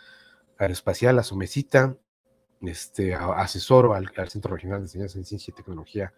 Aeroespacial, 0.59 1.17
la 1.17 1.23
SOMECITA, 1.23 1.97
este, 2.63 3.15
asesoro 3.15 3.95
al, 3.95 4.11
Centro 4.29 4.55
Regional 4.55 4.81
de 4.81 4.85
Enseñanza 4.85 5.19
en 5.19 5.25
Ciencia 5.25 5.51
y 5.51 5.55
Tecnología 5.55 6.13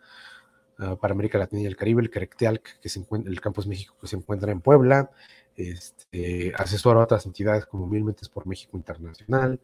uh, 0.81 0.97
para 0.97 1.13
América 1.13 1.39
Latina 1.39 1.63
y 1.63 1.67
el 1.67 1.77
Caribe, 1.77 2.03
el 2.03 2.11
CARECTEALC, 2.11 2.81
que 2.81 2.89
se 2.89 2.99
encuentra, 2.99 3.31
el 3.31 3.41
Campus 3.41 3.67
México 3.67 3.97
que 4.01 4.07
se 4.07 4.17
encuentra 4.17 4.51
en 4.51 4.61
Puebla, 4.61 5.11
este, 5.57 6.53
asesoro 6.57 7.01
a 7.01 7.05
otras 7.05 7.25
entidades 7.27 7.67
como 7.67 7.87
Mil 7.87 8.05
Mentes 8.05 8.29
por 8.29 8.47
México 8.47 8.77
Internacional, 8.77 9.61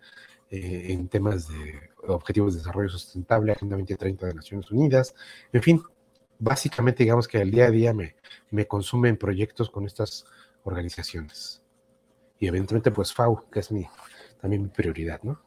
eh, 0.51 0.86
en 0.88 1.09
temas 1.09 1.49
de 1.49 1.90
objetivos 2.07 2.55
de 2.55 2.61
desarrollo 2.61 2.88
sustentable, 2.88 3.53
Agenda 3.53 3.76
2030 3.76 4.28
de 4.28 4.34
Naciones 4.34 4.70
Unidas, 4.70 5.14
en 5.53 5.62
fin, 5.62 5.82
básicamente 6.39 7.03
digamos 7.03 7.28
que 7.28 7.41
el 7.41 7.51
día 7.51 7.66
a 7.66 7.70
día 7.70 7.93
me, 7.93 8.16
me 8.51 8.66
consume 8.66 9.09
en 9.09 9.16
proyectos 9.16 9.70
con 9.70 9.86
estas 9.86 10.24
organizaciones. 10.64 11.62
Y 12.39 12.47
evidentemente 12.47 12.91
pues 12.91 13.12
FAU, 13.12 13.49
que 13.51 13.61
es 13.61 13.72
mi, 13.72 13.86
también 14.41 14.62
mi 14.62 14.68
prioridad, 14.68 15.20
¿no? 15.22 15.41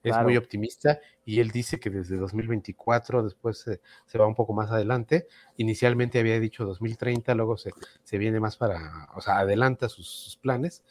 es 0.03 0.11
claro. 0.11 0.25
muy 0.25 0.37
optimista 0.37 0.99
y 1.25 1.39
él 1.39 1.53
dice 1.53 1.79
que 1.79 1.91
desde 1.91 2.17
2024, 2.17 3.23
después 3.23 3.59
se, 3.59 3.81
se, 4.07 4.19
va 4.19 4.27
un 4.27 4.35
poco 4.35 4.53
más 4.53 4.73
adelante. 4.73 5.29
Inicialmente 5.57 6.19
había 6.19 6.41
dicho 6.41 6.65
2030, 6.65 7.33
luego 7.37 7.57
se, 7.57 7.71
se 8.03 8.19
viene 8.19 8.41
más 8.41 8.57
para, 8.57 9.09
o 9.15 9.21
sea, 9.21 9.39
adelanta 9.39 9.89
sus, 9.89 10.09
sus, 10.09 10.37
planes. 10.37 10.83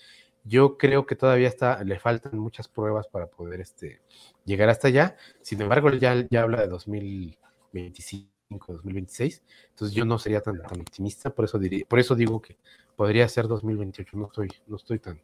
Yo 0.49 0.77
creo 0.77 1.05
que 1.05 1.15
todavía 1.15 1.47
está, 1.47 1.83
le 1.83 1.99
faltan 1.99 2.37
muchas 2.37 2.67
pruebas 2.67 3.07
para 3.07 3.27
poder 3.27 3.61
este, 3.61 4.01
llegar 4.45 4.69
hasta 4.69 4.87
allá. 4.87 5.15
Sin 5.41 5.61
embargo, 5.61 5.91
ya, 5.91 6.25
ya 6.29 6.41
habla 6.41 6.61
de 6.61 6.67
2025, 6.67 8.73
2026. 8.73 9.43
Entonces 9.69 9.95
yo 9.95 10.05
no 10.05 10.17
sería 10.17 10.41
tan, 10.41 10.61
tan 10.61 10.81
optimista, 10.81 11.29
por 11.29 11.45
eso, 11.45 11.59
diría, 11.59 11.85
por 11.87 11.99
eso 11.99 12.15
digo 12.15 12.41
que 12.41 12.57
podría 12.95 13.27
ser 13.29 13.47
2028. 13.47 14.17
No 14.17 14.25
estoy, 14.25 14.49
no 14.67 14.77
estoy 14.77 14.99
tan, 14.99 15.21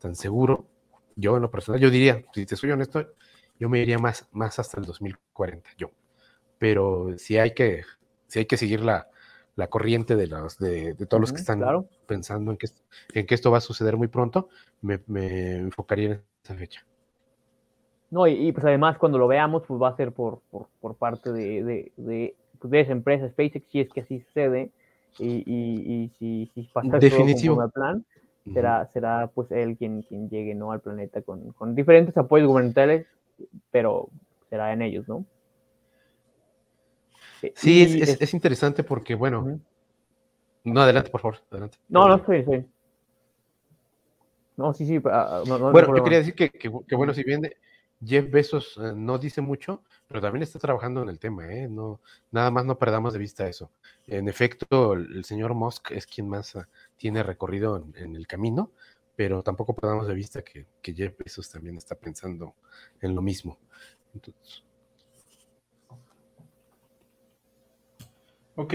tan 0.00 0.16
seguro 0.16 0.66
yo 1.16 1.36
en 1.36 1.42
lo 1.42 1.50
personal, 1.50 1.80
yo 1.80 1.90
diría, 1.90 2.24
si 2.34 2.46
te 2.46 2.56
soy 2.56 2.70
honesto, 2.70 3.14
yo 3.58 3.68
me 3.68 3.80
iría 3.80 3.98
más, 3.98 4.26
más 4.32 4.58
hasta 4.58 4.80
el 4.80 4.86
2040, 4.86 5.70
yo. 5.76 5.90
Pero 6.58 7.16
si 7.18 7.38
hay 7.38 7.54
que, 7.54 7.82
si 8.26 8.40
hay 8.40 8.46
que 8.46 8.56
seguir 8.56 8.80
la, 8.80 9.08
la 9.56 9.68
corriente 9.68 10.16
de, 10.16 10.26
los, 10.26 10.58
de, 10.58 10.94
de 10.94 11.06
todos 11.06 11.20
los 11.20 11.32
que 11.32 11.40
están 11.40 11.58
claro. 11.60 11.86
pensando 12.06 12.50
en 12.50 12.56
que, 12.56 12.66
en 13.14 13.26
que 13.26 13.34
esto 13.34 13.50
va 13.50 13.58
a 13.58 13.60
suceder 13.60 13.96
muy 13.96 14.08
pronto, 14.08 14.48
me, 14.82 15.00
me 15.06 15.56
enfocaría 15.58 16.12
en 16.12 16.22
esa 16.42 16.54
fecha. 16.54 16.84
No, 18.10 18.26
y, 18.26 18.48
y, 18.48 18.52
pues 18.52 18.64
además 18.64 18.98
cuando 18.98 19.18
lo 19.18 19.26
veamos, 19.26 19.64
pues 19.66 19.80
va 19.80 19.88
a 19.88 19.96
ser 19.96 20.12
por, 20.12 20.40
por, 20.50 20.68
por 20.80 20.94
parte 20.96 21.32
de, 21.32 21.64
de, 21.64 21.92
de, 21.96 22.34
pues 22.58 22.70
de, 22.70 22.80
esa 22.80 22.92
empresa 22.92 23.28
SpaceX, 23.28 23.66
si 23.70 23.80
es 23.80 23.90
que 23.90 24.00
así 24.00 24.20
sucede, 24.20 24.70
y, 25.18 25.42
y, 25.46 25.92
y 25.92 26.08
si, 26.18 26.50
si 26.54 26.62
pasa 26.72 26.98
Definitivo. 26.98 27.56
todo 27.56 27.70
plan, 27.70 28.04
será, 28.52 28.88
será 28.92 29.30
pues 29.32 29.50
él 29.52 29.76
quien, 29.76 30.02
quien 30.02 30.28
llegue 30.28 30.54
¿no? 30.54 30.72
al 30.72 30.80
planeta 30.80 31.22
con, 31.22 31.52
con 31.52 31.74
diferentes 31.74 32.16
apoyos 32.16 32.48
gubernamentales, 32.48 33.06
pero 33.70 34.08
será 34.50 34.72
en 34.72 34.82
ellos, 34.82 35.08
¿no? 35.08 35.24
Sí, 37.54 37.82
es, 37.82 38.08
es, 38.08 38.20
es, 38.20 38.34
interesante 38.34 38.84
porque, 38.84 39.14
bueno, 39.14 39.40
uh 39.40 39.46
-huh. 39.46 39.60
no, 40.64 40.80
adelante, 40.80 41.10
por 41.10 41.20
favor, 41.20 41.38
adelante. 41.50 41.78
No, 41.88 42.08
no, 42.08 42.18
sí, 42.24 42.44
sí. 42.44 42.64
No, 44.56 44.72
sí, 44.72 44.86
sí. 44.86 44.98
Uh, 44.98 45.46
no, 45.46 45.58
no 45.58 45.72
bueno, 45.72 45.96
yo 45.96 46.04
quería 46.04 46.18
decir 46.18 46.34
que, 46.34 46.50
que, 46.50 46.70
que, 46.86 46.96
bueno, 46.96 47.12
si 47.12 47.24
bien 47.24 47.50
Jeff 48.04 48.30
Bezos 48.30 48.76
uh, 48.76 48.94
no 48.94 49.18
dice 49.18 49.40
mucho, 49.40 49.82
pero 50.06 50.20
también 50.20 50.42
está 50.42 50.58
trabajando 50.58 51.02
en 51.02 51.08
el 51.08 51.18
tema, 51.18 51.52
¿eh? 51.52 51.68
No, 51.68 52.00
nada 52.30 52.50
más 52.50 52.64
no 52.64 52.78
perdamos 52.78 53.12
de 53.12 53.18
vista 53.18 53.48
eso. 53.48 53.70
En 54.06 54.28
efecto, 54.28 54.92
el, 54.92 55.16
el 55.16 55.24
señor 55.24 55.54
Musk 55.54 55.90
es 55.90 56.06
quien 56.06 56.28
más 56.28 56.54
uh, 56.54 56.62
tiene 56.96 57.22
recorrido 57.22 57.76
en, 57.76 57.94
en, 57.96 58.16
el 58.16 58.26
camino, 58.26 58.70
pero 59.16 59.42
tampoco 59.42 59.74
perdamos 59.74 60.06
de 60.06 60.14
vista 60.14 60.42
que, 60.42 60.66
que, 60.80 60.94
Jeff 60.94 61.16
Bezos 61.18 61.50
también 61.50 61.76
está 61.76 61.94
pensando 61.96 62.54
en 63.00 63.14
lo 63.14 63.22
mismo. 63.22 63.58
Entonces... 64.14 64.64
Ok, 68.56 68.74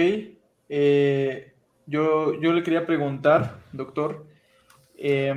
eh, 0.68 1.54
yo, 1.86 2.40
yo 2.42 2.52
le 2.52 2.64
quería 2.64 2.86
preguntar, 2.86 3.62
doctor, 3.72 4.28
eh, 4.98 5.34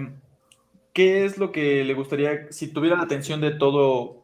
¿qué 0.92 1.24
es 1.24 1.38
lo 1.38 1.52
que 1.52 1.84
le 1.84 1.94
gustaría, 1.94 2.50
si 2.50 2.72
tuviera 2.72 2.96
la 2.96 3.04
atención 3.04 3.40
de 3.40 3.52
todo 3.52 4.20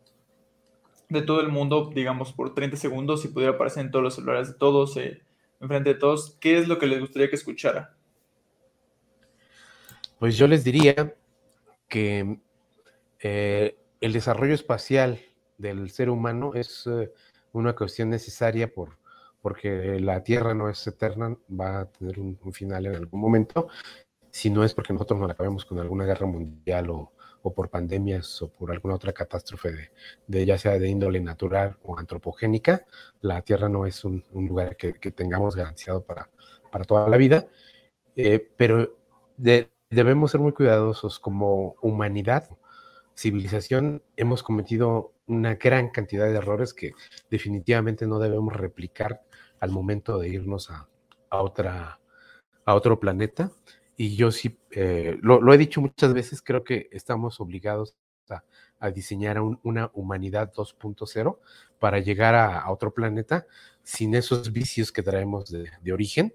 de 1.10 1.22
todo 1.22 1.40
el 1.40 1.48
mundo, 1.48 1.90
digamos, 1.94 2.34
por 2.34 2.54
30 2.54 2.76
segundos, 2.76 3.22
si 3.22 3.28
pudiera 3.28 3.54
aparecer 3.54 3.82
en 3.82 3.90
todos 3.90 4.02
los 4.02 4.14
celulares 4.16 4.48
de 4.48 4.54
todos, 4.58 4.94
eh, 4.98 5.22
enfrente 5.58 5.94
de 5.94 5.98
todos, 5.98 6.36
¿qué 6.38 6.58
es 6.58 6.68
lo 6.68 6.78
que 6.78 6.86
les 6.86 7.00
gustaría 7.00 7.30
que 7.30 7.36
escuchara? 7.36 7.96
Pues 10.18 10.36
yo 10.36 10.46
les 10.46 10.64
diría 10.64 11.14
que 11.88 12.38
el 13.20 14.12
desarrollo 14.12 14.52
espacial 14.52 15.18
del 15.56 15.88
ser 15.88 16.10
humano 16.10 16.52
es 16.54 16.86
una 17.52 17.74
cuestión 17.74 18.10
necesaria 18.10 18.70
por, 18.70 18.98
porque 19.42 20.00
la 20.00 20.22
Tierra 20.22 20.54
no 20.54 20.68
es 20.68 20.86
eterna, 20.86 21.36
va 21.48 21.80
a 21.80 21.86
tener 21.86 22.18
un, 22.20 22.38
final 22.52 22.86
en 22.86 22.96
algún 22.96 23.20
momento, 23.20 23.68
si 24.30 24.50
no 24.50 24.64
es 24.64 24.74
porque 24.74 24.92
nosotros 24.92 25.20
nos 25.20 25.30
acabemos 25.30 25.64
con 25.64 25.78
alguna 25.78 26.04
guerra 26.04 26.26
mundial 26.26 26.90
o, 26.90 27.12
por 27.56 27.70
pandemias 27.70 28.42
o 28.42 28.50
por 28.50 28.70
alguna 28.70 28.94
otra 28.94 29.14
catástrofe 29.14 29.90
de, 30.26 30.44
ya 30.44 30.58
sea 30.58 30.78
de 30.78 30.86
índole 30.86 31.18
natural 31.18 31.78
o 31.82 31.98
antropogénica, 31.98 32.84
la 33.22 33.40
Tierra 33.40 33.70
no 33.70 33.86
es 33.86 34.04
un, 34.04 34.22
lugar 34.34 34.76
que, 34.76 34.92
tengamos 35.12 35.56
garantizado 35.56 36.02
para, 36.04 36.28
para 36.70 36.84
toda 36.84 37.08
la 37.08 37.16
vida, 37.16 37.46
eh, 38.16 38.46
pero 38.56 38.98
debemos 39.88 40.30
ser 40.30 40.40
muy 40.40 40.52
cuidadosos 40.52 41.18
como 41.18 41.76
humanidad 41.80 42.50
civilización. 43.18 44.02
Hemos 44.16 44.42
cometido 44.42 45.12
una 45.26 45.56
gran 45.56 45.90
cantidad 45.90 46.26
de 46.26 46.36
errores 46.36 46.72
que 46.72 46.92
definitivamente 47.30 48.06
no 48.06 48.18
debemos 48.20 48.54
replicar 48.54 49.22
al 49.60 49.70
momento 49.70 50.18
de 50.18 50.28
irnos 50.28 50.70
a, 50.70 50.88
otra, 51.30 52.00
a 52.64 52.74
otro 52.74 52.98
planeta. 53.00 53.50
Y 53.96 54.16
yo 54.16 54.30
sí, 54.30 54.58
eh, 54.70 55.18
lo, 55.22 55.52
he 55.52 55.58
dicho 55.58 55.80
muchas 55.80 56.14
veces, 56.14 56.40
creo 56.42 56.62
que 56.64 56.88
estamos 56.92 57.40
obligados 57.40 57.96
a, 58.80 58.90
diseñar 58.90 59.40
una 59.40 59.90
humanidad 59.92 60.52
2.0 60.52 61.38
para 61.80 61.98
llegar 61.98 62.34
a, 62.34 62.70
otro 62.70 62.92
planeta 62.92 63.46
sin 63.82 64.14
esos 64.14 64.52
vicios 64.52 64.92
que 64.92 65.02
traemos 65.02 65.50
de, 65.50 65.92
origen 65.92 66.32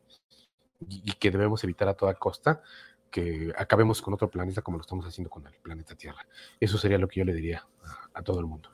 y, 0.90 1.14
que 1.14 1.32
debemos 1.32 1.64
evitar 1.64 1.88
a 1.88 1.94
toda 1.94 2.16
costa 2.16 2.62
que 3.10 3.54
acabemos 3.56 4.02
con 4.02 4.14
otro 4.14 4.30
planeta 4.30 4.62
como 4.62 4.78
lo 4.78 4.82
estamos 4.82 5.06
haciendo 5.06 5.30
con 5.30 5.46
el 5.46 5.54
planeta 5.54 5.96
Tierra. 5.96 6.26
Eso 6.60 6.78
sería 6.78 6.98
lo 6.98 7.08
que 7.08 7.20
yo 7.20 7.26
le 7.26 7.34
diría 7.34 7.66
a, 8.14 8.24
todo 8.24 8.40
el 8.40 8.48
mundo. 8.48 8.70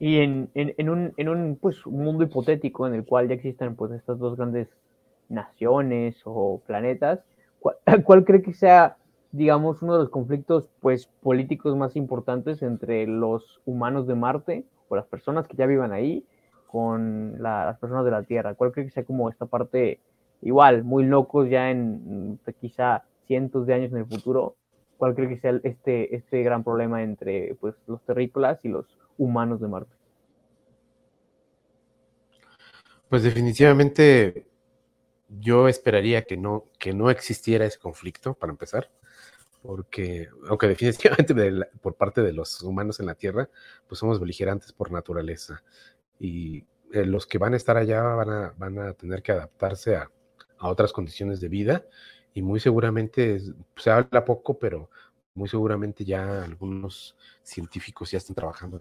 Y 0.00 0.16
en, 0.20 0.50
un, 0.54 1.12
en 1.18 1.28
un 1.28 1.58
pues, 1.60 1.86
mundo 1.86 2.24
hipotético 2.24 2.86
en 2.86 2.94
el 2.94 3.04
cual 3.04 3.28
ya 3.28 3.34
existan 3.34 3.76
pues, 3.76 3.92
estas 3.92 4.18
dos 4.18 4.34
grandes 4.34 4.68
naciones 5.28 6.16
o 6.24 6.62
planetas, 6.66 7.20
¿cuál, 8.04 8.24
cree 8.24 8.40
que 8.40 8.54
sea, 8.54 8.96
digamos, 9.30 9.82
uno 9.82 9.92
de 9.92 10.00
los 10.00 10.08
conflictos 10.08 10.64
pues, 10.80 11.06
políticos 11.22 11.76
más 11.76 11.96
importantes 11.96 12.62
entre 12.62 13.06
los 13.06 13.60
humanos 13.66 14.06
de 14.06 14.14
Marte 14.14 14.64
o 14.88 14.96
las 14.96 15.06
personas 15.06 15.46
que 15.46 15.56
ya 15.58 15.66
vivan 15.66 15.92
ahí 15.92 16.24
con 16.66 17.34
las 17.42 17.78
personas 17.78 18.06
de 18.06 18.10
la 18.10 18.22
Tierra? 18.22 18.54
¿Cuál 18.54 18.72
cree 18.72 18.86
que 18.86 18.92
sea 18.92 19.04
como 19.04 19.28
esta 19.28 19.44
parte 19.44 20.00
igual, 20.40 20.82
muy 20.82 21.04
locos 21.04 21.50
ya 21.50 21.70
en 21.70 22.32
mm, 22.36 22.38
quizá 22.58 23.04
cientos 23.26 23.66
de 23.66 23.74
años 23.74 23.92
en 23.92 23.98
el 23.98 24.06
futuro, 24.06 24.56
¿cuál 24.96 25.14
cree 25.14 25.28
que 25.28 25.36
sea 25.36 25.60
este, 25.62 26.16
este 26.16 26.42
gran 26.42 26.64
problema 26.64 27.02
entre 27.02 27.54
pues, 27.60 27.74
los 27.86 28.02
terrícolas 28.02 28.64
y 28.64 28.68
los 28.68 28.86
humanos 29.20 29.60
de 29.60 29.68
Marte? 29.68 29.94
Pues 33.08 33.22
definitivamente 33.22 34.46
yo 35.28 35.68
esperaría 35.68 36.22
que 36.22 36.36
no, 36.36 36.64
que 36.78 36.94
no 36.94 37.10
existiera 37.10 37.66
ese 37.66 37.78
conflicto, 37.78 38.34
para 38.34 38.50
empezar, 38.50 38.90
porque 39.62 40.28
aunque 40.48 40.68
definitivamente 40.68 41.34
por 41.82 41.94
parte 41.96 42.22
de 42.22 42.32
los 42.32 42.62
humanos 42.62 42.98
en 42.98 43.06
la 43.06 43.14
Tierra, 43.14 43.50
pues 43.86 43.98
somos 43.98 44.18
beligerantes 44.18 44.72
por 44.72 44.90
naturaleza 44.90 45.62
y 46.18 46.64
eh, 46.92 47.04
los 47.04 47.26
que 47.26 47.38
van 47.38 47.52
a 47.54 47.56
estar 47.58 47.76
allá 47.76 48.02
van 48.02 48.30
a, 48.30 48.54
van 48.56 48.78
a 48.78 48.94
tener 48.94 49.22
que 49.22 49.32
adaptarse 49.32 49.96
a, 49.96 50.10
a 50.58 50.68
otras 50.68 50.92
condiciones 50.92 51.40
de 51.40 51.48
vida 51.48 51.84
y 52.32 52.42
muy 52.42 52.58
seguramente 52.58 53.38
se 53.76 53.90
habla 53.90 54.24
poco, 54.24 54.58
pero 54.58 54.88
muy 55.34 55.48
seguramente 55.48 56.04
ya 56.04 56.42
algunos 56.42 57.16
científicos 57.42 58.10
ya 58.10 58.18
están 58.18 58.34
trabajando 58.34 58.78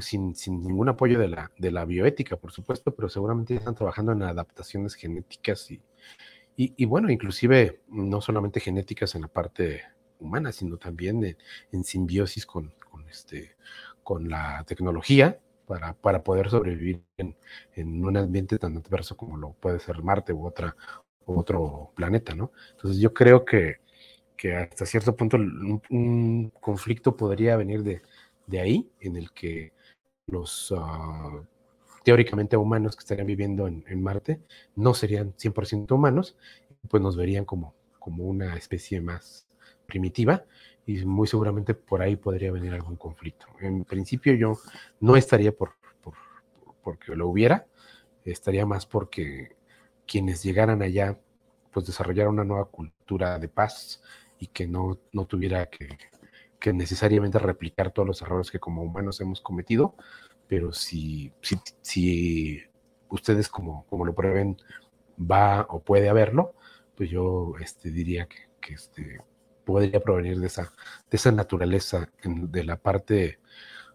sin, 0.00 0.34
ningún 0.46 0.88
apoyo 0.88 1.18
de 1.18 1.28
la, 1.28 1.50
de 1.58 1.70
la 1.70 1.84
bioética, 1.84 2.36
por 2.36 2.52
supuesto, 2.52 2.94
pero 2.94 3.08
seguramente 3.08 3.54
están 3.54 3.74
trabajando 3.74 4.12
en 4.12 4.22
adaptaciones 4.22 4.94
genéticas 4.94 5.70
y, 5.70 5.82
y, 6.56 6.84
bueno, 6.86 7.10
inclusive 7.10 7.82
no 7.88 8.20
solamente 8.20 8.58
genéticas 8.58 9.14
en 9.14 9.22
la 9.22 9.28
parte 9.28 9.82
humana, 10.18 10.50
sino 10.50 10.76
también 10.76 11.36
en, 11.70 11.84
simbiosis 11.84 12.44
con, 12.46 12.74
con, 12.90 13.08
este, 13.08 13.56
con 14.02 14.28
la 14.28 14.64
tecnología 14.66 15.38
para, 15.66 15.94
para 15.94 16.24
poder 16.24 16.50
sobrevivir 16.50 17.02
en, 17.16 17.36
en, 17.74 18.04
un 18.04 18.16
ambiente 18.16 18.58
tan 18.58 18.76
adverso 18.76 19.16
como 19.16 19.36
lo 19.36 19.52
puede 19.52 19.78
ser 19.78 20.02
Marte 20.02 20.32
u 20.32 20.44
otra, 20.46 20.74
otro 21.26 21.92
planeta, 21.94 22.34
¿no? 22.34 22.52
Entonces 22.72 23.00
yo 23.00 23.12
creo 23.14 23.44
que, 23.44 23.76
que 24.36 24.56
hasta 24.56 24.86
cierto 24.86 25.14
punto 25.14 25.36
un, 25.36 26.52
conflicto 26.60 27.16
podría 27.16 27.56
venir 27.56 27.82
de, 27.82 28.02
de, 28.46 28.60
ahí, 28.60 28.90
en 29.00 29.16
el 29.16 29.32
que 29.32 29.72
los 30.28 30.70
uh, 30.70 31.44
teóricamente 32.04 32.56
humanos 32.56 32.96
que 32.96 33.00
estarían 33.00 33.26
viviendo 33.26 33.66
en, 33.66 34.02
Marte 34.02 34.40
no 34.76 34.94
serían 34.94 35.34
100% 35.34 35.92
humanos, 35.92 36.36
pues 36.88 37.02
nos 37.02 37.16
verían 37.16 37.44
como, 37.44 37.74
como 37.98 38.24
una 38.24 38.56
especie 38.56 39.00
más 39.00 39.46
primitiva 39.86 40.44
y 40.86 41.04
muy 41.04 41.26
seguramente 41.26 41.74
por 41.74 42.00
ahí 42.00 42.16
podría 42.16 42.52
venir 42.52 42.72
algún 42.72 42.96
conflicto. 42.96 43.46
En 43.60 43.84
principio 43.84 44.34
yo 44.34 44.58
no 45.00 45.16
estaría 45.16 45.52
por, 45.52 45.74
por, 46.02 46.14
porque 46.82 47.14
lo 47.14 47.28
hubiera, 47.28 47.66
estaría 48.24 48.64
más 48.64 48.86
porque 48.86 49.56
quienes 50.06 50.42
llegaran 50.42 50.82
allá 50.82 51.18
pues 51.72 51.86
desarrollaran 51.86 52.32
una 52.32 52.44
nueva 52.44 52.64
cultura 52.66 53.38
de 53.38 53.48
paz 53.48 54.02
y 54.38 54.46
que 54.46 54.66
no, 54.66 54.98
no 55.12 55.26
tuviera 55.26 55.66
que, 55.66 55.88
que, 56.58 56.72
necesariamente 56.72 57.38
replicar 57.38 57.92
todos 57.92 58.06
los 58.06 58.22
errores 58.22 58.50
que 58.50 58.58
como 58.58 58.82
humanos 58.82 59.20
hemos 59.20 59.40
cometido, 59.40 59.94
pero 60.46 60.72
si, 60.72 61.32
si, 61.42 61.56
si 61.82 62.62
ustedes 63.08 63.48
como, 63.48 63.84
como 63.86 64.04
lo 64.04 64.14
prueben 64.14 64.56
va 65.18 65.66
o 65.68 65.80
puede 65.80 66.08
haberlo, 66.08 66.54
pues 66.96 67.10
yo 67.10 67.54
este, 67.60 67.90
diría 67.90 68.26
que, 68.26 68.48
que 68.60 68.74
este, 68.74 69.20
podría 69.64 70.00
provenir 70.00 70.40
de 70.40 70.46
esa, 70.46 70.72
de 71.10 71.16
esa 71.16 71.30
naturaleza 71.32 72.08
de 72.24 72.64
la 72.64 72.76
parte 72.76 73.38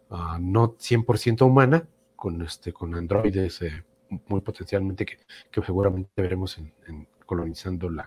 ah, 0.09 0.38
no 0.39 0.76
100% 0.78 1.45
humana, 1.45 1.88
con, 2.16 2.41
este, 2.41 2.72
con 2.72 2.95
androides 2.95 3.61
eh, 3.64 3.84
muy 4.28 4.41
potencialmente 4.41 5.05
que, 5.05 5.18
que, 5.51 5.61
seguramente 5.61 6.09
veremos 6.22 6.57
en, 6.57 7.07
colonizando 7.26 7.89
la, 7.89 8.05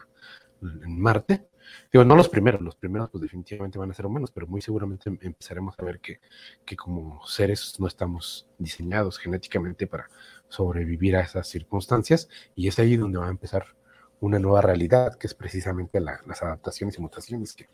en 0.63 0.99
Marte. 0.99 1.49
Digo, 1.93 2.05
no 2.05 2.17
los 2.17 2.29
primeros, 2.29 2.61
los 2.61 2.77
primeros 2.77 3.11
pues 3.11 3.23
definitivamente 3.23 3.79
van 3.79 3.91
a 3.91 3.95
ser 3.95 4.07
humanos, 4.07 4.31
pero 4.31 4.47
muy 4.47 4.61
seguramente 4.61 5.11
empezaremos 5.21 5.75
a 5.79 5.85
ver 5.85 6.01
que, 6.01 6.21
que 6.65 6.77
como 6.77 7.27
seres 7.27 7.79
no 7.79 7.87
estamos 7.87 8.49
diseñados 8.59 9.19
genéticamente 9.19 9.87
para 9.87 10.09
sobrevivir 10.49 11.17
a 11.17 11.21
esas 11.21 11.49
circunstancias 11.49 12.29
y 12.55 12.69
es 12.69 12.79
ahí 12.79 12.97
donde 12.97 13.19
va 13.19 13.27
a 13.27 13.31
empezar 13.31 13.67
una 14.21 14.39
nueva 14.39 14.63
realidad, 14.63 15.17
que 15.17 15.27
es 15.27 15.35
precisamente 15.35 16.01
las 16.01 16.43
adaptaciones 16.43 16.99
y 16.99 17.03
mutaciones 17.03 17.55
que 17.55 17.69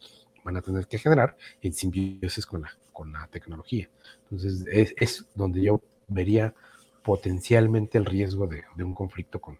van 0.44 0.56
a 0.56 0.62
tener 0.62 0.86
que 0.86 0.98
generar 0.98 1.36
en 1.60 1.72
simbiosis 1.72 2.46
con 2.46 2.62
la, 2.62 2.76
con 2.92 3.12
la 3.12 3.26
tecnología. 3.28 3.88
Entonces, 4.24 4.64
es, 4.96 5.26
donde 5.34 5.62
yo 5.62 5.80
vería 6.08 6.54
potencialmente 7.02 7.98
el 7.98 8.04
riesgo 8.04 8.46
de, 8.46 8.64
un 8.78 8.94
conflicto 8.94 9.40
con, 9.40 9.58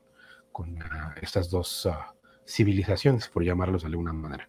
con 0.50 0.80
ah, 0.82 1.14
estas 1.20 1.50
dos 1.50 1.86
ah, 1.86 2.14
civilizaciones, 2.46 3.28
por 3.28 3.44
llamarlos 3.44 3.82
de 3.82 3.88
alguna 3.88 4.12
manera. 4.12 4.48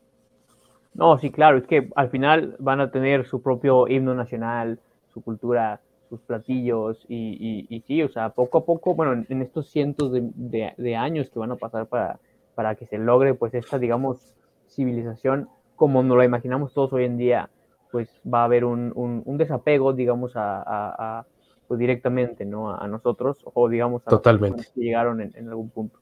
No, 0.94 1.18
sí, 1.18 1.32
claro, 1.32 1.58
es 1.58 1.66
que 1.66 1.90
al 1.96 2.10
final 2.10 2.56
van 2.60 2.80
a 2.80 2.92
tener 2.92 3.26
su 3.26 3.42
propio 3.42 3.88
himno 3.88 4.14
nacional, 4.14 4.80
su 5.14 5.22
cultura, 5.22 5.82
sus 6.10 6.22
platillos 6.22 7.04
y, 7.08 7.66
y, 7.70 7.82
sí, 7.82 8.04
o 8.04 8.10
sea, 8.10 8.30
poco 8.30 8.60
a 8.60 8.66
poco, 8.66 8.94
bueno, 8.94 9.26
en, 9.28 9.42
estos 9.42 9.70
cientos 9.70 10.12
de, 10.12 10.74
de, 10.78 10.96
años 10.96 11.30
que 11.32 11.40
van 11.40 11.52
a 11.52 11.56
pasar 11.56 11.88
para, 11.88 12.20
para 12.54 12.76
que 12.76 12.86
se 12.86 13.00
logre 13.00 13.34
pues 13.34 13.56
esta, 13.56 13.80
digamos, 13.80 14.36
civilización 14.68 15.50
como 15.76 16.04
nos 16.04 16.18
la 16.18 16.26
imaginamos 16.26 16.74
todos 16.74 16.94
hoy 16.94 17.06
en 17.06 17.18
día, 17.18 17.50
pues 17.92 18.10
va 18.32 18.42
a 18.42 18.46
haber 18.46 18.66
un, 18.66 18.92
un, 18.96 19.38
desapego, 19.38 19.94
digamos, 19.94 20.36
a, 20.36 20.64
a, 20.66 21.26
pues 21.68 21.80
directamente, 21.80 22.46
¿no? 22.46 22.74
A, 22.74 22.88
nosotros 22.88 23.40
o 23.44 23.70
digamos 23.70 24.02
a 24.06 24.10
Totalmente. 24.10 24.60
los 24.60 24.70
que 24.70 24.82
llegaron 24.82 25.22
en, 25.22 25.32
en 25.36 25.50
algún 25.50 25.70
punto. 25.70 26.00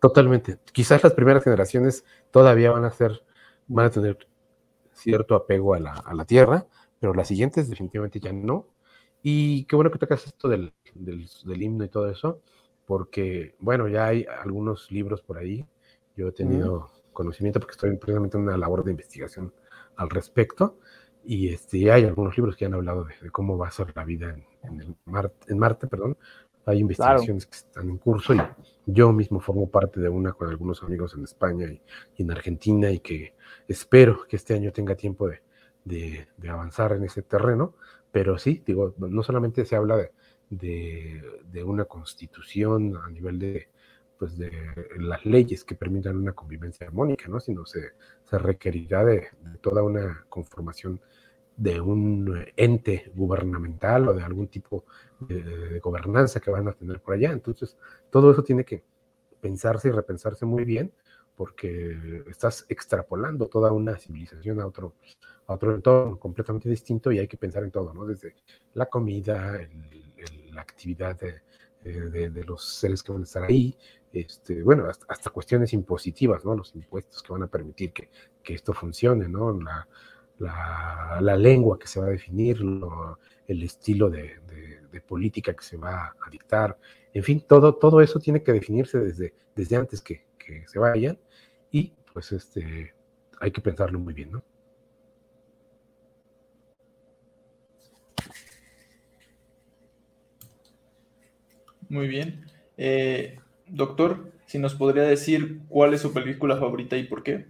Totalmente. 0.00 0.58
Quizás 0.72 1.02
las 1.02 1.12
primeras 1.12 1.42
generaciones 1.42 2.04
todavía 2.30 2.70
van 2.70 2.84
a 2.84 2.90
ser, 2.90 3.22
van 3.66 3.86
a 3.86 3.90
tener 3.90 4.28
cierto 4.92 5.34
apego 5.34 5.74
a 5.74 5.80
la, 5.80 5.92
a 5.92 6.14
la 6.14 6.24
tierra, 6.24 6.66
pero 7.00 7.14
las 7.14 7.28
siguientes 7.28 7.68
definitivamente 7.68 8.20
ya 8.20 8.32
no. 8.32 8.66
Y 9.22 9.64
qué 9.64 9.76
bueno 9.76 9.90
que 9.90 9.98
tocas 9.98 10.26
esto 10.26 10.48
del, 10.48 10.72
del, 10.94 11.62
himno 11.62 11.84
y 11.84 11.88
todo 11.88 12.08
eso, 12.10 12.40
porque, 12.86 13.56
bueno, 13.58 13.88
ya 13.88 14.06
hay 14.06 14.26
algunos 14.42 14.90
libros 14.90 15.22
por 15.22 15.38
ahí. 15.38 15.66
Yo 16.16 16.28
he 16.28 16.32
tenido 16.32 16.90
conocimiento 17.12 17.60
porque 17.60 17.72
estoy 17.72 17.96
precisamente 17.96 18.36
en 18.36 18.44
una 18.44 18.56
labor 18.56 18.84
de 18.84 18.92
investigación 18.92 19.52
al 19.96 20.10
respecto. 20.10 20.78
y 21.24 21.48
este, 21.52 21.90
hay 21.90 22.04
algunos 22.04 22.36
libros 22.36 22.56
que 22.56 22.64
han 22.64 22.74
hablado 22.74 23.04
de, 23.04 23.30
cómo 23.30 23.58
va 23.58 23.68
a 23.68 23.70
ser 23.72 23.92
la 23.94 24.04
vida 24.04 24.30
en, 24.62 24.80
el 24.80 24.96
en 25.48 25.58
Marte, 25.58 25.86
perdón. 25.88 26.16
Hay 26.68 26.80
investigaciones 26.80 27.46
que 27.46 27.56
están 27.56 27.88
en 27.88 27.98
curso 27.98 28.34
y 28.34 28.40
yo 28.84 29.12
mismo 29.12 29.40
formo 29.40 29.70
parte 29.70 30.00
de 30.00 30.08
una 30.08 30.32
con 30.32 30.48
algunos 30.48 30.82
amigos 30.82 31.14
en 31.14 31.24
España 31.24 31.66
y, 31.66 31.82
en 32.22 32.30
Argentina 32.30 32.90
y 32.90 33.00
que 33.00 33.34
espero 33.66 34.26
que 34.28 34.36
este 34.36 34.54
año 34.54 34.70
tenga 34.72 34.94
tiempo 34.94 35.28
de, 35.84 36.28
avanzar 36.48 36.92
en 36.92 37.04
ese 37.04 37.22
terreno. 37.22 37.74
Pero 38.12 38.38
sí, 38.38 38.62
digo, 38.66 38.94
no 38.98 39.22
solamente 39.22 39.64
se 39.64 39.76
habla 39.76 39.96
de, 40.50 41.22
de 41.50 41.64
una 41.64 41.86
constitución 41.86 42.96
a 42.96 43.08
nivel 43.10 43.38
de, 43.38 43.68
pues 44.18 44.36
de 44.36 44.50
las 44.98 45.24
leyes 45.24 45.64
que 45.64 45.74
permitan 45.74 46.16
una 46.16 46.32
convivencia 46.32 46.86
armónica, 46.86 47.28
¿no? 47.28 47.38
Sino 47.40 47.64
se, 47.64 47.92
se 48.28 48.38
requerirá 48.38 49.04
de, 49.04 49.28
toda 49.60 49.82
una 49.82 50.24
conformación 50.28 51.00
de 51.58 51.80
un 51.80 52.46
ente 52.56 53.10
gubernamental 53.14 54.08
o 54.08 54.14
de 54.14 54.22
algún 54.22 54.46
tipo 54.46 54.84
de, 55.18 55.80
gobernanza 55.80 56.40
que 56.40 56.52
van 56.52 56.68
a 56.68 56.72
tener 56.72 57.00
por 57.00 57.14
allá. 57.14 57.32
Entonces, 57.32 57.76
todo 58.10 58.30
eso 58.30 58.42
tiene 58.44 58.64
que 58.64 58.84
pensarse 59.40 59.88
y 59.88 59.90
repensarse 59.90 60.46
muy 60.46 60.64
bien 60.64 60.92
porque 61.36 62.24
estás 62.28 62.64
extrapolando 62.68 63.48
toda 63.48 63.72
una 63.72 63.96
civilización 63.96 64.60
a 64.60 64.66
otro, 64.66 64.94
a 65.46 65.54
otro 65.54 65.74
entorno 65.74 66.18
completamente 66.18 66.68
distinto 66.68 67.10
y 67.12 67.18
hay 67.18 67.28
que 67.28 67.36
pensar 67.36 67.64
en 67.64 67.72
todo, 67.72 67.92
¿no? 67.92 68.06
Desde 68.06 68.34
la 68.74 68.86
comida, 68.86 69.58
la 70.52 70.60
actividad 70.60 71.18
de, 71.18 71.42
de, 72.30 72.44
los 72.44 72.64
seres 72.78 73.02
que 73.02 73.12
van 73.12 73.22
a 73.22 73.24
estar 73.24 73.44
ahí, 73.44 73.76
este, 74.12 74.62
bueno, 74.62 74.88
hasta, 74.88 75.30
cuestiones 75.30 75.72
impositivas, 75.72 76.44
¿no? 76.44 76.54
Los 76.54 76.74
impuestos 76.74 77.22
que 77.22 77.32
van 77.32 77.42
a 77.42 77.46
permitir 77.48 77.92
que, 77.92 78.08
esto 78.44 78.72
funcione, 78.72 79.28
¿no? 79.28 79.52
La, 79.60 79.86
la, 80.38 81.36
lengua 81.36 81.78
que 81.78 81.86
se 81.86 82.00
va 82.00 82.06
a 82.06 82.10
definir, 82.10 82.58
el 83.46 83.62
estilo 83.62 84.10
de, 84.10 84.36
política 85.06 85.54
que 85.54 85.62
se 85.62 85.76
va 85.76 86.06
a 86.08 86.30
dictar, 86.30 86.76
en 87.14 87.22
fin, 87.22 87.40
todo, 87.46 87.76
todo 87.76 88.00
eso 88.00 88.18
tiene 88.18 88.42
que 88.42 88.52
definirse 88.52 88.98
desde, 88.98 89.32
desde 89.54 89.76
antes 89.76 90.02
que, 90.02 90.26
que 90.38 90.66
se 90.66 90.78
vayan 90.78 91.18
y 91.70 91.92
pues 92.12 92.32
este, 92.32 92.92
hay 93.40 93.50
que 93.50 93.60
pensarlo 93.60 93.98
muy 93.98 94.12
bien, 94.12 94.32
¿no? 94.32 94.44
Muy 101.88 102.06
bien. 102.06 102.44
Eh, 102.76 103.38
doctor, 103.66 104.32
si 104.46 104.58
nos 104.58 104.74
podría 104.74 105.04
decir 105.04 105.60
cuál 105.68 105.94
es 105.94 106.02
su 106.02 106.12
película 106.12 106.56
favorita 106.56 106.96
y 106.96 107.04
por 107.04 107.22
qué. 107.22 107.46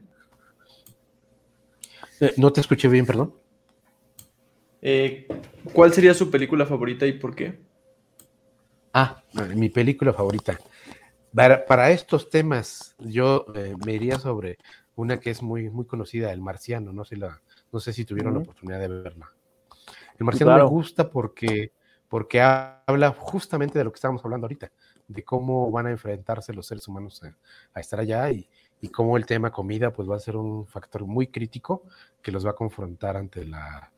Eh, 2.21 2.35
no 2.37 2.53
te 2.53 2.61
escuché 2.61 2.89
bien, 2.89 3.07
perdón. 3.07 3.35
Eh, 4.81 5.27
¿Cuál 5.73 5.93
sería 5.93 6.15
su 6.15 6.31
película 6.31 6.67
favorita 6.67 7.07
y 7.07 7.13
por 7.13 7.35
qué? 7.35 7.59
Ah, 8.93 9.23
mi 9.55 9.69
película 9.69 10.13
favorita. 10.13 10.59
Para, 11.35 11.91
estos 11.91 12.31
temas, 12.31 12.95
yo 12.99 13.47
me 13.85 13.93
iría 13.93 14.19
sobre 14.19 14.59
una 14.97 15.21
que 15.21 15.31
es 15.31 15.43
muy, 15.43 15.71
muy 15.71 15.85
conocida, 15.85 16.33
El 16.33 16.41
Marciano. 16.41 16.93
No 16.93 17.05
sé, 17.05 17.17
la, 17.17 17.41
no 17.73 17.81
sé 17.81 17.93
si 17.93 18.05
tuvieron 18.05 18.35
la 18.35 18.41
oportunidad 18.41 18.81
de 18.81 18.89
verla. 18.89 19.33
El 20.19 20.25
Marciano 20.25 20.57
me 20.57 20.65
gusta 20.65 21.11
porque 21.11 21.73
porque 22.09 22.41
habla 22.41 23.13
justamente 23.13 23.79
de 23.79 23.85
lo 23.85 23.93
que 23.93 23.97
estábamos 23.97 24.25
hablando 24.25 24.47
ahorita, 24.47 24.73
de 25.07 25.25
cómo 25.25 25.71
van 25.71 25.87
a 25.87 25.91
enfrentarse 25.91 26.53
los 26.53 26.67
seres 26.67 26.89
humanos 26.89 27.23
a, 27.75 27.81
estar 27.81 28.01
allá 28.01 28.31
y, 28.31 28.49
cómo 28.87 29.17
el 29.17 29.27
tema 29.27 29.51
comida 29.51 29.93
pues 29.93 30.09
va 30.09 30.15
a 30.15 30.21
ser 30.21 30.37
un 30.37 30.65
factor 30.67 31.05
muy 31.05 31.27
crítico 31.27 31.83
que 32.23 32.31
los 32.31 32.47
va 32.47 32.51
a 32.51 32.55
confrontar 32.55 33.17
ante 33.17 33.45
la, 33.45 33.91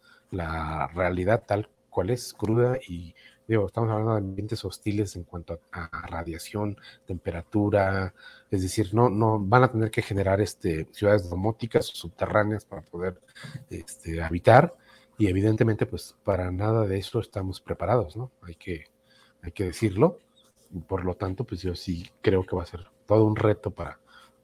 realidad 0.95 1.45
tal 1.47 1.69
cual 1.91 2.09
es, 2.09 2.33
cruda 2.33 2.79
y 2.89 3.15
digo, 3.47 3.67
estamos 3.67 3.91
hablando 3.91 4.13
de 4.13 4.19
ambientes 4.19 4.65
hostiles 4.65 5.17
en 5.17 5.25
cuanto 5.25 5.61
a, 5.73 6.07
radiación, 6.07 6.79
temperatura, 7.05 8.15
es 8.51 8.63
decir, 8.63 8.95
no, 8.95 9.11
no 9.11 9.39
van 9.39 9.65
a 9.65 9.73
tener 9.73 9.91
que 9.91 10.03
generar 10.03 10.41
este, 10.41 10.87
ciudades 10.93 11.29
domóticas 11.29 11.87
subterráneas 11.87 12.65
para 12.65 12.83
poder 12.83 13.21
este, 13.69 14.23
habitar 14.23 14.75
y 15.21 15.27
evidentemente, 15.27 15.85
pues 15.85 16.17
para 16.25 16.51
nada 16.51 16.87
de 16.87 16.97
eso 16.97 17.21
estamos 17.21 17.61
preparados, 17.61 18.17
¿no? 18.17 18.33
Hay 18.41 18.55
que, 18.55 18.87
hay 19.43 19.53
que 19.53 19.65
decirlo. 19.65 20.19
Por 20.89 21.05
lo 21.05 21.15
tanto, 21.15 21.45
pues 21.45 21.61
yo 21.61 21.75
sí 21.75 22.11
creo 22.23 22.43
que 22.47 22.57
va 22.57 22.63
a 22.63 22.67
ser 22.67 22.87
todo 23.05 23.27
un 23.27 23.37
reto 23.37 23.71
para, 23.71 24.01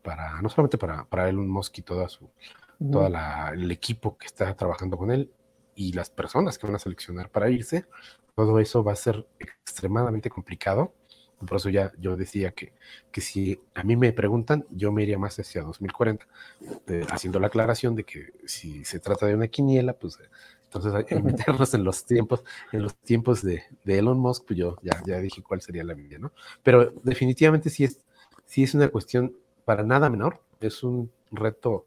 para 0.06 0.40
no 0.40 0.48
solamente 0.48 0.78
para, 0.78 1.04
para 1.04 1.28
Elon 1.28 1.48
Musk 1.48 1.78
y 1.78 1.82
toda 1.82 2.08
su, 2.08 2.30
toda 2.92 3.50
el 3.50 3.68
equipo 3.72 4.16
que 4.16 4.26
está 4.26 4.54
trabajando 4.54 4.96
con 4.96 5.10
él 5.10 5.32
y 5.74 5.92
las 5.94 6.10
personas 6.10 6.58
que 6.58 6.66
van 6.68 6.76
a 6.76 6.78
seleccionar 6.78 7.28
para 7.28 7.50
irse, 7.50 7.86
todo 8.36 8.60
eso 8.60 8.84
va 8.84 8.92
a 8.92 8.96
ser 8.96 9.26
extremadamente 9.40 10.30
complicado. 10.30 10.94
Por 11.44 11.56
eso 11.56 11.70
ya 11.70 11.92
yo 11.98 12.16
decía 12.16 12.52
que, 12.52 12.72
que 13.10 13.20
si 13.20 13.60
a 13.74 13.82
mí 13.82 13.96
me 13.96 14.12
preguntan, 14.12 14.64
yo 14.70 14.92
me 14.92 15.02
iría 15.02 15.18
más 15.18 15.38
hacia 15.40 15.62
2040, 15.62 16.26
eh, 16.86 17.04
haciendo 17.10 17.40
la 17.40 17.48
aclaración 17.48 17.96
de 17.96 18.04
que 18.04 18.32
si 18.46 18.84
se 18.84 19.00
trata 19.00 19.26
de 19.26 19.34
una 19.34 19.48
quiniela, 19.48 19.92
pues 19.92 20.18
entonces 20.64 20.94
hay 20.94 21.04
que 21.04 21.20
meternos 21.20 21.74
en 21.74 21.82
los 21.82 22.04
tiempos, 22.06 22.44
en 22.72 22.82
los 22.82 22.94
tiempos 22.94 23.42
de, 23.42 23.64
Elon 23.84 24.18
Musk, 24.18 24.44
pues 24.46 24.56
yo 24.56 24.76
ya, 24.82 25.02
ya 25.04 25.18
dije 25.18 25.42
cuál 25.42 25.60
sería 25.60 25.82
la 25.82 25.96
mía, 25.96 26.18
¿no? 26.18 26.32
Pero 26.62 26.92
definitivamente 27.02 27.70
sí 27.70 27.84
es, 27.84 28.00
sí 28.44 28.62
es 28.62 28.72
una 28.74 28.88
cuestión 28.88 29.36
para 29.66 29.82
nada 29.82 30.08
menor, 30.08 30.40
es 30.60 30.82
un 30.82 31.10
reto 31.30 31.84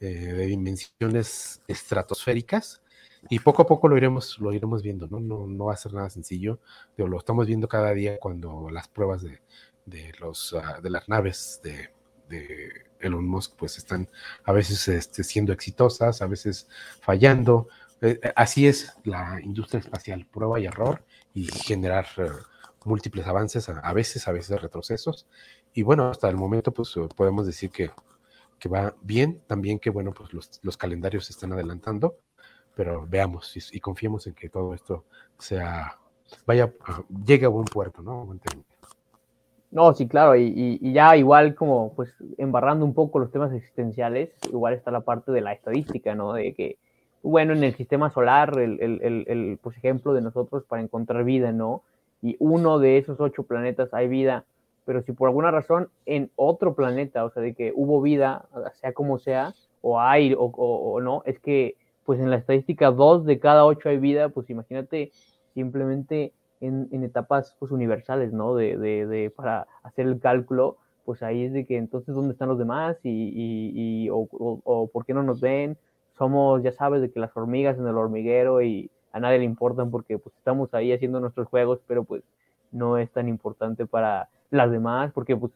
eh, 0.00 0.08
de 0.08 0.46
dimensiones 0.46 1.62
estratosféricas 1.68 2.82
y 3.28 3.38
poco 3.40 3.62
a 3.62 3.66
poco 3.66 3.86
lo 3.86 3.96
iremos, 3.96 4.38
lo 4.40 4.52
iremos 4.52 4.82
viendo, 4.82 5.06
¿no? 5.08 5.20
No, 5.20 5.64
va 5.66 5.74
a 5.74 5.76
ser 5.76 5.92
nada 5.92 6.08
sencillo, 6.08 6.58
pero 6.96 7.06
lo 7.08 7.18
estamos 7.18 7.46
viendo 7.46 7.68
cada 7.68 7.92
día 7.92 8.18
cuando 8.18 8.70
las 8.70 8.88
pruebas 8.88 9.22
de, 9.22 9.42
de 9.84 10.12
los, 10.18 10.54
ah, 10.54 10.80
de 10.82 10.88
las 10.88 11.08
naves 11.08 11.60
de, 11.62 11.90
de 12.30 12.70
Elon 12.98 13.28
Musk 13.28 13.56
pues 13.56 13.76
están 13.76 14.08
a 14.44 14.52
veces 14.52 14.88
este, 14.88 15.22
siendo 15.22 15.52
exitosas, 15.52 16.22
a 16.22 16.26
veces 16.26 16.66
fallando, 17.02 17.68
eh, 18.00 18.18
así 18.36 18.66
es 18.66 18.94
la 19.04 19.38
industria 19.42 19.80
espacial, 19.80 20.26
prueba 20.26 20.58
y 20.60 20.66
error 20.66 21.04
y 21.34 21.44
generar 21.44 22.06
eh, 22.16 22.30
múltiples 22.84 23.26
avances, 23.26 23.68
a, 23.68 23.92
veces, 23.92 24.26
a 24.28 24.32
veces 24.32 24.60
retrocesos. 24.60 25.26
Y 25.72 25.82
bueno, 25.82 26.08
hasta 26.08 26.28
el 26.28 26.36
momento 26.36 26.72
pues 26.72 26.94
podemos 27.16 27.46
decir 27.46 27.70
que, 27.70 27.90
que 28.58 28.68
va 28.68 28.94
bien, 29.02 29.40
también 29.46 29.78
que 29.78 29.90
bueno, 29.90 30.12
pues 30.12 30.32
los, 30.32 30.60
los 30.62 30.76
calendarios 30.76 31.26
se 31.26 31.32
están 31.32 31.52
adelantando, 31.52 32.16
pero 32.74 33.06
veamos 33.08 33.56
y, 33.72 33.80
confiemos 33.80 34.26
en 34.26 34.34
que 34.34 34.48
todo 34.48 34.74
esto 34.74 35.04
sea, 35.38 35.98
vaya, 36.46 36.72
llegue 37.24 37.46
a 37.46 37.48
buen 37.48 37.64
puerto, 37.64 38.02
¿no? 38.02 38.28
No, 39.70 39.92
sí, 39.94 40.08
claro, 40.08 40.34
y, 40.36 40.78
ya 40.92 41.16
igual 41.16 41.54
como 41.54 41.92
pues 41.94 42.14
embarrando 42.38 42.84
un 42.84 42.94
poco 42.94 43.18
los 43.18 43.30
temas 43.30 43.52
existenciales, 43.52 44.30
igual 44.50 44.74
está 44.74 44.90
la 44.90 45.00
parte 45.00 45.32
de 45.32 45.40
la 45.40 45.52
estadística, 45.52 46.14
¿no? 46.14 46.32
De 46.32 46.54
que 46.54 46.78
bueno, 47.22 47.52
en 47.52 47.64
el 47.64 47.74
sistema 47.74 48.10
solar, 48.10 48.58
el, 48.58 48.80
el, 48.80 49.24
el, 49.26 49.58
pues, 49.60 49.76
ejemplo 49.76 50.14
de 50.14 50.20
nosotros 50.20 50.64
para 50.64 50.82
encontrar 50.82 51.24
vida, 51.24 51.52
¿no? 51.52 51.82
Y 52.22 52.36
uno 52.38 52.78
de 52.78 52.98
esos 52.98 53.20
ocho 53.20 53.44
planetas 53.44 53.92
hay 53.94 54.08
vida, 54.08 54.44
pero 54.84 55.02
si 55.02 55.12
por 55.12 55.28
alguna 55.28 55.50
razón 55.50 55.88
en 56.06 56.30
otro 56.36 56.74
planeta, 56.74 57.24
o 57.24 57.30
sea, 57.30 57.42
de 57.42 57.54
que 57.54 57.72
hubo 57.74 58.00
vida, 58.00 58.46
sea 58.80 58.92
como 58.92 59.18
sea, 59.18 59.54
o 59.82 60.00
hay 60.00 60.34
o, 60.34 60.44
o, 60.44 61.00
no, 61.00 61.22
es 61.26 61.38
que 61.38 61.76
pues 62.04 62.18
en 62.20 62.30
la 62.30 62.36
estadística 62.36 62.90
dos 62.90 63.24
de 63.24 63.38
cada 63.38 63.66
ocho 63.66 63.88
hay 63.88 63.98
vida, 63.98 64.30
pues 64.30 64.50
imagínate 64.50 65.12
simplemente 65.54 66.32
en, 66.60 66.88
en 66.90 67.04
etapas 67.04 67.54
pues 67.58 67.70
universales, 67.70 68.32
¿no? 68.32 68.54
De, 68.54 68.76
de, 68.76 69.06
de, 69.06 69.30
para 69.30 69.66
hacer 69.82 70.06
el 70.06 70.18
cálculo, 70.18 70.78
pues 71.04 71.22
ahí 71.22 71.44
es 71.44 71.52
de 71.52 71.66
que 71.66 71.76
entonces 71.76 72.14
dónde 72.14 72.32
están 72.32 72.48
los 72.48 72.58
demás 72.58 72.96
y, 73.02 73.10
y, 73.10 74.04
y 74.04 74.10
o, 74.10 74.26
o, 74.30 74.88
por 74.88 75.04
qué 75.04 75.14
no 75.14 75.22
nos 75.22 75.40
ven 75.40 75.76
somos, 76.18 76.62
ya 76.62 76.72
sabes, 76.72 77.00
de 77.00 77.10
que 77.10 77.20
las 77.20 77.34
hormigas 77.36 77.78
en 77.78 77.86
el 77.86 77.96
hormiguero 77.96 78.60
y 78.60 78.90
a 79.18 79.20
nadie 79.20 79.38
le 79.38 79.44
importan 79.44 79.90
porque 79.90 80.18
pues 80.18 80.34
estamos 80.36 80.72
ahí 80.74 80.92
haciendo 80.92 81.20
nuestros 81.20 81.46
juegos, 81.48 81.80
pero 81.86 82.04
pues 82.04 82.22
no 82.72 82.98
es 82.98 83.10
tan 83.10 83.28
importante 83.28 83.86
para 83.86 84.28
las 84.50 84.70
demás, 84.70 85.12
porque 85.12 85.36
pues 85.36 85.52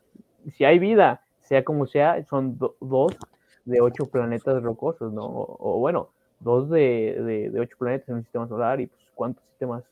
si 0.57 0.65
hay 0.65 0.79
vida, 0.79 1.23
sea 1.43 1.65
como 1.65 1.87
sea, 1.87 2.25
son 2.27 2.59
dos 2.59 3.17
de 3.65 3.81
ocho 3.81 4.07
planetas 4.07 4.63
rocosos, 4.63 5.13
¿no? 5.13 5.25
O, 5.25 5.79
bueno, 5.79 6.09
dos 6.41 6.69
de, 6.69 7.51
de, 7.53 7.61
ocho 7.61 7.77
planetas 7.79 8.09
en 8.09 8.17
el 8.17 8.23
sistema 8.25 8.49
solar 8.49 8.81
y 8.81 8.87
pues 8.87 9.03
cuántos 9.15 9.45
sistemas 9.45 9.85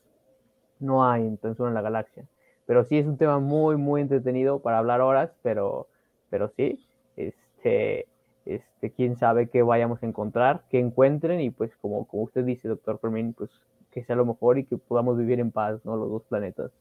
no 0.79 1.05
hay 1.05 1.21
en 1.25 1.39
en 1.41 1.73
la 1.73 1.81
galaxia. 1.81 2.25
Pero 2.65 2.83
sí 2.85 2.97
es 2.97 3.05
un 3.05 3.17
tema 3.17 3.39
muy, 3.39 3.77
muy 3.77 4.01
entretenido 4.01 4.59
para 4.59 4.79
hablar 4.79 5.01
horas, 5.01 5.31
pero, 5.41 5.87
pero 6.29 6.51
sí, 6.55 6.85
este, 7.15 8.07
este, 8.55 8.91
quién 8.91 9.17
sabe 9.17 9.49
qué 9.49 9.61
vayamos 9.63 10.01
a 10.03 10.05
encontrar, 10.05 10.63
qué 10.69 10.79
encuentren 10.79 11.41
y 11.41 11.49
pues 11.49 11.75
como, 11.81 12.05
como 12.07 12.23
usted 12.23 12.43
dice, 12.43 12.67
doctor 12.67 12.99
Fermín, 12.99 13.33
pues 13.33 13.49
que 13.91 14.03
sea 14.03 14.15
lo 14.15 14.25
mejor 14.25 14.57
y 14.57 14.65
que 14.65 14.77
podamos 14.77 15.17
vivir 15.17 15.39
en 15.39 15.51
paz, 15.51 15.83
¿no? 15.83 15.95
Los 15.97 16.09
dos 16.09 16.23
planetas. 16.23 16.71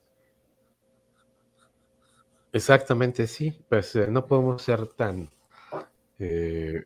Exactamente, 2.53 3.27
sí, 3.27 3.57
pues 3.69 3.95
eh, 3.95 4.07
no 4.09 4.27
podemos 4.27 4.63
ser 4.63 4.87
tan 4.89 5.29
eh, 6.19 6.83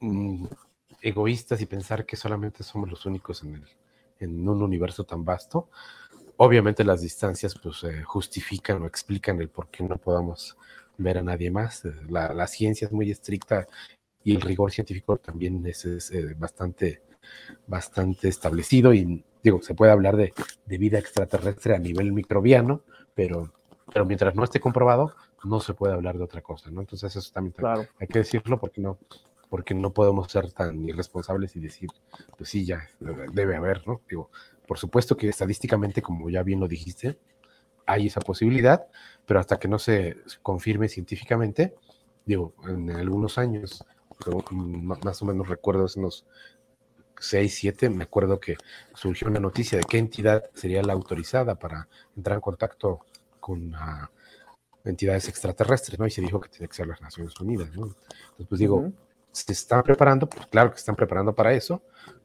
mm, 0.00 0.46
egoístas 1.02 1.60
y 1.60 1.66
pensar 1.66 2.06
que 2.06 2.16
solamente 2.16 2.62
somos 2.62 2.88
los 2.88 3.04
únicos 3.04 3.42
en, 3.42 3.56
el, 3.56 3.64
en 4.20 4.48
un 4.48 4.62
universo 4.62 5.04
tan 5.04 5.24
vasto. 5.24 5.68
Obviamente 6.38 6.84
las 6.84 7.02
distancias 7.02 7.54
pues 7.62 7.84
eh, 7.84 8.02
justifican 8.04 8.82
o 8.82 8.86
explican 8.86 9.40
el 9.40 9.48
por 9.50 9.68
qué 9.68 9.84
no 9.84 9.96
podamos 9.96 10.56
ver 10.96 11.18
a 11.18 11.22
nadie 11.22 11.50
más. 11.50 11.82
La, 12.08 12.32
la 12.32 12.46
ciencia 12.46 12.86
es 12.86 12.92
muy 12.92 13.10
estricta 13.10 13.66
y 14.26 14.34
el 14.34 14.40
rigor 14.40 14.72
científico 14.72 15.18
también 15.18 15.64
es, 15.66 15.84
es 15.84 16.10
eh, 16.10 16.34
bastante, 16.36 17.00
bastante 17.64 18.26
establecido 18.26 18.92
y 18.92 19.24
digo, 19.40 19.62
se 19.62 19.72
puede 19.72 19.92
hablar 19.92 20.16
de, 20.16 20.34
de, 20.66 20.78
vida 20.78 20.98
extraterrestre 20.98 21.76
a 21.76 21.78
nivel 21.78 22.12
microbiano, 22.12 22.82
pero, 23.14 23.52
pero 23.92 24.04
mientras 24.04 24.34
no 24.34 24.42
esté 24.42 24.58
comprobado, 24.58 25.14
no 25.44 25.60
se 25.60 25.74
puede 25.74 25.94
hablar 25.94 26.18
de 26.18 26.24
otra 26.24 26.40
cosa, 26.40 26.72
¿no? 26.72 26.80
Entonces 26.80 27.14
eso 27.14 27.32
también 27.32 27.54
claro. 27.56 27.86
hay 28.00 28.08
que 28.08 28.18
decirlo 28.18 28.58
porque 28.58 28.80
no, 28.80 28.98
porque 29.48 29.74
no 29.74 29.92
podemos 29.92 30.28
ser 30.32 30.50
tan 30.50 30.88
irresponsables 30.88 31.54
y 31.54 31.60
decir, 31.60 31.88
pues 32.36 32.50
sí, 32.50 32.64
ya 32.64 32.80
debe 33.32 33.54
haber, 33.54 33.86
¿no? 33.86 34.00
Digo, 34.10 34.30
por 34.66 34.76
supuesto 34.76 35.16
que 35.16 35.28
estadísticamente, 35.28 36.02
como 36.02 36.28
ya 36.30 36.42
bien 36.42 36.58
lo 36.58 36.66
dijiste, 36.66 37.16
hay 37.86 38.08
esa 38.08 38.20
posibilidad, 38.20 38.88
pero 39.24 39.38
hasta 39.38 39.60
que 39.60 39.68
no 39.68 39.78
se 39.78 40.16
confirme 40.42 40.88
científicamente, 40.88 41.76
digo, 42.24 42.54
en 42.66 42.90
algunos 42.90 43.38
años, 43.38 43.84
más 44.50 45.22
o 45.22 45.24
menos 45.24 45.48
recuerdo 45.48 45.84
hace 45.84 45.98
unos 45.98 46.26
6, 47.18 47.54
7, 47.54 47.90
me 47.90 48.04
acuerdo 48.04 48.40
que 48.40 48.56
surgió 48.94 49.28
una 49.28 49.40
noticia 49.40 49.78
de 49.78 49.84
qué 49.84 49.98
entidad 49.98 50.44
sería 50.54 50.82
la 50.82 50.92
autorizada 50.92 51.54
para 51.54 51.88
entrar 52.16 52.36
en 52.36 52.40
contacto 52.40 53.00
con 53.40 53.74
uh, 53.74 54.08
entidades 54.84 55.28
extraterrestres, 55.28 55.98
¿no? 55.98 56.06
Y 56.06 56.10
se 56.10 56.20
dijo 56.20 56.40
que 56.40 56.48
tiene 56.48 56.68
que 56.68 56.74
ser 56.74 56.86
las 56.86 57.00
Naciones 57.00 57.38
Unidas, 57.40 57.74
¿no? 57.74 57.86
Entonces, 57.86 58.46
pues 58.48 58.58
digo, 58.58 58.76
uh 58.76 58.86
-huh. 58.86 58.94
se 59.32 59.52
están 59.52 59.82
preparando, 59.82 60.28
pues 60.28 60.46
claro 60.46 60.70
que 60.70 60.76
están 60.76 60.96
preparando 60.96 61.34
para 61.34 61.52
eso, 61.52 61.82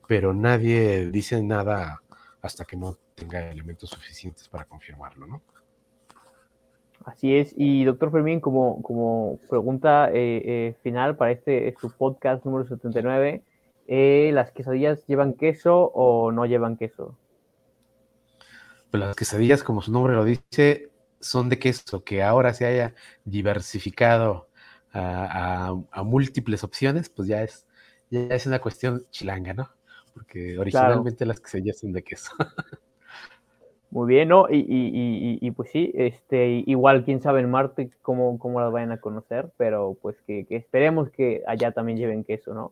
pero 0.07 0.33
nadie 0.33 1.09
dice 1.09 1.41
nada 1.41 2.01
hasta 2.41 2.65
que 2.65 2.75
no 2.75 2.97
tenga 3.15 3.51
elementos 3.51 3.89
suficientes 3.89 4.47
para 4.49 4.65
confirmarlo, 4.65 5.27
¿no? 5.27 5.41
Así 7.05 7.35
es. 7.35 7.53
Y 7.57 7.83
doctor 7.83 8.11
Fermín, 8.11 8.39
como, 8.39 8.81
como 8.81 9.39
pregunta 9.49 10.09
eh, 10.11 10.41
eh, 10.45 10.75
final 10.83 11.15
para 11.15 11.31
este 11.31 11.73
su 11.79 11.91
podcast 11.91 12.45
número 12.45 12.65
79, 12.65 13.43
eh, 13.87 14.31
¿las 14.33 14.51
quesadillas 14.51 15.05
llevan 15.07 15.33
queso 15.33 15.91
o 15.93 16.31
no 16.31 16.45
llevan 16.45 16.77
queso? 16.77 17.17
Pues 18.91 19.01
las 19.01 19.15
quesadillas, 19.15 19.63
como 19.63 19.81
su 19.81 19.91
nombre 19.91 20.13
lo 20.13 20.25
dice, 20.25 20.89
son 21.19 21.49
de 21.49 21.59
queso, 21.59 22.03
que 22.03 22.21
ahora 22.23 22.53
se 22.53 22.65
haya 22.65 22.93
diversificado 23.23 24.49
a, 24.91 25.69
a, 25.69 25.83
a 25.91 26.03
múltiples 26.03 26.63
opciones, 26.63 27.09
pues 27.09 27.27
ya 27.27 27.41
es, 27.41 27.65
ya 28.09 28.21
es 28.35 28.45
una 28.45 28.59
cuestión 28.59 29.05
chilanga, 29.11 29.53
¿no? 29.53 29.69
Porque 30.13 30.59
originalmente 30.59 31.19
claro. 31.19 31.29
las 31.29 31.39
quesadillas 31.39 31.79
son 31.79 31.93
de 31.93 32.03
queso. 32.03 32.31
Muy 33.91 34.07
bien, 34.07 34.29
¿no? 34.29 34.47
Y, 34.49 34.55
y, 34.55 34.61
y, 34.61 35.37
y, 35.41 35.51
pues 35.51 35.69
sí, 35.69 35.91
este, 35.95 36.63
igual 36.65 37.03
quién 37.03 37.21
sabe 37.21 37.41
en 37.41 37.51
Marte 37.51 37.91
cómo, 38.01 38.39
cómo 38.39 38.61
las 38.61 38.71
vayan 38.71 38.93
a 38.93 39.01
conocer, 39.01 39.51
pero 39.57 39.97
pues 40.01 40.15
que, 40.25 40.45
que, 40.45 40.55
esperemos 40.55 41.09
que 41.09 41.43
allá 41.45 41.73
también 41.73 41.97
lleven 41.97 42.23
queso, 42.23 42.53
¿no? 42.53 42.71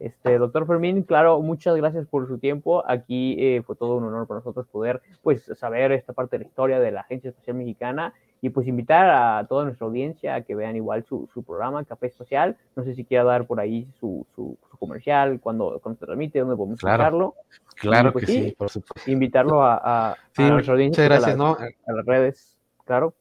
Este, 0.00 0.36
doctor 0.38 0.66
Fermín, 0.66 1.04
claro, 1.04 1.40
muchas 1.40 1.76
gracias 1.76 2.06
por 2.06 2.26
su 2.26 2.38
tiempo. 2.38 2.82
Aquí 2.86 3.36
eh, 3.38 3.62
fue 3.62 3.76
todo 3.76 3.96
un 3.96 4.04
honor 4.04 4.26
para 4.26 4.40
nosotros 4.40 4.66
poder 4.66 5.00
pues 5.22 5.44
saber 5.54 5.92
esta 5.92 6.12
parte 6.12 6.36
de 6.36 6.44
la 6.44 6.48
historia 6.48 6.80
de 6.80 6.90
la 6.90 7.00
Agencia 7.02 7.30
Espacial 7.30 7.56
Mexicana 7.56 8.12
y 8.40 8.50
pues 8.50 8.66
invitar 8.66 9.08
a 9.10 9.46
toda 9.46 9.64
nuestra 9.64 9.86
audiencia 9.86 10.34
a 10.34 10.42
que 10.42 10.54
vean 10.54 10.76
igual 10.76 11.04
su, 11.04 11.28
su 11.32 11.42
programa 11.42 11.84
Café 11.84 12.06
Espacial. 12.06 12.56
No 12.74 12.84
sé 12.84 12.94
si 12.94 13.04
quiera 13.04 13.24
dar 13.24 13.46
por 13.46 13.60
ahí 13.60 13.88
su, 13.98 14.26
su, 14.34 14.58
su 14.70 14.76
comercial, 14.76 15.40
cuando, 15.40 15.80
cuando 15.82 15.98
se 15.98 16.06
transmite, 16.06 16.40
dónde 16.40 16.56
podemos 16.56 16.78
claro, 16.78 16.94
escucharlo. 16.94 17.34
Claro 17.76 18.12
pues, 18.12 18.26
que 18.26 18.32
sí, 18.32 18.44
sí, 18.44 18.52
por 18.52 18.70
supuesto. 18.70 19.10
Invitarlo 19.10 19.62
a, 19.62 19.80
a, 20.10 20.16
sí, 20.32 20.42
a 20.42 20.50
nuestra 20.50 20.74
audiencia 20.74 21.04
muchas 21.04 21.18
gracias, 21.18 21.40
a, 21.40 21.42
las, 21.42 21.60
¿no? 21.60 21.66
a 21.86 21.92
las 21.92 22.06
redes, 22.06 22.58
claro. 22.84 23.14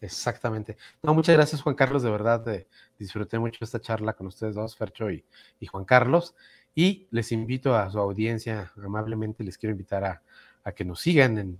Exactamente. 0.00 0.76
No, 1.02 1.12
muchas 1.12 1.36
gracias, 1.36 1.60
Juan 1.60 1.74
Carlos. 1.74 2.02
De 2.02 2.10
verdad, 2.10 2.46
eh, 2.48 2.66
disfruté 2.98 3.38
mucho 3.38 3.64
esta 3.64 3.80
charla 3.80 4.14
con 4.14 4.26
ustedes 4.26 4.54
dos, 4.54 4.76
Fercho 4.76 5.10
y, 5.10 5.24
y, 5.58 5.66
Juan 5.66 5.84
Carlos. 5.84 6.34
Y 6.74 7.06
les 7.10 7.32
invito 7.32 7.74
a 7.74 7.90
su 7.90 7.98
audiencia, 7.98 8.72
amablemente 8.82 9.44
les 9.44 9.58
quiero 9.58 9.72
invitar 9.72 10.04
a, 10.04 10.22
a 10.64 10.72
que 10.72 10.84
nos 10.84 11.00
sigan 11.00 11.38
en, 11.38 11.58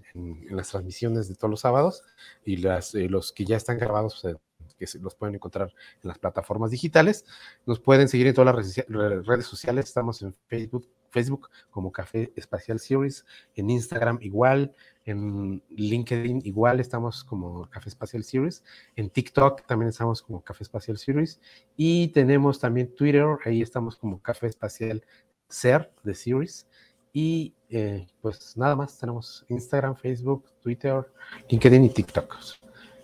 las 0.51 0.71
transmisiones 0.71 1.29
de 1.29 1.35
todos 1.35 1.51
los 1.51 1.61
sábados 1.61 2.03
y 2.45 2.59
las, 2.59 2.95
eh, 2.95 3.09
los 3.09 3.33
que 3.33 3.45
ya 3.45 3.57
están 3.57 3.79
grabados, 3.79 4.21
pues, 4.23 4.37
que 4.77 4.87
se, 4.87 4.99
los 4.99 5.15
pueden 5.15 5.35
encontrar 5.35 5.73
en 6.03 6.09
las 6.09 6.19
plataformas 6.19 6.71
digitales. 6.71 7.25
Nos 7.67 7.81
pueden 7.81 8.09
seguir 8.09 8.27
en 8.27 8.35
todas 8.35 8.55
las 8.55 9.27
redes 9.27 9.47
sociales. 9.47 9.87
Estamos 9.87 10.23
en 10.23 10.35
Facebook, 10.47 10.89
Facebook 11.11 11.51
como 11.71 11.93
Café 11.93 12.33
Espacial 12.37 12.79
Series, 12.79 13.25
en 13.55 13.71
Instagram 13.71 14.19
igual, 14.23 14.75
en 15.05 15.63
LinkedIn 15.71 16.43
igual 16.45 16.79
estamos 16.81 17.25
como 17.25 17.69
Café 17.69 17.89
Espacial 17.89 18.23
Series, 18.23 18.63
en 18.97 19.11
TikTok 19.11 19.67
también 19.67 19.89
estamos 19.89 20.23
como 20.23 20.43
Café 20.43 20.63
Espacial 20.63 20.99
Series 20.99 21.41
y 21.77 22.09
tenemos 22.09 22.61
también 22.61 22.95
Twitter, 22.95 23.27
ahí 23.45 23.63
estamos 23.63 23.97
como 23.97 24.21
Café 24.21 24.47
Espacial 24.47 25.05
Ser 25.49 25.93
de 26.05 26.15
Series 26.15 26.67
y 27.13 27.55
eh, 27.69 28.07
pues 28.21 28.57
nada 28.57 28.75
más, 28.75 28.99
tenemos 28.99 29.45
Instagram, 29.49 29.95
Facebook, 29.97 30.45
Twitter, 30.61 31.07
LinkedIn 31.49 31.85
y 31.85 31.91
TikTok. 31.91 32.37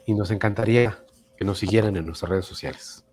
Y 0.07 0.15
nos 0.15 0.31
encantaría 0.31 0.99
que 1.37 1.45
nos 1.45 1.59
siguieran 1.59 1.97
en 1.97 2.07
nuestras 2.07 2.31
redes 2.31 2.47
sociales. 2.47 3.05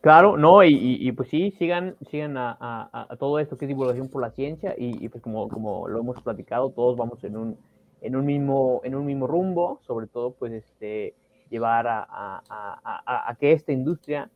Claro, 0.00 0.36
no, 0.36 0.62
y, 0.62 1.10
pues 1.12 1.30
sí, 1.30 1.54
sigan, 1.58 1.96
sigan 2.10 2.36
a, 2.36 3.08
todo 3.18 3.38
esto 3.38 3.56
que 3.56 3.64
es 3.64 3.70
divulgación 3.70 4.08
por 4.08 4.20
la 4.20 4.30
ciencia 4.32 4.74
y, 4.76 5.08
pues 5.08 5.22
como, 5.22 5.48
como 5.48 5.88
lo 5.88 6.00
hemos 6.00 6.20
platicado, 6.20 6.70
todos 6.70 6.94
vamos 6.94 7.24
en 7.24 7.38
un, 7.38 7.58
en 8.02 8.14
un 8.14 8.26
mismo, 8.26 8.82
en 8.84 8.94
un 8.94 9.06
mismo 9.06 9.26
rumbo, 9.26 9.80
sobre 9.86 10.06
todo 10.06 10.34
pues 10.34 10.52
este 10.52 11.14
llevar 11.48 11.86
a 11.88 13.36
que 13.40 13.52
esta 13.52 13.72
industria 13.72 14.30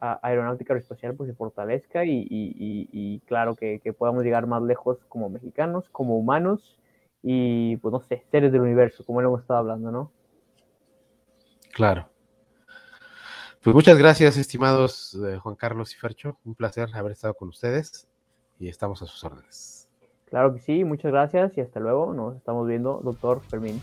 aeronáutica 0.00 0.76
espacial 0.76 1.14
pues 1.14 1.28
se 1.28 1.36
fortalezca 1.36 2.04
y, 2.04 2.26
y 2.30 3.20
claro 3.26 3.54
que, 3.54 3.80
que, 3.80 3.92
podamos 3.92 4.24
llegar 4.24 4.46
más 4.46 4.62
lejos 4.62 4.98
como 5.08 5.28
mexicanos, 5.28 5.88
como 5.90 6.16
humanos 6.16 6.78
y 7.22 7.76
pues 7.78 7.92
no 7.92 8.00
sé, 8.00 8.24
seres 8.30 8.52
del 8.52 8.62
universo, 8.62 9.04
como 9.04 9.20
lo 9.20 9.28
hemos 9.28 9.42
estado 9.42 9.60
hablando, 9.60 9.90
¿no? 9.90 10.10
Claro. 11.72 12.08
Pues 13.62 13.74
muchas 13.74 13.98
gracias, 13.98 14.38
estimados 14.38 15.14
eh, 15.22 15.36
Juan 15.38 15.54
Carlos 15.54 15.92
y 15.92 15.96
Fercho. 15.96 16.38
Un 16.44 16.54
placer 16.54 16.88
haber 16.94 17.12
estado 17.12 17.34
con 17.34 17.48
ustedes 17.48 18.08
y 18.58 18.68
estamos 18.68 19.02
a 19.02 19.06
sus 19.06 19.22
órdenes. 19.22 19.88
Claro 20.24 20.54
que 20.54 20.60
sí, 20.60 20.84
muchas 20.84 21.12
gracias 21.12 21.56
y 21.58 21.60
hasta 21.60 21.78
luego. 21.78 22.14
Nos 22.14 22.36
estamos 22.36 22.66
viendo, 22.66 23.00
doctor 23.02 23.42
Fermín. 23.42 23.82